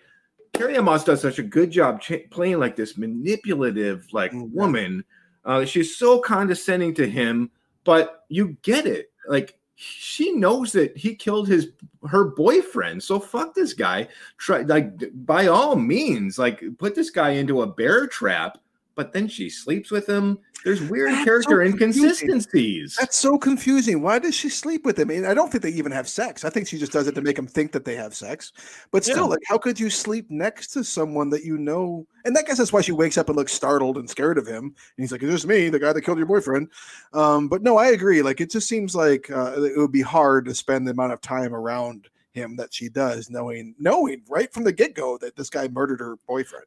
[0.53, 4.51] Carrie-Anne Moss does such a good job ch- playing like this manipulative like Mhm.
[4.51, 5.03] woman.
[5.43, 7.51] Uh, she's so condescending to him,
[7.83, 9.11] but you get it.
[9.27, 11.69] Like she knows that he killed his
[12.09, 13.03] her boyfriend.
[13.03, 14.07] So fuck this guy.
[14.37, 18.57] Try like by all means, like put this guy into a bear trap.
[18.95, 20.39] But then she sleeps with him.
[20.63, 22.29] There's weird That's character confusing.
[22.29, 22.95] inconsistencies.
[22.99, 24.01] That's so confusing.
[24.01, 25.11] Why does she sleep with him?
[25.11, 26.43] I, mean, I don't think they even have sex.
[26.45, 28.53] I think she just does it to make him think that they have sex.
[28.91, 29.23] But still, Yeah.
[29.23, 32.07] like, how could you sleep next to someone that you know?
[32.23, 34.63] And I guess that's why she wakes up and looks startled and scared of him.
[34.63, 36.69] And he's like, "It's just me, the guy that killed your boyfriend?"
[37.13, 38.21] Um, but no, I agree.
[38.21, 41.21] Like, it just seems like uh, it would be hard to spend the amount of
[41.21, 45.49] time around him that she does, knowing knowing right from the get go that this
[45.49, 46.65] guy murdered her boyfriend.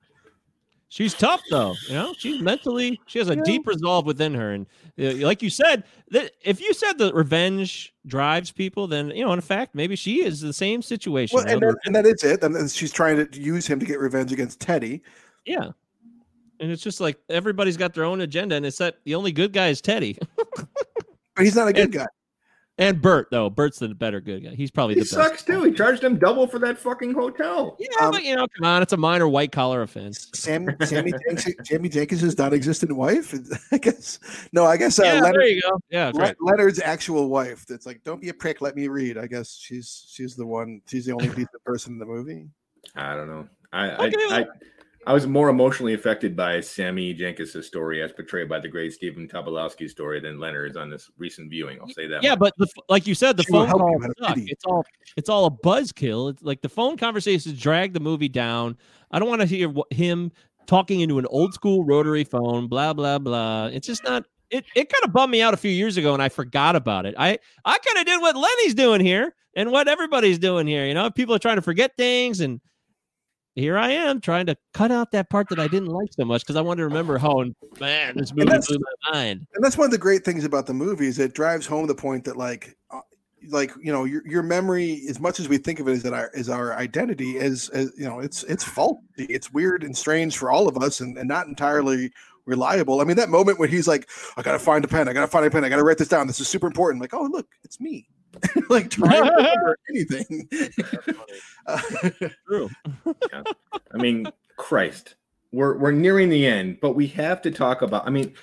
[0.89, 1.75] She's tough, though.
[1.89, 3.43] You know, she's mentally, she has a Yeah.
[3.45, 4.53] deep resolve within her.
[4.53, 4.67] And
[4.99, 9.33] uh, like you said, that if you said that revenge drives people, then, you know,
[9.33, 11.37] in fact, maybe she is the same situation.
[11.37, 12.43] Well, and, that, and that is it.
[12.43, 15.03] And she's trying to use him to get revenge against Teddy.
[15.45, 15.71] Yeah.
[16.61, 19.53] And it's just like everybody's got their own agenda, and it's that the only good
[19.53, 20.19] guy is Teddy.
[21.37, 22.07] But he's not a good And- guy.
[22.81, 23.51] And Bert, though.
[23.51, 24.51] Bert's the better good guy.
[24.55, 25.47] He's probably He the sucks best.
[25.49, 25.65] too.
[25.65, 27.77] He charged him double for that fucking hotel.
[27.81, 30.29] Yeah, Um, but you know, come on, it's a minor white collar offense.
[30.35, 33.35] Sam, Sammy, Jankis, Sammy Jankis' non-existent wife.
[33.73, 34.21] I guess
[34.53, 34.65] no.
[34.65, 35.81] I guess uh, yeah, Leonard, there you go.
[35.91, 36.37] Yeah, Le- great.
[36.41, 37.67] Leonard's actual wife.
[37.67, 38.61] That's like, don't be a prick.
[38.61, 39.19] Let me read.
[39.19, 40.81] I guess she's she's the one.
[40.87, 42.47] She's the only decent person in the movie.
[42.95, 43.49] I don't know.
[43.73, 44.45] I Okay, I, I
[45.09, 49.27] I was more emotionally affected by Sammy Jankis' story as portrayed by the great Stephen
[49.27, 51.79] Tobolowsky story than Leonard's on this recent viewing.
[51.81, 52.23] I'll say that.
[52.23, 52.39] Yeah, much.
[52.41, 54.35] but the, like you said, the She phone help you calls out of suck.
[54.35, 54.51] pity.
[54.51, 54.85] It's all
[55.17, 56.31] it's all a buzzkill.
[56.31, 58.77] It's like the phone conversations drag the movie down.
[59.11, 60.31] I don't want to hear wh- him
[60.67, 62.69] talking into an old school rotary phone.
[62.69, 63.69] Blah blah blah.
[63.69, 64.27] It's just not.
[64.51, 67.07] It it kind of bummed me out a few years ago, and I forgot about
[67.07, 67.15] it.
[67.17, 70.85] I I kind of did what Lenny's doing here, and what everybody's doing here.
[70.85, 72.61] You know, people are trying to forget things, and
[73.59, 76.43] here I am trying to cut out that part that I didn't like so much
[76.43, 77.45] because I wanted to remember how
[77.81, 79.47] man this movie blew my mind.
[79.55, 81.95] And that's one of the great things about the movie is it drives home the
[81.95, 82.77] point that like.
[82.91, 83.01] uh,
[83.51, 86.31] Like you know, your, your memory, as much as we think of it as our
[86.35, 89.27] as our identity, is as you know, it's it's faulty.
[89.31, 92.11] It's weird and strange for all of us, and, and not entirely
[92.47, 93.01] reliable.
[93.01, 95.09] I mean, that moment when he's like, "I gotta find a pen.
[95.09, 95.65] I gotta find a pen.
[95.65, 96.27] I gotta write this down.
[96.27, 98.09] This is super important." Like, oh look, it's me.
[98.69, 100.49] like trying to remember anything.
[101.67, 101.81] Uh,
[102.47, 102.71] True.
[103.93, 104.27] I mean,
[104.57, 105.17] Christ,
[105.53, 108.07] we're we're nearing the end, but we have to talk about.
[108.07, 108.35] I mean,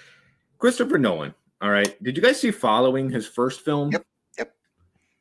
[0.58, 1.34] Christopher Nolan.
[1.62, 3.92] All right, did you guys see Following his first film?
[3.92, 4.06] Yep.
[4.38, 4.56] Yep.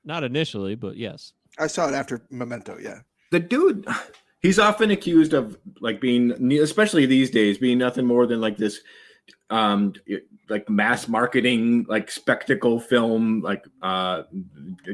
[0.04, 1.32] Not initially, but yes.
[1.58, 2.78] I saw it after Memento.
[2.80, 3.00] Yeah.
[3.30, 3.86] the dude
[4.44, 8.82] He's often accused of like being, especially these days, being nothing more than like this,
[9.50, 9.94] um,
[10.48, 14.22] like mass marketing, like spectacle film, like uh,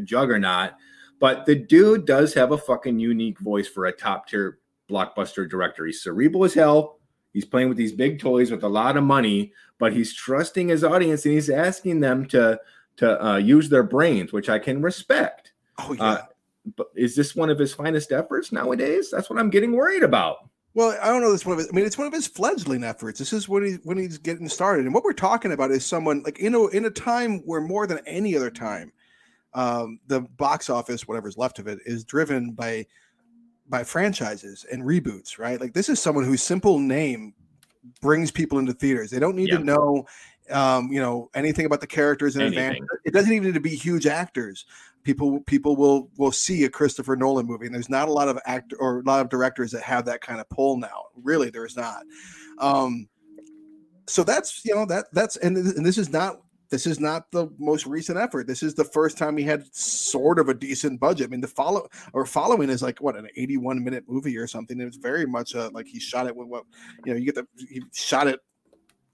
[0.05, 0.73] juggernaut.
[1.19, 4.59] But the dude does have a fucking unique voice for a top tier
[4.89, 5.86] blockbuster director.
[5.86, 6.98] He's cerebral as hell.
[7.32, 10.82] He's playing with these big toys with a lot of money, but he's trusting his
[10.82, 12.61] audience and he's asking them to
[12.97, 15.52] to uh, use their brains, which I can respect.
[15.78, 16.02] Oh yeah.
[16.02, 16.23] Uh,
[16.77, 19.11] but is this one of his finest efforts nowadays?
[19.11, 20.49] That's what I'm getting worried about.
[20.81, 21.31] Well, I don't know.
[21.31, 21.69] This one of his.
[21.69, 23.19] I mean, it's one of his fledgling efforts.
[23.19, 26.23] This is when he when he's getting started, and what we're talking about is someone
[26.23, 28.90] like you know in a time where more than any other time,
[29.52, 32.86] um, the box office, whatever's left of it, is driven by
[33.69, 35.39] by franchises and reboots.
[35.39, 35.61] Right?
[35.61, 37.35] Like this is someone whose simple name
[38.01, 39.11] brings people into theaters.
[39.11, 39.59] They don't need Yeah.
[39.59, 40.07] to know,
[40.48, 42.78] um, you know, anything about the characters in advance.
[43.05, 44.65] It doesn't even need to be huge actors.
[45.02, 48.39] People people will will see a Christopher Nolan movie, and there's not a lot of
[48.47, 51.05] act or a lot of directors that have that kind of pull now.
[51.14, 52.02] Really, there's not.
[52.59, 53.09] Um,
[54.06, 56.40] so that's you know that that's and, and this is not
[56.70, 58.47] this is not the most recent effort.
[58.47, 61.27] This is the first time he had sort of a decent budget.
[61.27, 64.81] I mean, the follow or following is like what an 81 minute movie or something.
[64.81, 66.64] It was very much uh like he shot it with what
[67.05, 68.40] you know you get the he shot it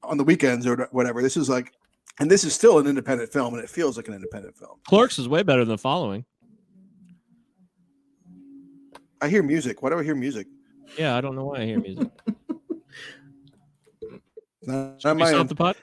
[0.06, 1.22] on the weekends or whatever.
[1.22, 1.72] This is like,
[2.20, 4.78] and this is still an independent film, and it feels like an independent film.
[4.86, 6.24] Clerks is way better than the Following.
[9.20, 9.82] I hear music.
[9.82, 10.46] Why do I hear music?
[10.98, 12.08] Yeah, I don't know why I hear music.
[14.62, 15.76] Not, Should not my stop the podcast?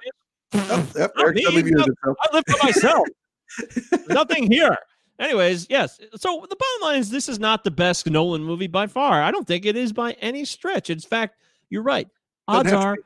[0.53, 1.71] Yep, yep, Not Eric me, Dudley no.
[1.71, 1.93] music.
[2.03, 3.07] so- I live for myself.
[4.09, 4.77] Nothing here.
[5.19, 5.99] Anyways, yes.
[6.15, 9.21] So the bottom line is this is not the best Nolan movie by far.
[9.23, 10.89] I don't think it is by any stretch.
[10.89, 11.37] In fact,
[11.69, 12.09] you're right.
[12.47, 12.97] Odds have to are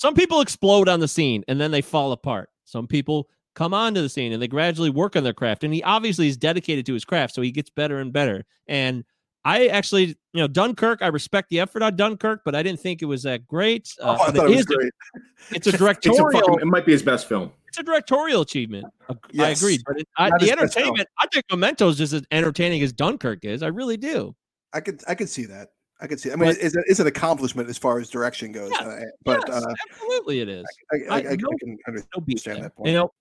[0.00, 2.48] some people explode on the scene and then they fall apart.
[2.64, 5.62] Some people come onto the scene and they gradually work on their craft.
[5.62, 8.44] And he obviously is dedicated to his craft, so he gets better and better.
[8.66, 9.04] And
[9.44, 13.02] I actually, you know, Dunkirk, I respect the effort on Dunkirk, but I didn't think
[13.02, 13.92] it was that great.
[14.00, 14.90] Oh, Uh, I thought it was is a-
[15.50, 17.52] it's a It's a directorial fucking, it might be his best film.
[17.68, 18.86] it's a directorial achievement.
[19.10, 19.60] Ag- I Yes.
[19.60, 20.84] agree, but it, I, the his best film.
[20.86, 23.62] entertainment, I think Memento is just as entertaining as Dunkirk is.
[23.62, 24.34] I really do.
[24.72, 25.70] I could I could see that.
[26.00, 26.30] I could see.
[26.30, 28.70] I mean, But- it's, it's an accomplishment as far as direction goes.
[28.70, 30.64] Yes, uh, but Yes, uh, absolutely, it is.
[30.92, 32.62] I, I, I, no- can No understand there.
[32.64, 32.88] that point.
[32.88, 33.12] You know,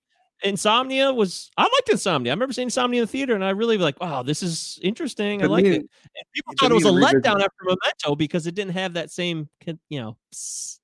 [0.44, 1.52] Insomnia was.
[1.58, 2.32] I liked Insomnia.
[2.32, 4.80] I remember seeing Insomnia in the theater, and I really was like, "Wow, this is
[4.82, 5.44] interesting.
[5.44, 5.90] I like it." And
[6.34, 9.50] people thought it was a letdown after Memento because it didn't have that same,
[9.90, 10.18] you know.
[10.34, 10.79] psst.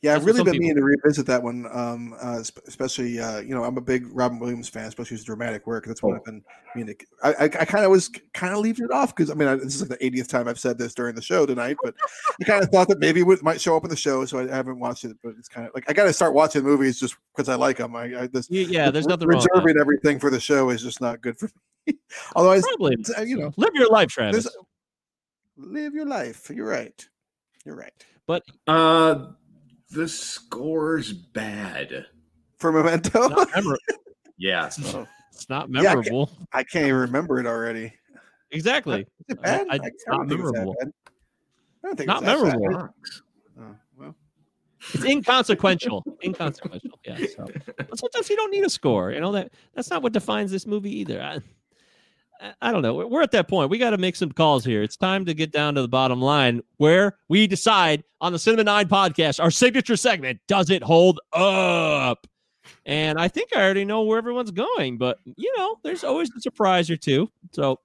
[0.00, 1.66] Yeah, That's I've really been people- meaning to revisit that one.
[1.70, 5.66] Um, uh, especially, uh, you know, I'm a big Robin Williams fan, especially his dramatic
[5.66, 5.84] work.
[5.86, 6.16] That's what Oh.
[6.16, 6.42] I've been
[6.74, 6.94] meaning.
[6.96, 9.48] to- I, I, I kind of was kind of leaving it off because I mean,
[9.48, 11.94] I, this is like the 80th time I've said this during the show tonight, but
[12.40, 14.46] I kind of thought that maybe it might show up in the show, so I
[14.48, 15.16] haven't watched it.
[15.22, 17.76] But it's kind of like I got to start watching movies just because I like
[17.76, 17.94] them.
[17.96, 19.38] I, I this Yeah, yeah, there's nothing wrong.
[19.38, 19.80] with reserving that.
[19.82, 21.50] everything for the show is just not good for
[21.86, 21.98] me.
[22.34, 24.48] Although I, Probably, uh, you know, live your life, Travis.
[25.58, 26.50] live your life.
[26.50, 27.06] You're right.
[27.66, 27.92] You're right.
[28.26, 29.26] But uh,
[29.96, 32.06] the score's bad.
[32.58, 33.78] For Memento, Not memor-
[34.38, 34.78] Yes.
[34.94, 36.30] Oh, it's not Yeah, I can't- memorable.
[36.52, 37.92] I can't even remember it already.
[38.50, 39.06] Exactly.
[39.28, 39.66] Is I- bad?
[39.70, 40.76] I- I, it's I don't not it's memorable.
[40.82, 42.94] I don't think Not it's that memorable.
[43.60, 44.14] Oh, well,
[44.94, 46.04] It's inconsequential.
[46.24, 46.98] inconsequential.
[47.04, 47.18] Yeah.
[47.36, 47.46] So.
[47.76, 49.12] But sometimes you don't need a score.
[49.12, 51.20] You know that that's not what defines this movie either.
[51.22, 51.40] I,
[52.60, 52.94] I- don't know.
[52.94, 53.70] We're- at that point.
[53.70, 54.82] We got to make some calls here.
[54.82, 58.64] It's time to get down to the bottom line where we decide on the Cinema
[58.64, 62.26] Nine podcast, our signature segment, does it hold up?
[62.84, 66.40] And I think I already know where everyone's going, but you know, there's always a
[66.40, 67.30] surprise or two.
[67.52, 67.78] So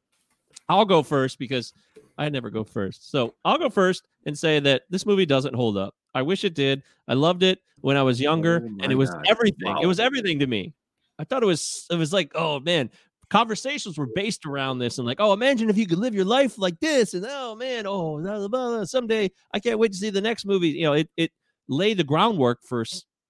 [0.70, 1.74] I'll go first because
[2.18, 3.10] I never go first.
[3.12, 5.96] So I'll go first and say that this movie doesn't hold up.
[6.14, 6.84] I wish it did.
[7.08, 9.26] I loved it when I was younger, Oh and it was God.
[9.30, 9.78] everything.
[9.82, 10.74] It was everything to me.
[11.20, 12.90] I thought it was it was like, oh man,
[13.32, 16.58] conversations were based around this and like, oh, imagine if you could live your life
[16.60, 20.10] like this, and oh man, oh blah, blah, blah, someday I can't wait to see
[20.10, 20.70] the next movie.
[20.70, 21.32] You know, it it
[21.68, 22.84] laid the groundwork for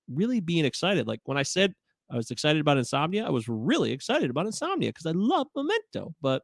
[0.09, 1.07] really being excited.
[1.07, 1.73] Like when I said
[2.09, 6.13] I was excited about Insomnia, I was really excited about Insomnia because I love Memento.
[6.19, 6.41] But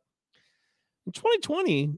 [1.07, 1.97] in 2020,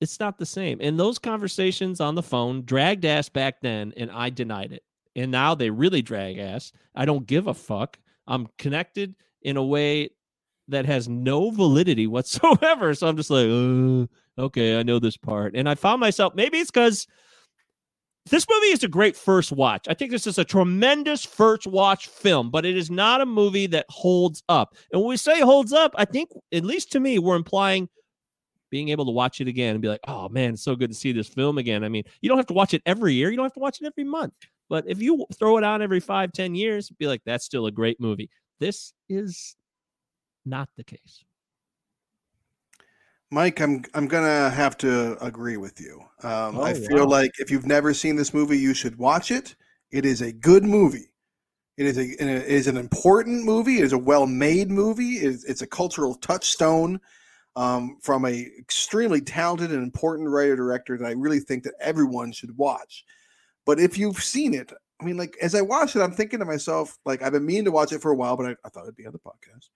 [0.00, 0.78] it's not the same.
[0.80, 4.84] And those conversations on the phone dragged ass back then, and I denied it.
[5.16, 6.72] And now they really drag ass.
[6.94, 7.98] I don't give a fuck.
[8.26, 10.10] I'm connected in a way
[10.68, 12.94] that has no validity whatsoever.
[12.94, 15.54] So I'm just like, uh, okay, I know this part.
[15.54, 17.06] And I found myself, maybe it's because
[18.30, 19.86] this movie is a great first watch.
[19.88, 23.66] I think this is a tremendous first watch film, but it is not a movie
[23.68, 24.76] that holds up.
[24.92, 27.88] And when we say holds up, I think, at least to me, we're implying
[28.70, 30.96] being able to watch it again and be like, oh man, it's so good to
[30.96, 31.84] see this film again.
[31.84, 33.80] I mean, you don't have to watch it every year, you don't have to watch
[33.80, 34.32] it every month.
[34.72, 37.70] But if you throw it on every five, ten years, be like, that's still a
[37.70, 38.30] great movie.
[38.58, 39.54] This is
[40.46, 41.22] not the case.
[43.30, 46.00] Mike, I'm I'm gonna have to agree with you.
[46.22, 47.18] Um, Oh, I feel wow.
[47.18, 49.56] like if you've never seen this movie, you should watch it.
[49.90, 51.12] It is a good movie.
[51.76, 53.76] It is a it is an important movie.
[53.76, 55.16] It is a well made movie.
[55.18, 56.98] It is, it's a cultural touchstone
[57.56, 62.32] um, from a extremely talented and important writer director that I really think that everyone
[62.32, 63.04] should watch.
[63.64, 66.44] But if you've seen it, I mean, like as I watched it, I'm thinking to
[66.44, 68.84] myself, like I've been meaning to watch it for a while, but I, I thought
[68.84, 69.68] it'd be on the podcast.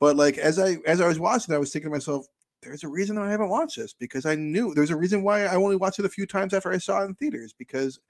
[0.00, 2.26] But like as I as I was watching, I was thinking to myself,
[2.62, 5.54] there's a reason I haven't watched this because I knew there's a reason why I
[5.54, 8.00] only watched it a few times after I saw it in theaters because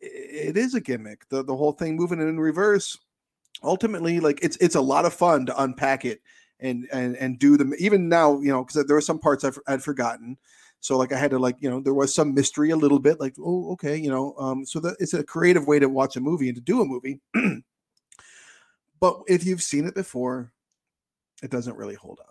[0.00, 1.28] it is a gimmick.
[1.28, 2.96] The the whole thing moving in reverse,
[3.62, 6.20] ultimately, like it's it's a lot of fun to unpack it
[6.60, 7.72] and and and do them.
[7.78, 10.38] Even now, you know, because there were some parts I've, I'd forgotten.
[10.80, 13.20] So like I had to like you know there was some mystery a little bit
[13.20, 16.20] like oh okay you know um so that it's a creative way to watch a
[16.20, 17.20] movie and to do a movie.
[19.00, 20.52] but if you've seen it before,
[21.42, 22.29] it doesn't really hold up.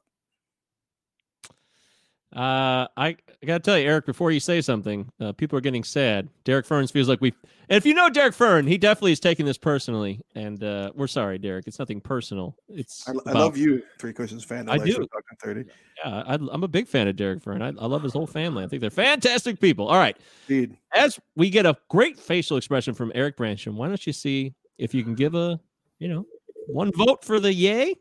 [2.36, 3.08] Uh, I,
[3.42, 6.30] I gotta tell you, Eric, before you say something, uh, people are getting sad.
[6.44, 7.34] Derek Ferns feels like we,
[7.70, 11.08] and if you know Derek Fern, he definitely is taking this personally, and uh, we're
[11.08, 11.66] sorry, Derek.
[11.66, 12.56] It's nothing personal.
[12.68, 14.70] It's I, I about- love you, Three Questions fan.
[14.70, 14.94] I do.
[14.94, 15.08] Talking
[15.42, 15.64] Thirty.
[16.06, 17.64] Yeah, I, I'm a big fan of Derek Fern.
[17.64, 18.64] I, I love his whole family.
[18.64, 19.88] I think they're fantastic people.
[19.88, 20.16] All right,
[20.48, 20.78] Indeed.
[20.94, 24.94] as we get a great facial expression from Eric Brancham, why don't you see if
[24.94, 25.60] you can give a,
[25.98, 26.26] you know,
[26.68, 27.96] one vote for the yay?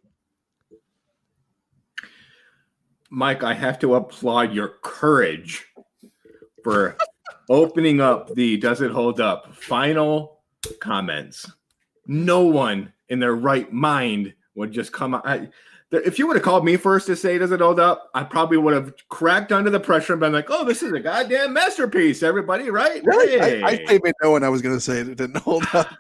[3.11, 5.67] Mike, I have to applaud your courage
[6.63, 6.97] for
[7.49, 10.41] opening up the Does It Hold Up final
[10.81, 11.51] comments.
[12.07, 15.27] No one in their right mind would just come out.
[15.27, 15.49] I,
[15.91, 18.59] if you would have called me first to say Does It Hold Up, I probably
[18.59, 22.23] would have cracked under the pressure and been like, oh, this is a goddamn masterpiece,
[22.23, 23.03] everybody, right?
[23.05, 23.39] Really?
[23.39, 23.63] Hey.
[23.63, 25.09] I, I came in knowing I was going to say it.
[25.09, 25.89] It didn't hold up.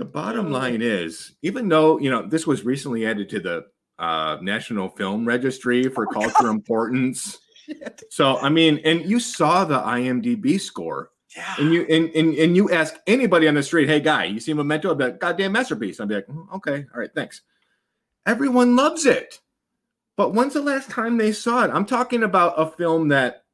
[0.00, 3.66] The bottom line is, even though you know this was recently added to the
[4.00, 7.38] uh, National Film Registry for culture importance,
[8.10, 11.54] so I mean, and you saw the IMDb score, Yeah.
[11.58, 14.52] and you and, and and you ask anybody on the street, "Hey, guy, you see
[14.54, 17.42] Memento?" I'd be like, "Goddamn masterpiece!" I'd be like, "Mm, "Okay, all right, thanks."
[18.26, 19.38] Everyone loves it,
[20.16, 21.70] but when's the last time they saw it?
[21.72, 23.44] I'm talking about a film that,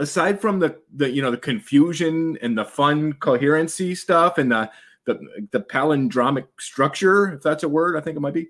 [0.00, 4.70] aside from the the you know the confusion and the fun coherency stuff and the
[5.06, 5.18] the
[5.52, 8.48] the palindromic structure, if that's a word, I think it might be.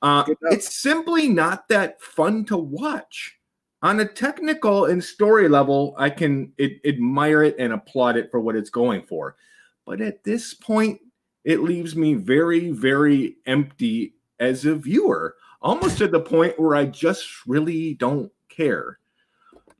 [0.00, 3.34] Uh, it's simply not that fun to watch.
[3.82, 8.40] On a technical and story level, I can it, admire it and applaud it for
[8.40, 9.36] what it's going for.
[9.86, 11.00] But at this point,
[11.44, 16.86] it leaves me very, very empty as a viewer, almost to the point where I
[16.86, 18.98] just really don't care.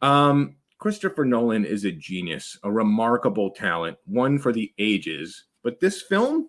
[0.01, 5.45] Um, Christopher Nolan is a genius, a remarkable talent, one for the ages.
[5.65, 6.49] But this film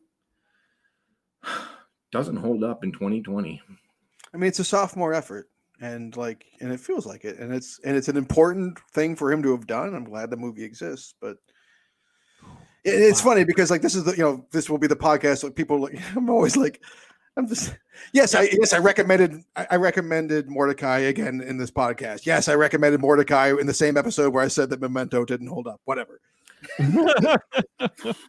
[2.12, 3.62] doesn't hold up in 2020.
[4.34, 5.50] I mean, it's a sophomore effort,
[5.82, 9.32] and like, and it feels like it, and it's and it's an important thing for
[9.32, 9.96] him to have done.
[9.96, 11.38] I'm glad the movie exists, but
[12.84, 15.44] it, it's funny because like this is the you know this will be the podcast.
[15.44, 16.82] Like people, like I'm always like,
[17.38, 17.76] I'm just
[18.14, 22.26] yes, I yes I recommended I, I recommended Mortdecai again in this podcast.
[22.26, 25.68] Yes, I recommended Mortdecai in the same episode where I said that Memento didn't hold
[25.68, 25.82] up.
[25.86, 26.22] Whatever.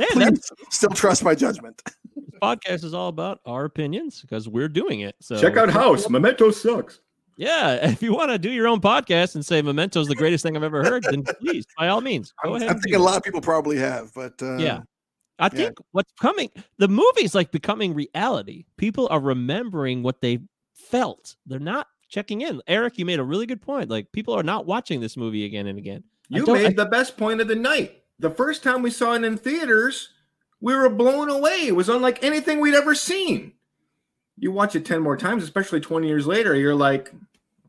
[0.00, 1.82] Hey, that's Please still trust my judgment.
[2.20, 5.14] This podcast is all about our opinions because we're doing it.
[5.20, 6.08] So Check out House.
[6.08, 7.00] Memento sucks.
[7.36, 10.56] Yeah, if you want to do your own podcast and say Memento's the greatest thing
[10.56, 12.68] I've ever heard, then please, by all means, go I'm, ahead.
[12.70, 14.80] I'm thinking a lot of people probably have, but uh, Yeah.
[15.38, 15.48] I yeah.
[15.48, 18.66] think what's coming, the movie's like becoming reality.
[18.76, 20.40] People are remembering what they
[20.74, 21.34] felt.
[21.46, 22.60] They're not checking in.
[22.66, 23.88] Eric, you made a really good point.
[23.88, 26.04] Like people are not watching this movie again and again.
[26.28, 28.02] You don't- I- made the best point of the night.
[28.18, 30.10] The first time we saw it in theaters,
[30.60, 31.66] we were blown away.
[31.66, 33.52] It was unlike anything we'd ever seen.
[34.36, 37.12] You watch it 10 more times, especially 20 years later, you're like,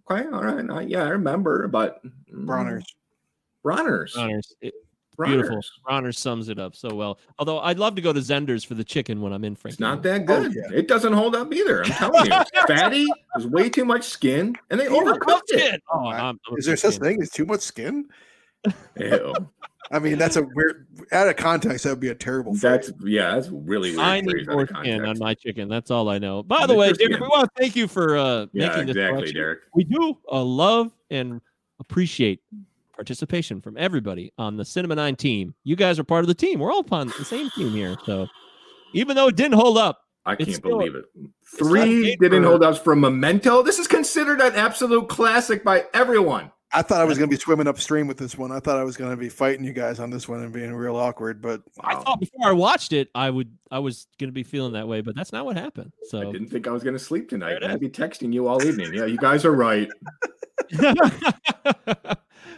[0.10, 2.12] okay, all right, I- yeah, I remember, but mm,
[2.46, 2.86] Bronner's.
[3.64, 4.16] Bronner's.
[4.16, 4.54] Honors.
[4.62, 4.74] It-
[5.18, 5.42] Bronner's.
[5.42, 5.60] beautiful.
[5.84, 7.20] Bronner sums it up so well.
[7.38, 9.74] Although I'd love to go to Zehnder's for the chicken when I'm in Frankie.
[9.74, 10.54] It's not that Oh, good.
[10.56, 10.70] yeah.
[10.74, 11.84] It doesn't hold up either.
[11.84, 12.42] I'm telling you.
[12.68, 13.06] Fatty.
[13.36, 15.82] There's way too much skin, and they overcooked it.
[15.94, 17.02] Oh, I- I'm, I'm Is there such fan.
[17.04, 18.06] thing as too much skin?
[18.98, 19.34] Ew.
[19.94, 20.88] I mean, that's a weird.
[21.12, 22.54] Out of context, that would be a terrible.
[22.54, 23.02] That's phrase.
[23.04, 24.00] yeah, that's really weird.
[24.00, 25.68] I need more skin on my chicken.
[25.68, 26.44] That's all I know.
[26.44, 26.68] By Mr.
[26.68, 29.36] the way, Derek, we want to thank you for uh, Yeah, making this exactly, selection.
[29.36, 29.60] Derek.
[29.76, 31.42] We do uh, love and
[31.82, 32.40] appreciate
[32.94, 35.54] participation from everybody on the Cinema Nine team.
[35.66, 36.60] You guys are part of the team.
[36.60, 37.98] We're all on the same team here.
[38.06, 38.28] So
[38.94, 41.06] even though it didn't hold up, I can't still- believe it.
[41.58, 43.62] Three didn't hold up for Memento.
[43.62, 46.52] This is considered an absolute classic by everyone.
[46.74, 48.52] I thought I was going to be swimming upstream with this one.
[48.52, 50.74] I thought I was going to be fighting you guys on this one and being
[50.74, 51.42] real awkward.
[51.42, 54.88] But I thought before I watched it, I would I was gonna be feeling that
[54.88, 55.92] way, but that's not what happened.
[56.04, 57.64] So I didn't think I was going to sleep tonight.
[57.64, 58.94] I'd be texting you all evening.
[58.94, 59.90] Yeah, you guys are right.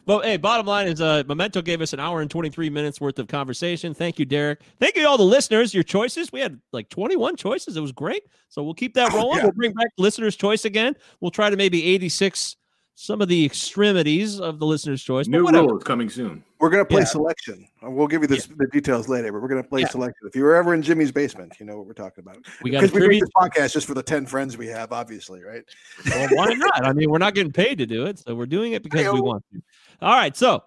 [0.06, 3.18] well, hey, bottom line is uh Memento gave us an hour and 23 minutes worth
[3.20, 3.94] of conversation.
[3.94, 4.62] Thank you, Derek.
[4.80, 5.74] Thank you all the listeners.
[5.74, 6.32] Your choices.
[6.32, 7.78] We had like 21 choices.
[7.78, 8.24] It was great.
[8.50, 9.38] So we'll keep that Oh, rolling.
[9.38, 9.44] yeah.
[9.46, 10.96] We'll bring back listeners' choice again.
[11.22, 12.58] We'll try to maybe 86
[12.96, 15.28] some of the extremities of the listener's choice.
[15.28, 15.68] New whatever.
[15.68, 16.44] rules coming soon.
[16.60, 17.06] we're going to play Yeah.
[17.06, 17.68] selection.
[17.82, 19.88] We'll give you this, the details later, but we're going to play Yeah.
[19.90, 20.28] selection.
[20.28, 22.38] If you were ever in Jimmy's basement, you know what we're talking about.
[22.62, 25.42] We got Because we make this podcast just for the 10 friends we have, obviously,
[25.44, 25.64] right?
[26.06, 26.86] Well, why not?
[26.86, 29.04] I mean, we're not getting paid to do it, so we're doing it because we
[29.06, 29.22] Hey-o.
[29.22, 29.62] want to.
[30.02, 30.64] All right, so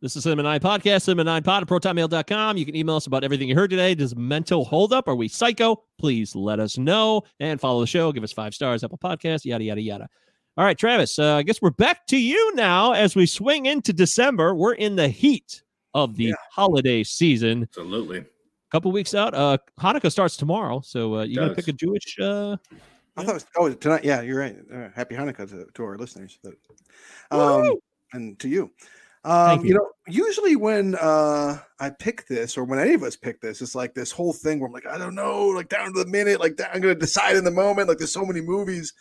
[0.00, 2.56] this is Cinema Nine Podcast, Cinema Nine Pod at protonmail.com.
[2.56, 3.94] You can email us about everything you heard today.
[3.94, 5.06] Does mental hold up?
[5.08, 5.82] Are we psycho?
[5.98, 8.10] Please let us know and follow the show.
[8.12, 10.08] Give us five stars, Apple Podcast, yada, yada, yada.
[10.58, 13.92] All right, Travis, uh, I guess we're back to you now as we swing into
[13.92, 14.54] December.
[14.54, 15.62] We're in the heat
[15.92, 16.34] of the Yeah.
[16.50, 17.64] holiday season.
[17.64, 18.20] Absolutely.
[18.20, 18.26] A
[18.70, 19.34] couple weeks out.
[19.34, 22.16] Uh, Hanukkah starts tomorrow, so uh, you got to pick a Jewish.
[22.18, 22.56] Uh,
[23.18, 24.02] I thought it was, oh, tonight.
[24.02, 24.56] Yeah, you're right.
[24.72, 26.38] Uh, happy Hanukkah to, to our listeners.
[27.30, 27.74] Um,
[28.14, 28.70] and to you.
[29.24, 29.68] Um, you.
[29.68, 29.74] you.
[29.74, 33.74] know, usually when uh, I pick this, or when any of us pick this, it's
[33.74, 36.40] like this whole thing where I'm like, I don't know, like down to the minute,
[36.40, 37.88] like I'm going to decide in the moment.
[37.88, 38.94] Like there's so many movies.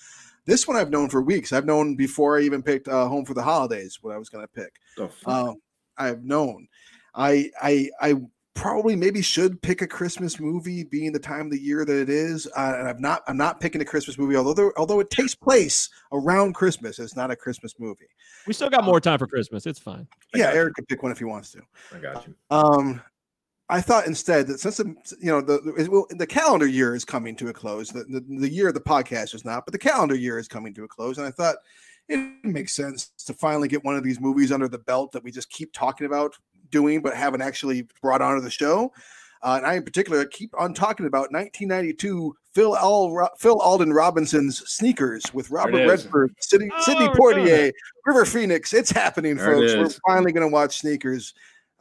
[0.45, 1.53] This one I've known for weeks.
[1.53, 4.45] I've known before I even picked uh, Home for the Holidays what I was going
[4.45, 4.73] to pick.
[4.97, 5.33] The fuck?
[5.33, 5.55] Um,
[5.97, 6.67] I've known.
[7.15, 8.15] I I I
[8.53, 12.09] probably maybe should pick a Christmas movie, being the time of the year that it
[12.09, 12.47] is.
[12.55, 13.23] Uh, and I'm not.
[13.27, 16.99] I'm not picking a Christmas movie, although there, although it takes place around Christmas.
[16.99, 18.07] It's not a Christmas movie.
[18.47, 19.65] we still got more time for Christmas.
[19.65, 20.07] It's fine.
[20.33, 20.59] I yeah, got you.
[20.59, 21.61] Eric can pick one if he wants to.
[21.93, 22.35] I got you.
[22.49, 23.01] Um,
[23.67, 27.03] I thought instead that since the, you know the the- well, the calendar year is
[27.05, 29.79] coming to a close, the, the the year of the podcast is not, but the
[29.79, 31.55] calendar year is coming to a close, and I thought
[32.07, 35.31] it makes sense to finally get one of these movies under the belt that we
[35.31, 36.35] just keep talking about
[36.69, 38.91] doing, but haven't actually brought onto the show.
[39.41, 44.67] Uh, and I, in particular, keep on talking about 1992 Phil Al- Phil Alden Robinson's
[44.69, 45.87] Sneakers with Robert.
[45.87, 47.37] Redford, Sidney, Sidney Oh, good.
[47.37, 47.71] Poitier,
[48.05, 48.73] River Phoenix.
[48.73, 49.99] It's happening, There it folks.
[50.05, 51.33] We're finally going to watch Sneakers.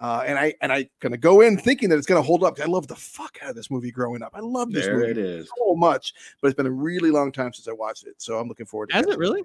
[0.05, 2.61] Uh, and I and I gonna go in thinking that it's gonna hold up.
[2.61, 4.33] I love the fuck out of this movie growing up.
[4.35, 5.49] I love this There movie it is.
[5.57, 6.13] so much,
[6.43, 8.15] but it's been a really long time since I watched it.
[8.19, 9.43] So I'm looking forward to Has it really?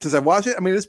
[0.00, 0.86] Since I watched it, I mean it's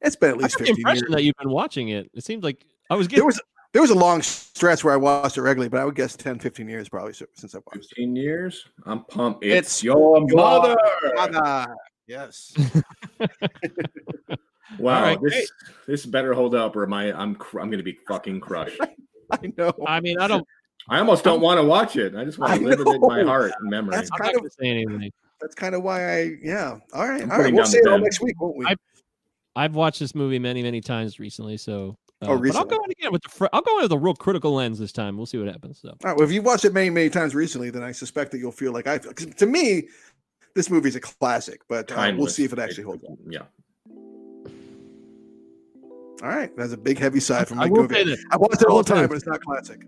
[0.00, 1.12] it's been at I least got the 15 impression years.
[1.16, 2.10] that you've been watching it.
[2.14, 3.24] It seems like I was getting.
[3.24, 3.40] There getting.
[3.40, 3.40] was
[3.74, 6.38] there was a long stretch where I watched it regularly, but I would guess 10,
[6.38, 7.96] 15 years probably si- since I watched it.
[7.96, 8.64] 15 years.
[8.86, 9.44] I'm pumped.
[9.44, 10.74] It's, It's your mother.
[11.14, 11.66] Mother.
[12.06, 12.54] Yes.
[14.78, 14.96] Wow.
[14.96, 15.50] All right, this
[15.86, 17.12] this better hold up, or am I?
[17.12, 18.80] I'm cr- I'm gonna be fucking crushed.
[19.32, 19.72] I know.
[19.86, 20.46] I mean, I don't.
[20.88, 22.14] I almost don't want to watch it.
[22.16, 23.94] I just want to live it in my heart and memory.
[23.94, 25.10] That's kind of say anything.
[25.40, 26.78] that's kind of why I yeah.
[26.92, 27.22] All right.
[27.22, 27.52] I'm all right.
[27.52, 28.66] We'll see it all next week, won't we?
[28.66, 28.78] I've,
[29.56, 31.56] I've watched this movie many, many times recently.
[31.56, 33.28] So, uh, Oh, but I'll go in again with the.
[33.28, 35.16] Fr- I'll go in with a real critical lens this time.
[35.16, 35.80] We'll see what happens.
[35.80, 36.16] So, All right.
[36.16, 38.72] Well, if you've watched it many, many times recently, then I suspect that you'll feel
[38.72, 39.12] like I feel.
[39.12, 39.88] 'cause to me,
[40.54, 43.12] this movie's a classic, but uh, we'll see if it actually holds up.
[43.28, 43.42] Yeah.
[46.22, 46.54] All right.
[46.56, 47.70] That's a big, heavy side from I me.
[47.72, 47.88] will.
[48.30, 49.80] I watch it all the time, but it's not classic.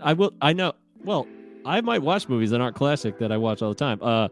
[0.00, 0.32] I will.
[0.40, 0.72] I know.
[1.04, 1.26] Well,
[1.64, 3.98] I might watch movies that aren't classic that I watch all the time.
[4.02, 4.28] Uh,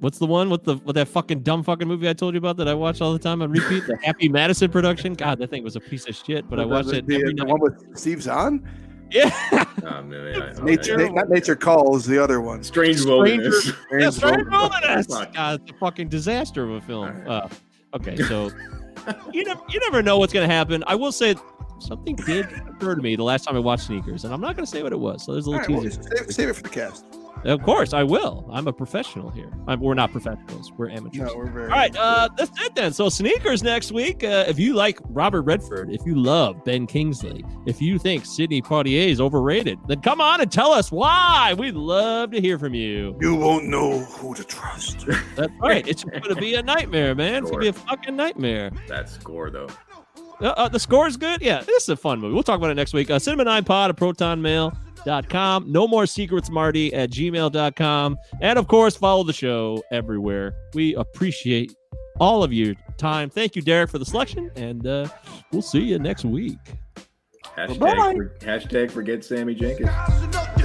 [0.00, 2.56] what's the one with the with that fucking dumb fucking movie I told you about
[2.56, 3.86] that I watch all the time on repeat?
[3.86, 5.14] The Happy Madison production.
[5.14, 7.44] God, that thing was a piece of shit, but I watched it the, every the
[7.44, 7.48] night.
[7.48, 8.66] one with Steve Zahn.
[9.10, 9.26] Yeah,
[9.84, 10.62] Um, yeah, okay.
[10.62, 12.62] Nature, Na- not Nature Calls, the other one.
[12.62, 13.66] Strange Stranger- wilderness.
[13.66, 15.08] yeah, Strange Strange Wilderness.
[15.08, 15.34] Wilderness.
[15.36, 17.04] God, it's a fucking disaster of a film.
[17.08, 17.26] All right.
[17.28, 17.48] Uh,
[17.96, 18.50] okay, so
[19.32, 20.84] you never you never know what's gonna happen.
[20.86, 21.34] I will say
[21.78, 24.66] something did occur to me the last time I watched Sneakers, and I'm not gonna
[24.66, 25.24] say what it was.
[25.24, 26.02] So there's a little right, well, teaser.
[26.02, 27.04] save, save it for the cast.
[27.44, 28.48] Of course, I will.
[28.52, 29.50] I'm a professional here.
[29.66, 30.72] I'm, we're not professionals.
[30.76, 31.28] We're amateurs.
[31.28, 31.64] No, we're very.
[31.64, 32.92] All right, uh, that's it then.
[32.92, 34.22] So sneakers next week.
[34.22, 38.62] Uh, if you like Robert Redford, if you love Ben Kingsley, if you think Sidney
[38.62, 41.54] Poitier is overrated, then come on and tell us why.
[41.58, 43.16] We'd love to hear from you.
[43.20, 45.06] You won't know who to trust.
[45.34, 45.86] That's right.
[45.86, 47.42] It's going to be a nightmare, man.
[47.42, 48.70] It's going to be a fucking nightmare.
[48.88, 49.68] That score though.
[50.40, 51.40] Uh, uh, the score is good.
[51.40, 52.34] Yeah, this is a fun movie.
[52.34, 53.10] We'll talk about it next week.
[53.10, 53.96] Uh, Cinema 9 Pod at
[55.04, 55.70] protonmail.com.
[55.70, 58.18] No more secrets, Marty at gmail.com.
[58.40, 60.54] And of course, follow the show everywhere.
[60.74, 61.74] We appreciate
[62.20, 63.30] all of your time.
[63.30, 64.50] Thank you, Derek, for the selection.
[64.56, 65.08] And uh,
[65.50, 66.58] we'll see you next week.
[67.56, 70.61] Hashtag, for, hashtag forget Sammy Jankis.